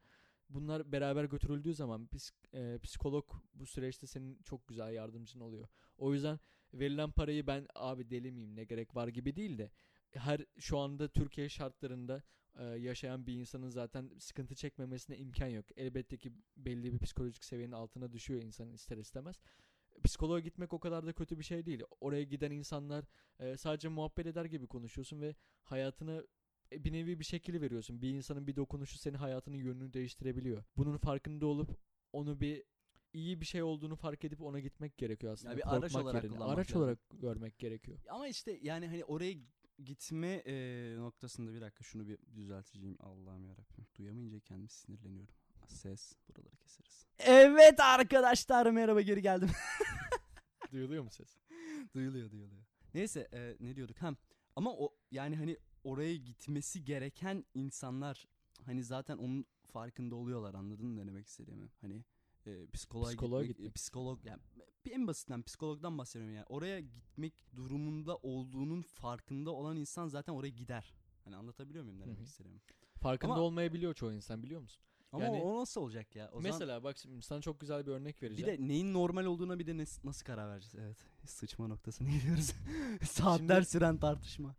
bunlar 0.50 0.92
beraber 0.92 1.24
götürüldüğü 1.24 1.74
zaman 1.74 2.08
e, 2.54 2.78
psikolog 2.82 3.32
bu 3.54 3.66
süreçte 3.66 4.06
senin 4.06 4.42
çok 4.42 4.68
güzel 4.68 4.92
yardımcın 4.92 5.40
oluyor. 5.40 5.68
O 5.98 6.12
yüzden 6.12 6.38
verilen 6.74 7.10
parayı 7.10 7.46
ben 7.46 7.66
abi 7.74 8.10
deli 8.10 8.32
miyim 8.32 8.56
ne 8.56 8.64
gerek 8.64 8.96
var 8.96 9.08
gibi 9.08 9.36
değil 9.36 9.58
de 9.58 9.70
her 10.12 10.40
şu 10.58 10.78
anda 10.78 11.08
Türkiye 11.08 11.48
şartlarında 11.48 12.22
e, 12.58 12.64
yaşayan 12.64 13.26
bir 13.26 13.34
insanın 13.34 13.68
zaten 13.68 14.10
sıkıntı 14.18 14.54
çekmemesine 14.54 15.16
imkan 15.18 15.46
yok. 15.46 15.66
Elbette 15.76 16.16
ki 16.16 16.32
belli 16.56 16.92
bir 16.92 16.98
psikolojik 16.98 17.44
seviyenin 17.44 17.72
altına 17.72 18.12
düşüyor 18.12 18.42
insan 18.42 18.72
ister 18.72 18.96
istemez. 18.96 19.40
Psikoloğa 20.04 20.40
gitmek 20.40 20.72
o 20.72 20.80
kadar 20.80 21.06
da 21.06 21.12
kötü 21.12 21.38
bir 21.38 21.44
şey 21.44 21.66
değil. 21.66 21.82
Oraya 22.00 22.22
giden 22.22 22.50
insanlar 22.50 23.04
e, 23.38 23.56
sadece 23.56 23.88
muhabbet 23.88 24.26
eder 24.26 24.44
gibi 24.44 24.66
konuşuyorsun 24.66 25.20
ve 25.20 25.34
hayatını 25.62 26.26
e, 26.72 26.84
bir 26.84 26.92
nevi 26.92 27.20
bir 27.20 27.24
şekil 27.24 27.60
veriyorsun. 27.60 28.02
Bir 28.02 28.10
insanın 28.10 28.46
bir 28.46 28.56
dokunuşu 28.56 28.98
senin 28.98 29.18
hayatının 29.18 29.56
yönünü 29.56 29.92
değiştirebiliyor. 29.92 30.64
Bunun 30.76 30.96
farkında 30.96 31.46
olup 31.46 31.78
onu 32.12 32.40
bir 32.40 32.64
iyi 33.12 33.40
bir 33.40 33.46
şey 33.46 33.62
olduğunu 33.62 33.96
fark 33.96 34.24
edip 34.24 34.42
ona 34.42 34.60
gitmek 34.60 34.98
gerekiyor 34.98 35.32
aslında. 35.32 35.52
Ya 35.52 35.58
bir 35.58 35.74
araç 35.76 35.92
Korkmak 35.92 36.04
olarak 36.04 36.24
yerine. 36.24 36.44
Araç 36.44 36.70
lazım. 36.70 36.82
olarak 36.82 36.98
görmek 37.12 37.58
gerekiyor. 37.58 37.98
Ama 38.08 38.28
işte 38.28 38.58
yani 38.62 38.86
hani 38.86 39.04
oraya 39.04 39.34
gitme 39.84 40.42
e, 40.46 40.94
noktasında 40.96 41.54
bir 41.54 41.60
dakika 41.60 41.84
şunu 41.84 42.08
bir 42.08 42.18
düzelteceğim. 42.36 42.96
Allah'ım 43.00 43.44
yarabbim. 43.44 43.86
Duyamayınca 43.96 44.40
kendimi 44.40 44.68
sinirleniyorum. 44.68 45.34
Ses 45.68 46.12
buraları 46.28 46.56
keseriz. 46.56 47.06
Evet 47.18 47.80
arkadaşlar 47.80 48.70
merhaba 48.70 49.00
geri 49.00 49.22
geldim. 49.22 49.50
Duyuluyor 50.72 51.04
mu 51.04 51.10
ses? 51.10 51.36
duyuluyor 51.94 52.30
duyuluyor. 52.30 52.62
Neyse 52.94 53.28
e, 53.32 53.56
ne 53.60 53.76
diyorduk? 53.76 54.02
Hem 54.02 54.16
ama 54.56 54.74
o 54.76 54.94
yani 55.10 55.36
hani 55.36 55.56
oraya 55.84 56.16
gitmesi 56.16 56.84
gereken 56.84 57.44
insanlar 57.54 58.26
hani 58.64 58.84
zaten 58.84 59.16
onun 59.16 59.46
farkında 59.64 60.14
oluyorlar 60.14 60.54
anladın 60.54 60.86
mı 60.86 60.96
ne 60.96 61.06
demek 61.06 61.26
istediğimi? 61.26 61.68
Hani 61.80 62.04
e, 62.46 62.66
psikoloğa, 62.72 63.08
Psikoloğa 63.08 63.40
gitmek, 63.42 63.56
gitmek. 63.56 63.70
e, 63.70 63.72
psikolog 63.74 64.24
yani 64.24 64.40
bir 64.86 64.92
en 64.92 65.06
basitinden 65.06 65.42
psikologdan 65.42 65.98
bahsediyorum 65.98 66.34
yani. 66.34 66.46
Oraya 66.48 66.80
gitmek 66.80 67.44
durumunda 67.56 68.16
olduğunun 68.16 68.82
farkında 68.82 69.50
olan 69.50 69.76
insan 69.76 70.08
zaten 70.08 70.32
oraya 70.32 70.50
gider. 70.50 70.94
Hani 71.24 71.36
anlatabiliyor 71.36 71.84
muyum 71.84 72.00
ne 72.00 72.06
demek 72.06 72.26
istediğimi? 72.26 72.60
Farkında 73.00 73.32
Ama- 73.32 73.42
olmayabiliyor 73.42 73.94
çoğu 73.94 74.12
insan 74.12 74.42
biliyor 74.42 74.60
musun? 74.60 74.82
Ama 75.12 75.24
Yani- 75.24 75.42
o 75.42 75.60
nasıl 75.60 75.80
olacak 75.80 76.16
ya? 76.16 76.26
O 76.28 76.40
zaman 76.40 76.42
Mesela 76.42 76.84
bak 76.84 76.98
şimdi 76.98 77.22
sana 77.22 77.40
çok 77.40 77.60
güzel 77.60 77.86
bir 77.86 77.90
örnek 77.90 78.22
bir 78.22 78.26
vereceğim. 78.26 78.62
de 78.62 78.68
neyin 78.68 78.92
normal 78.92 79.24
olduğuna 79.24 79.58
bir 79.58 79.66
de 79.66 79.70
nes- 79.72 80.06
nasıl 80.06 80.24
karar 80.26 80.50
vereceğiz? 80.50 80.74
Evet. 80.78 80.96
Sıçma 81.30 81.66
noktasına 81.68 82.08
gidiyoruz. 82.10 82.52
Saatler 83.02 83.54
Şimdi- 83.54 83.66
süren 83.70 83.98
tartışma. 83.98 84.56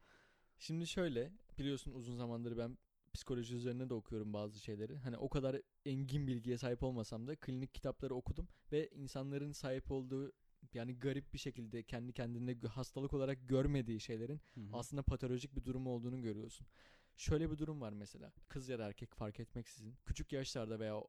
Şimdi 0.59 0.87
şöyle 0.87 1.31
biliyorsun 1.57 1.93
uzun 1.93 2.15
zamandır 2.15 2.57
ben 2.57 2.77
psikoloji 3.15 3.55
üzerine 3.55 3.89
de 3.89 3.93
okuyorum 3.93 4.33
bazı 4.33 4.59
şeyleri. 4.59 4.97
Hani 4.97 5.17
o 5.17 5.29
kadar 5.29 5.61
engin 5.85 6.27
bilgiye 6.27 6.57
sahip 6.57 6.83
olmasam 6.83 7.27
da 7.27 7.35
klinik 7.35 7.73
kitapları 7.73 8.15
okudum 8.15 8.47
ve 8.71 8.89
insanların 8.89 9.51
sahip 9.51 9.91
olduğu 9.91 10.31
yani 10.73 10.99
garip 10.99 11.33
bir 11.33 11.39
şekilde 11.39 11.83
kendi 11.83 12.13
kendine 12.13 12.67
hastalık 12.67 13.13
olarak 13.13 13.49
görmediği 13.49 13.99
şeylerin 13.99 14.41
aslında 14.73 15.03
patolojik 15.03 15.55
bir 15.55 15.63
durum 15.65 15.87
olduğunu 15.87 16.21
görüyorsun. 16.21 16.67
Şöyle 17.15 17.51
bir 17.51 17.57
durum 17.57 17.81
var 17.81 17.93
mesela. 17.93 18.33
Kız 18.47 18.69
ya 18.69 18.79
da 18.79 18.87
erkek 18.87 19.15
fark 19.15 19.39
etmeksizin 19.39 19.97
küçük 20.05 20.33
yaşlarda 20.33 20.79
veya 20.79 21.03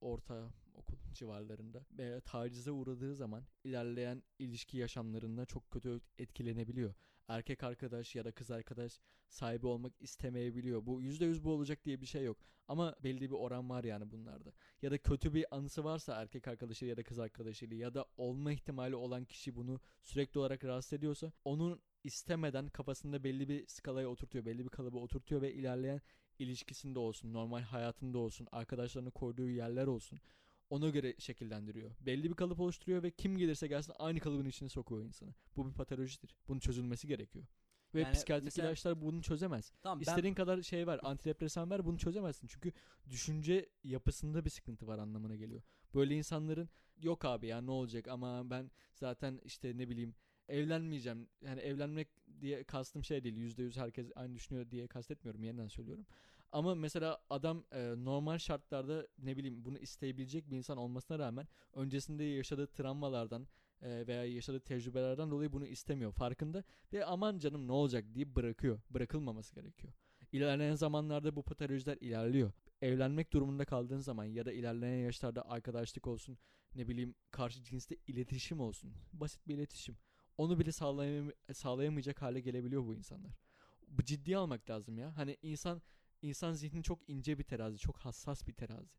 orta 0.00 0.50
okul 0.74 0.96
civarlarında 1.12 1.86
veya 1.98 2.20
tacize 2.20 2.70
uğradığı 2.70 3.14
zaman 3.14 3.44
ilerleyen 3.64 4.22
ilişki 4.38 4.78
yaşamlarında 4.78 5.46
çok 5.46 5.70
kötü 5.70 6.00
etkilenebiliyor. 6.18 6.94
Erkek 7.28 7.62
arkadaş 7.62 8.14
ya 8.14 8.24
da 8.24 8.32
kız 8.32 8.50
arkadaş 8.50 9.00
sahibi 9.28 9.66
olmak 9.66 9.92
istemeyebiliyor. 10.00 10.86
Bu 10.86 11.02
%100 11.02 11.44
bu 11.44 11.52
olacak 11.52 11.84
diye 11.84 12.00
bir 12.00 12.06
şey 12.06 12.24
yok. 12.24 12.38
Ama 12.68 12.94
belli 13.04 13.30
bir 13.30 13.34
oran 13.34 13.70
var 13.70 13.84
yani 13.84 14.10
bunlarda. 14.10 14.52
Ya 14.82 14.90
da 14.90 14.98
kötü 14.98 15.34
bir 15.34 15.56
anısı 15.56 15.84
varsa 15.84 16.14
erkek 16.14 16.48
arkadaşı 16.48 16.86
ya 16.86 16.96
da 16.96 17.02
kız 17.02 17.18
arkadaşıyla 17.18 17.76
ya 17.76 17.94
da 17.94 18.06
olma 18.16 18.52
ihtimali 18.52 18.96
olan 18.96 19.24
kişi 19.24 19.56
bunu 19.56 19.80
sürekli 20.02 20.38
olarak 20.38 20.64
rahatsız 20.64 20.92
ediyorsa 20.92 21.32
onun 21.44 21.80
istemeden 22.04 22.68
kafasında 22.68 23.24
belli 23.24 23.48
bir 23.48 23.66
skalaya 23.66 24.08
oturtuyor, 24.08 24.44
belli 24.44 24.64
bir 24.64 24.70
kalıba 24.70 24.98
oturtuyor 24.98 25.42
ve 25.42 25.52
ilerleyen 25.52 26.00
ilişkisinde 26.38 26.98
olsun, 26.98 27.32
normal 27.32 27.62
hayatında 27.62 28.18
olsun, 28.18 28.48
arkadaşlarını 28.52 29.10
koyduğu 29.10 29.48
yerler 29.48 29.86
olsun. 29.86 30.20
Ona 30.70 30.88
göre 30.88 31.14
şekillendiriyor. 31.18 31.90
Belli 32.00 32.30
bir 32.30 32.34
kalıp 32.34 32.60
oluşturuyor 32.60 33.02
ve 33.02 33.10
kim 33.10 33.36
gelirse 33.38 33.66
gelsin 33.66 33.92
aynı 33.98 34.20
kalıbın 34.20 34.46
içine 34.46 34.68
sokuyor 34.68 35.04
insanı. 35.04 35.34
Bu 35.56 35.66
bir 35.68 35.74
patolojidir. 35.74 36.34
Bunun 36.48 36.58
çözülmesi 36.58 37.08
gerekiyor. 37.08 37.44
Ve 37.94 38.00
Yani 38.00 38.12
psikiyatrik 38.12 38.44
mesela- 38.44 38.68
ilaçlar 38.68 39.00
bunu 39.02 39.22
çözemez. 39.22 39.72
Tamam 39.82 39.98
ben 39.98 40.02
İstediğin 40.02 40.34
kadar 40.34 40.62
şey 40.62 40.86
var, 40.86 41.00
antidepresan 41.02 41.70
ver 41.70 41.84
bunu 41.84 41.98
çözemezsin. 41.98 42.46
Çünkü 42.46 42.72
düşünce 43.10 43.68
yapısında 43.84 44.44
bir 44.44 44.50
sıkıntı 44.50 44.86
var 44.86 44.98
anlamına 44.98 45.36
geliyor. 45.36 45.62
Böyle 45.94 46.16
insanların 46.16 46.68
yok 47.00 47.24
abi 47.24 47.46
ya 47.46 47.60
ne 47.60 47.70
olacak 47.70 48.08
ama 48.08 48.50
ben 48.50 48.70
zaten 48.94 49.40
işte 49.44 49.78
ne 49.78 49.88
bileyim 49.88 50.14
evlenmeyeceğim. 50.48 51.28
Yani 51.40 51.60
evlenmek 51.60 52.08
diye 52.40 52.64
kastım 52.64 53.04
şey 53.04 53.24
değil. 53.24 53.36
Yüzde 53.36 53.62
yüz 53.62 53.76
herkes 53.76 54.10
aynı 54.16 54.34
düşünüyor 54.34 54.70
diye 54.70 54.86
kastetmiyorum. 54.86 55.42
Yeniden 55.42 55.68
söylüyorum. 55.68 56.06
Ama 56.54 56.74
mesela 56.74 57.18
adam 57.30 57.64
e, 57.72 57.94
normal 57.96 58.38
şartlarda 58.38 59.06
ne 59.18 59.36
bileyim 59.36 59.64
bunu 59.64 59.78
isteyebilecek 59.78 60.50
bir 60.50 60.56
insan 60.56 60.76
olmasına 60.78 61.18
rağmen 61.18 61.48
öncesinde 61.72 62.24
yaşadığı 62.24 62.66
travmalardan 62.66 63.48
e, 63.82 64.06
veya 64.06 64.24
yaşadığı 64.24 64.60
tecrübelerden 64.60 65.30
dolayı 65.30 65.52
bunu 65.52 65.66
istemiyor. 65.66 66.12
Farkında 66.12 66.64
ve 66.92 67.04
aman 67.04 67.38
canım 67.38 67.68
ne 67.68 67.72
olacak 67.72 68.04
deyip 68.14 68.36
bırakıyor. 68.36 68.80
Bırakılmaması 68.90 69.54
gerekiyor. 69.54 69.92
İlerleyen 70.32 70.74
zamanlarda 70.74 71.36
bu 71.36 71.42
patolojiler 71.42 71.96
ilerliyor. 72.00 72.52
Evlenmek 72.82 73.32
durumunda 73.32 73.64
kaldığın 73.64 74.00
zaman 74.00 74.24
ya 74.24 74.46
da 74.46 74.52
ilerleyen 74.52 75.04
yaşlarda 75.04 75.48
arkadaşlık 75.50 76.06
olsun, 76.06 76.38
ne 76.74 76.88
bileyim 76.88 77.14
karşı 77.30 77.62
cinsle 77.62 77.96
iletişim 78.06 78.60
olsun. 78.60 78.94
Basit 79.12 79.48
bir 79.48 79.54
iletişim. 79.54 79.96
Onu 80.38 80.58
bile 80.60 80.70
sağlayam- 80.70 81.32
sağlayamayacak 81.52 82.22
hale 82.22 82.40
gelebiliyor 82.40 82.84
bu 82.86 82.94
insanlar. 82.94 83.32
Bu 83.88 84.04
ciddiye 84.04 84.36
almak 84.36 84.70
lazım 84.70 84.98
ya. 84.98 85.16
Hani 85.16 85.36
insan 85.42 85.82
insan 86.24 86.52
zihni 86.52 86.82
çok 86.82 86.98
ince 87.08 87.38
bir 87.38 87.44
terazi, 87.44 87.78
çok 87.78 87.96
hassas 87.96 88.46
bir 88.48 88.52
terazi. 88.52 88.90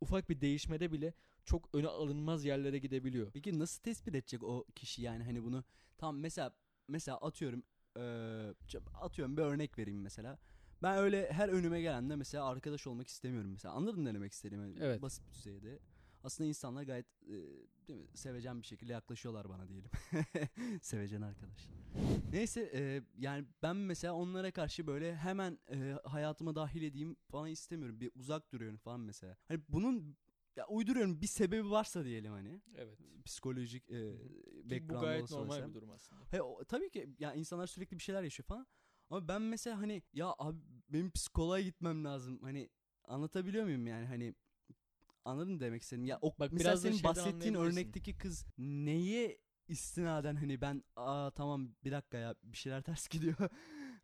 Ufak 0.00 0.30
bir 0.30 0.40
değişmede 0.40 0.92
bile 0.92 1.14
çok 1.44 1.68
öne 1.74 1.86
alınmaz 1.88 2.44
yerlere 2.44 2.78
gidebiliyor. 2.78 3.30
Peki 3.32 3.58
nasıl 3.58 3.82
tespit 3.82 4.14
edecek 4.14 4.42
o 4.42 4.64
kişi 4.74 5.02
yani 5.02 5.24
hani 5.24 5.44
bunu 5.44 5.64
tam 5.98 6.18
mesela 6.18 6.54
mesela 6.88 7.16
atıyorum 7.18 7.62
eee, 7.96 8.02
ç- 8.68 8.94
atıyorum 8.94 9.36
bir 9.36 9.42
örnek 9.42 9.78
vereyim 9.78 10.00
mesela. 10.02 10.38
Ben 10.82 10.98
öyle 10.98 11.32
her 11.32 11.48
önüme 11.48 11.80
gelende 11.80 12.16
mesela 12.16 12.44
arkadaş 12.46 12.86
olmak 12.86 13.08
istemiyorum 13.08 13.50
mesela. 13.50 13.74
Anladın 13.74 14.04
ne 14.04 14.14
demek 14.14 14.32
istediğimi? 14.32 14.78
Evet. 14.80 15.02
Basit 15.02 15.28
bir 15.28 15.34
düzeyde. 15.34 15.78
Aslında 16.24 16.48
insanlar 16.48 16.82
gayet 16.82 17.06
e, 17.22 17.32
değil 17.88 17.98
mi, 18.00 18.06
sevecen 18.14 18.62
bir 18.62 18.66
şekilde 18.66 18.92
yaklaşıyorlar 18.92 19.48
bana 19.48 19.68
diyelim. 19.68 19.90
sevecen 20.82 21.22
arkadaş. 21.22 21.68
Neyse 22.32 22.70
e, 22.74 23.02
yani 23.18 23.46
ben 23.62 23.76
mesela 23.76 24.14
onlara 24.14 24.50
karşı 24.52 24.86
böyle 24.86 25.16
hemen 25.16 25.58
e, 25.70 25.92
hayatıma 26.04 26.54
dahil 26.54 26.82
edeyim 26.82 27.16
falan 27.28 27.48
istemiyorum. 27.50 28.00
Bir 28.00 28.10
uzak 28.14 28.52
duruyorum 28.52 28.78
falan 28.78 29.00
mesela. 29.00 29.36
Hani 29.48 29.60
bunun 29.68 30.16
ya 30.56 30.66
uyduruyorum 30.66 31.20
bir 31.20 31.26
sebebi 31.26 31.70
varsa 31.70 32.04
diyelim 32.04 32.32
hani 32.32 32.60
Evet. 32.76 32.98
psikolojik 33.24 33.90
e, 33.90 34.12
Ki 34.12 34.28
bu 34.68 34.70
background 34.70 35.02
gayet 35.02 35.30
normal 35.30 35.44
mesela. 35.54 35.68
bir 35.68 35.74
durum 35.74 35.90
aslında. 35.90 36.22
He, 36.30 36.42
o- 36.42 36.64
tabii 36.64 36.90
ki 36.90 37.14
ya 37.18 37.34
insanlar 37.34 37.66
sürekli 37.66 37.98
bir 37.98 38.02
şeyler 38.02 38.22
yaşıyor 38.22 38.46
falan. 38.46 38.66
Ama 39.10 39.28
ben 39.28 39.42
mesela 39.42 39.78
hani 39.78 40.02
ya 40.12 40.34
abi 40.38 40.58
benim 40.88 41.10
psikoloğa 41.10 41.60
gitmem 41.60 42.04
lazım. 42.04 42.42
Hani 42.42 42.70
anlatabiliyor 43.04 43.64
muyum 43.64 43.86
yani 43.86 44.06
hani 44.06 44.34
anladın 45.24 45.52
mı 45.52 45.60
demek 45.60 45.82
istedim. 45.82 46.04
Ya 46.04 46.18
o 46.22 46.30
Bak, 46.38 46.52
mesela 46.52 46.70
biraz 46.70 46.78
da 46.84 46.88
senin 46.88 46.96
şeyden 46.96 47.10
bahsettiğin 47.10 47.54
anlayabilirsin. 47.54 47.80
örnekteki 47.80 48.18
kız 48.18 48.46
neye 48.58 49.38
istinaden 49.68 50.36
hani 50.36 50.60
ben 50.60 50.82
aa 50.96 51.30
tamam 51.30 51.68
bir 51.84 51.92
dakika 51.92 52.18
ya 52.18 52.34
bir 52.42 52.56
şeyler 52.56 52.82
ters 52.82 53.08
gidiyor. 53.08 53.36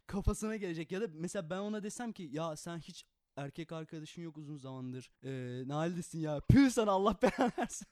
kafasına 0.06 0.56
gelecek. 0.56 0.92
Ya 0.92 1.00
da 1.00 1.06
mesela 1.12 1.50
ben 1.50 1.58
ona 1.58 1.82
desem 1.82 2.12
ki 2.12 2.28
ya 2.32 2.56
sen 2.56 2.78
hiç 2.78 3.04
erkek 3.36 3.72
arkadaşın 3.72 4.22
yok 4.22 4.36
uzun 4.38 4.56
zamandır. 4.56 5.10
Ee, 5.24 5.62
ne 5.68 5.72
haldesin 5.72 6.18
ya? 6.18 6.40
Püh 6.50 6.70
sana 6.70 6.90
Allah 6.90 7.16
belanı 7.22 7.52
versin. 7.58 7.86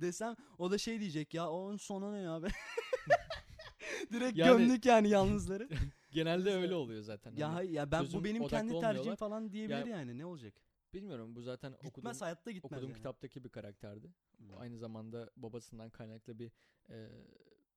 desem 0.00 0.36
o 0.58 0.70
da 0.70 0.78
şey 0.78 1.00
diyecek 1.00 1.34
ya 1.34 1.50
onun 1.50 1.76
sonu 1.76 2.12
ne 2.12 2.18
ya 2.18 2.42
be? 2.42 2.48
Direkt 4.12 4.38
Yani- 4.38 4.58
gömdük 4.66 4.86
yani 4.86 5.08
yalnızları. 5.08 5.68
Genelde 6.10 6.54
öyle 6.54 6.74
oluyor 6.74 7.02
zaten. 7.02 7.36
ya 7.36 7.48
Hani 7.48 7.54
hayır 7.54 7.70
ya 7.70 7.90
ben 7.90 8.06
bu 8.12 8.24
benim 8.24 8.42
odaklı 8.42 8.56
kendi 8.56 8.68
tercihim 8.72 8.88
olmuyorlar. 8.88 9.16
falan 9.16 9.52
diyebilir 9.52 9.86
Ya- 9.86 9.96
yani. 9.96 10.18
Ne 10.18 10.24
olacak 10.26 10.54
bilmiyorum 10.94 11.36
bu 11.36 11.42
zaten 11.42 11.72
gitmez 11.72 11.90
okuduğum, 11.90 12.20
hayatta 12.20 12.50
gitmez 12.50 12.72
okuduğum 12.72 12.90
yani. 12.90 12.96
kitaptaki 12.96 13.44
bir 13.44 13.48
karakterdi. 13.48 14.10
Hmm. 14.36 14.58
Aynı 14.58 14.78
zamanda 14.78 15.30
babasından 15.36 15.90
kaynaklı 15.90 16.38
bir 16.38 16.52
e, 16.90 17.08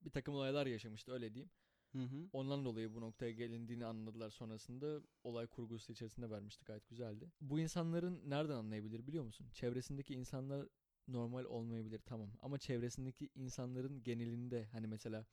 bir 0.02 0.12
takım 0.12 0.36
olaylar 0.36 0.66
yaşamıştı 0.66 1.12
öyle 1.14 1.34
diyeyim. 1.34 1.52
Hı 1.92 2.04
hı. 2.04 2.30
Ondan 2.34 2.66
dolayı 2.66 2.94
bu 2.94 3.02
noktaya 3.02 3.32
gelindiğini 3.32 3.86
anladılar 3.86 4.30
sonrasında 4.30 5.02
olay 5.24 5.48
kurgusu 5.48 5.92
içerisinde 5.94 6.30
vermişti 6.30 6.66
gayet 6.66 6.88
güzeldi. 6.88 7.32
Bu 7.42 7.60
insanların 7.60 8.30
nereden 8.30 8.56
anlayabilir 8.56 9.08
biliyor 9.08 9.24
musun? 9.24 9.48
Çevresindeki 9.54 10.14
insanlar 10.14 10.68
normal 11.08 11.46
olmayabilir 11.46 12.02
tamam 12.06 12.30
ama 12.42 12.58
çevresindeki 12.58 13.30
insanların 13.36 14.04
genelinde 14.04 14.66
hani 14.72 14.88
mesela 14.88 15.26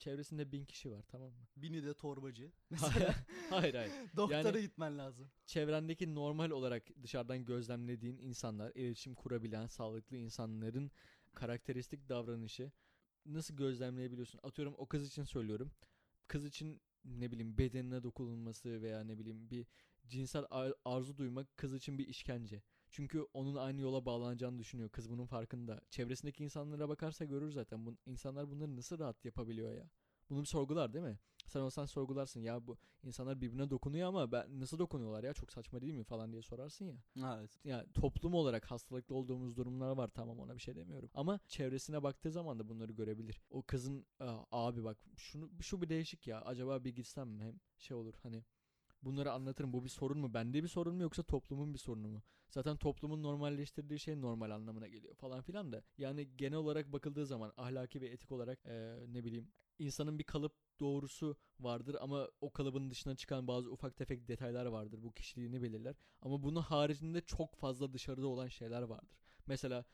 çevresinde 0.00 0.52
bin 0.52 0.64
kişi 0.64 0.90
var 0.90 1.02
tamam 1.08 1.28
mı? 1.28 1.46
Bini 1.56 1.84
de 1.84 1.94
torbacı. 1.94 2.52
hayır 2.76 3.14
hayır. 3.50 3.74
hayır. 3.74 3.92
Doktora 4.16 4.48
Yani- 4.48 4.60
gitmen 4.60 4.98
lazım. 4.98 5.30
Çevrendeki 5.46 6.14
normal 6.14 6.50
olarak 6.50 6.82
dışarıdan 7.02 7.44
gözlemlediğin 7.44 8.18
insanlar, 8.18 8.72
iletişim 8.74 9.14
kurabilen 9.14 9.66
sağlıklı 9.66 10.16
insanların 10.16 10.90
karakteristik 11.34 12.08
davranışı 12.08 12.72
nasıl 13.26 13.56
gözlemleyebiliyorsun? 13.56 14.40
Atıyorum 14.42 14.74
o 14.78 14.86
kız 14.86 15.06
için 15.08 15.24
söylüyorum. 15.24 15.72
Kız 16.28 16.44
için 16.44 16.80
ne 17.04 17.30
bileyim 17.30 17.58
bedenine 17.58 18.02
dokunulması 18.02 18.82
veya 18.82 19.04
ne 19.04 19.18
bileyim 19.18 19.50
bir 19.50 19.66
cinsel 20.06 20.44
ar- 20.50 20.74
arzu 20.84 21.16
duymak 21.18 21.56
kız 21.56 21.74
için 21.74 21.98
bir 21.98 22.06
işkence. 22.08 22.62
Çünkü 22.90 23.26
onun 23.34 23.54
aynı 23.56 23.80
yola 23.80 24.06
bağlanacağını 24.06 24.58
düşünüyor. 24.58 24.88
Kız 24.90 25.10
bunun 25.10 25.26
farkında. 25.26 25.80
Çevresindeki 25.90 26.44
insanlara 26.44 26.88
bakarsa 26.88 27.24
görür 27.24 27.50
zaten. 27.50 27.86
Bu, 27.86 27.96
insanlar 28.06 28.50
bunları 28.50 28.76
nasıl 28.76 28.98
rahat 28.98 29.24
yapabiliyor 29.24 29.72
ya? 29.72 29.90
Bunu 30.30 30.40
bir 30.40 30.46
sorgular 30.46 30.92
değil 30.92 31.04
mi? 31.04 31.18
Sen 31.46 31.60
olsan 31.60 31.84
sorgularsın 31.86 32.40
ya 32.40 32.66
bu 32.66 32.78
insanlar 33.02 33.40
birbirine 33.40 33.70
dokunuyor 33.70 34.08
ama 34.08 34.32
ben 34.32 34.60
nasıl 34.60 34.78
dokunuyorlar 34.78 35.24
ya 35.24 35.32
çok 35.34 35.52
saçma 35.52 35.80
değil 35.80 35.94
mi 35.94 36.04
falan 36.04 36.32
diye 36.32 36.42
sorarsın 36.42 36.84
ya. 36.84 36.96
Evet. 37.36 37.58
Ya 37.64 37.86
toplum 37.94 38.34
olarak 38.34 38.70
hastalıklı 38.70 39.14
olduğumuz 39.14 39.56
durumlar 39.56 39.90
var 39.96 40.08
tamam 40.08 40.38
ona 40.40 40.54
bir 40.54 40.60
şey 40.60 40.76
demiyorum. 40.76 41.10
Ama 41.14 41.40
çevresine 41.48 42.02
baktığı 42.02 42.30
zaman 42.32 42.58
da 42.58 42.68
bunları 42.68 42.92
görebilir. 42.92 43.40
O 43.50 43.62
kızın 43.62 44.06
"Aa, 44.20 44.44
abi 44.52 44.84
bak 44.84 44.98
şunu 45.16 45.50
şu 45.62 45.82
bir 45.82 45.88
değişik 45.88 46.26
ya 46.26 46.40
acaba 46.42 46.84
bir 46.84 46.94
gitsem 46.94 47.28
mi 47.28 47.42
hem 47.44 47.60
şey 47.78 47.96
olur 47.96 48.14
hani 48.22 48.44
bunları 49.02 49.32
anlatırım 49.32 49.72
bu 49.72 49.84
bir 49.84 49.88
sorun 49.88 50.18
mu 50.18 50.34
bende 50.34 50.62
bir 50.62 50.68
sorun 50.68 50.94
mu 50.94 51.02
yoksa 51.02 51.22
toplumun 51.22 51.74
bir 51.74 51.78
sorunu 51.78 52.08
mu? 52.08 52.22
Zaten 52.50 52.76
toplumun 52.76 53.22
normalleştirdiği 53.22 53.98
şey 54.00 54.20
normal 54.20 54.50
anlamına 54.50 54.88
geliyor 54.88 55.14
falan 55.14 55.42
filan 55.42 55.72
da. 55.72 55.82
Yani 55.98 56.36
genel 56.36 56.58
olarak 56.58 56.92
bakıldığı 56.92 57.26
zaman 57.26 57.52
ahlaki 57.56 58.00
ve 58.00 58.08
etik 58.08 58.32
olarak 58.32 58.58
eee, 58.66 59.04
ne 59.08 59.24
bileyim 59.24 59.48
insanın 59.78 60.18
bir 60.18 60.24
kalıp 60.24 60.52
doğrusu 60.80 61.36
vardır 61.60 61.96
ama 62.00 62.28
o 62.40 62.50
kalıbın 62.52 62.90
dışına 62.90 63.16
çıkan 63.16 63.48
bazı 63.48 63.70
ufak 63.72 63.96
tefek 63.96 64.28
detaylar 64.28 64.66
vardır. 64.66 65.02
Bu 65.02 65.12
kişiliğini 65.12 65.62
belirler. 65.62 65.96
Ama 66.22 66.42
bunun 66.42 66.60
haricinde 66.60 67.20
çok 67.20 67.54
fazla 67.56 67.92
dışarıda 67.92 68.26
olan 68.26 68.48
şeyler 68.48 68.82
vardır. 68.82 69.18
Mesela 69.46 69.84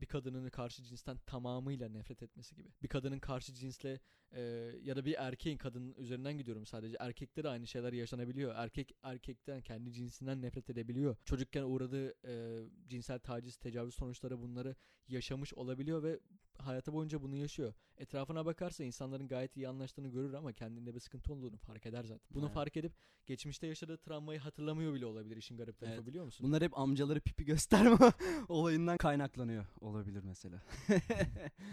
bir 0.00 0.06
kadının 0.06 0.48
karşı 0.48 0.82
cinsten 0.82 1.16
tamamıyla 1.16 1.88
nefret 1.88 2.22
etmesi 2.22 2.54
gibi. 2.54 2.68
Bir 2.82 2.88
kadının 2.88 3.18
karşı 3.18 3.54
cinsle 3.54 4.00
e, 4.32 4.40
ya 4.82 4.96
da 4.96 5.04
bir 5.04 5.14
erkeğin 5.18 5.58
kadının 5.58 5.94
üzerinden 5.94 6.38
gidiyorum 6.38 6.66
sadece. 6.66 6.96
Erkekte 7.00 7.44
de 7.44 7.48
aynı 7.48 7.66
şeyler 7.66 7.92
yaşanabiliyor. 7.92 8.54
Erkek 8.56 8.92
erkekten 9.02 9.60
kendi 9.60 9.92
cinsinden 9.92 10.42
nefret 10.42 10.70
edebiliyor. 10.70 11.16
Çocukken 11.24 11.62
uğradığı 11.62 12.14
e, 12.28 12.64
cinsel 12.88 13.18
taciz, 13.18 13.56
tecavüz 13.56 13.94
sonuçları 13.94 14.40
bunları 14.40 14.76
yaşamış 15.08 15.54
olabiliyor 15.54 16.02
ve 16.02 16.20
hayatı 16.58 16.92
boyunca 16.92 17.22
bunu 17.22 17.36
yaşıyor. 17.36 17.74
Etrafına 17.96 18.46
bakarsa 18.46 18.84
insanların 18.84 19.28
gayet 19.28 19.56
iyi 19.56 19.68
anlaştığını 19.68 20.08
görür 20.08 20.32
ama 20.34 20.52
kendinde 20.52 20.94
bir 20.94 21.00
sıkıntı 21.00 21.32
olduğunu 21.32 21.56
fark 21.56 21.86
eder 21.86 22.04
zaten. 22.04 22.34
Bunu 22.34 22.44
Evet. 22.44 22.54
fark 22.54 22.76
edip 22.76 22.92
geçmişte 23.26 23.66
yaşadığı 23.66 23.96
travmayı 23.98 24.40
hatırlamıyor 24.40 24.94
bile 24.94 25.06
olabilir 25.06 25.36
işin 25.36 25.56
garip 25.56 25.78
tarafı 25.78 25.94
Evet. 25.96 26.06
biliyor 26.06 26.24
musun? 26.24 26.46
Bunlar 26.46 26.62
hep 26.62 26.78
amcaları 26.78 27.20
pipi 27.20 27.44
gösterme 27.44 27.96
olayından 28.48 28.96
kaynaklanıyor 28.96 29.66
olabilir 29.80 30.22
mesela. 30.24 30.62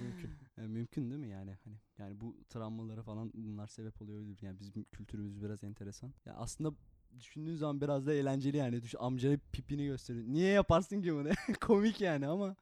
Mümkün. 0.02 0.32
E, 0.58 0.62
mümkün 0.62 1.10
değil 1.10 1.22
mi 1.22 1.30
yani 1.30 1.58
hani 1.64 1.76
yani 1.98 2.22
bu 2.22 2.36
travmalara 2.50 3.04
falan 3.04 3.32
bunlar 3.34 3.68
sebep 3.68 4.02
oluyor 4.02 4.20
olabilir. 4.20 4.42
Yani 4.42 4.60
bizim 4.60 4.84
kültürümüz 4.84 5.42
biraz 5.42 5.64
enteresan. 5.64 6.14
Ya 6.26 6.34
aslında 6.34 6.74
düşündüğün 7.20 7.56
zaman 7.56 7.82
biraz 7.82 8.08
da 8.08 8.14
eğlenceli 8.14 8.58
yani. 8.58 8.82
Düş 8.82 8.96
amcaya 9.00 9.38
pipini 9.52 9.86
gösteriyor. 9.86 10.26
Niye 10.28 10.50
yaparsın 10.52 11.02
ki 11.02 11.14
bunu? 11.14 11.30
Komik 11.62 12.02
yani 12.02 12.28
ama 12.28 12.56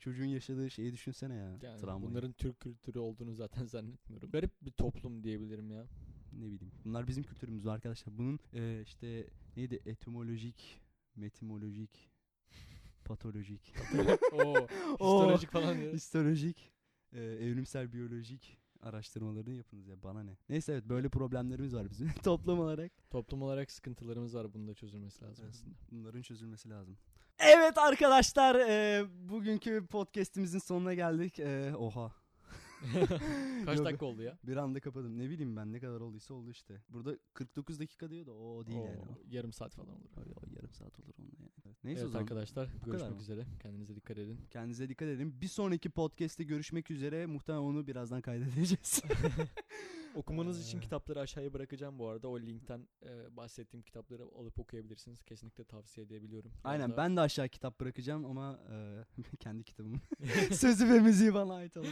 çocuğun 0.00 0.24
yaşadığı 0.24 0.70
şeyi 0.70 0.92
düşünsene 0.92 1.34
ya. 1.34 1.58
Yani 1.62 1.80
travmayı. 1.80 2.10
bunların 2.10 2.32
Türk 2.32 2.60
kültürü 2.60 2.98
olduğunu 2.98 3.34
zaten 3.34 3.64
zannetmiyorum. 3.66 4.30
Garip 4.30 4.50
bir 4.62 4.70
toplum 4.70 5.24
diyebilirim 5.24 5.70
ya. 5.70 5.86
ne 6.32 6.46
bileyim. 6.46 6.72
Bunlar 6.84 7.08
bizim 7.08 7.24
kültürümüz 7.24 7.66
arkadaşlar. 7.66 8.18
Bunun 8.18 8.38
e, 8.54 8.82
işte 8.82 9.26
neydi 9.56 9.80
etimolojik, 9.86 10.80
metimolojik, 11.16 12.10
patolojik, 13.04 13.74
Oo, 14.32 14.38
Oo. 14.98 15.22
histolojik 15.22 15.50
falan 15.50 15.80
diyor. 15.80 15.92
histolojik, 15.94 16.72
e, 17.12 17.20
evrimsel 17.20 17.92
biyolojik 17.92 18.59
araştırmalarını 18.82 19.54
yapınız 19.54 19.86
ya 19.88 20.02
bana 20.02 20.22
ne. 20.22 20.36
Neyse 20.48 20.72
evet 20.72 20.84
böyle 20.88 21.08
problemlerimiz 21.08 21.74
var 21.74 21.90
bizim 21.90 22.08
toplum 22.24 22.60
olarak. 22.60 22.92
Toplum 23.10 23.42
olarak 23.42 23.70
sıkıntılarımız 23.70 24.34
var. 24.34 24.54
Bunun 24.54 24.68
da 24.68 24.74
çözülmesi 24.74 25.24
lazım 25.24 25.44
Evet, 25.44 25.54
aslında. 25.54 25.74
Bunların 25.90 26.22
çözülmesi 26.22 26.70
lazım. 26.70 26.96
Evet 27.38 27.78
arkadaşlar 27.78 28.54
e, 28.54 29.04
bugünkü 29.28 29.86
podcast'imizin 29.86 30.58
sonuna 30.58 30.94
geldik. 30.94 31.40
E, 31.40 31.74
oha 31.76 32.12
Kaç 33.64 33.78
Yok. 33.78 33.86
dakika 33.86 34.06
oldu 34.06 34.22
ya? 34.22 34.38
bir 34.44 34.56
anda 34.56 34.80
kapadım. 34.80 35.18
Ne 35.18 35.30
bileyim 35.30 35.56
ben 35.56 35.72
ne 35.72 35.80
kadar 35.80 36.00
olduysa 36.00 36.34
oldu 36.34 36.50
işte. 36.50 36.82
Burada 36.88 37.18
49 37.34 37.80
dakika 37.80 38.10
diyor 38.10 38.26
da 38.26 38.32
o 38.32 38.66
değil 38.66 38.78
Oo, 38.78 38.86
yani. 38.86 39.00
Yarım 39.30 39.52
saat 39.52 39.74
falan 39.74 39.88
olur. 39.90 40.08
O 40.36 40.40
yarım 40.56 40.72
saat 40.72 41.00
olur 41.00 41.14
onunla 41.18 41.49
yani. 41.84 41.92
Evet. 41.92 41.96
Neyse 41.96 42.06
o 42.06 42.08
zaman. 42.08 42.22
arkadaşlar 42.22 42.68
görüşmek 42.84 43.20
üzere. 43.20 43.46
Kendinize 43.62 43.96
dikkat 43.96 44.18
edin. 44.18 44.38
Kendinize 44.50 44.88
dikkat 44.88 45.08
edin. 45.08 45.40
Bir 45.40 45.48
sonraki 45.48 45.90
podcast'te 45.90 46.44
görüşmek 46.44 46.90
üzere. 46.90 47.26
Muhtemelen 47.26 47.62
onu 47.62 47.86
birazdan 47.86 48.20
kaydedeceğiz. 48.20 49.02
Okumanız 50.14 50.66
için 50.66 50.78
Ee. 50.78 50.80
kitapları 50.80 51.20
aşağıya 51.20 51.52
bırakacağım 51.52 51.98
bu 51.98 52.08
arada. 52.08 52.28
O 52.28 52.40
linkten 52.40 52.86
e, 53.02 53.36
bahsettiğim 53.36 53.82
kitapları 53.82 54.22
alıp 54.22 54.58
okuyabilirsiniz. 54.58 55.22
Kesinlikle 55.22 55.64
tavsiye 55.64 56.06
edebiliyorum. 56.06 56.50
Aynen 56.64 56.90
daha- 56.90 56.96
ben 56.96 57.16
de 57.16 57.20
aşağı 57.20 57.48
kitap 57.48 57.80
bırakacağım 57.80 58.24
ama 58.24 58.58
e, 58.72 59.36
kendi 59.40 59.64
kitabım. 59.64 60.00
Sözü 60.52 60.88
ve 60.88 61.00
müziği 61.00 61.34
bana 61.34 61.54
ait 61.54 61.76
olan. 61.76 61.88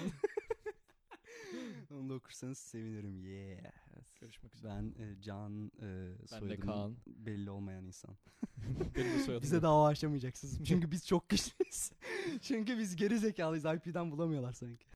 Onu 1.90 2.08
da 2.08 2.14
okursanız 2.14 2.58
sevinirim. 2.58 3.24
Yeah. 3.24 3.72
Görüşmek 4.20 4.54
üzere. 4.54 4.72
Ben 4.72 5.04
e, 5.04 5.20
Can 5.22 5.72
e, 5.82 6.26
soyadım 6.26 6.60
Kaan. 6.60 6.96
belli 7.06 7.50
olmayan 7.50 7.84
insan. 7.84 8.16
Benim 8.94 9.18
de 9.18 9.18
soyadım 9.18 9.42
Bize 9.42 9.62
dava 9.62 9.86
açamayacaksınız. 9.86 10.64
Çünkü 10.64 10.90
biz 10.90 11.06
çok 11.06 11.28
güçlüyüz. 11.28 11.90
Çünkü 12.42 12.78
biz 12.78 12.96
geri 12.96 13.18
zekalıyız. 13.18 13.64
IP'den 13.64 14.10
bulamıyorlar 14.10 14.52
sanki. 14.52 14.86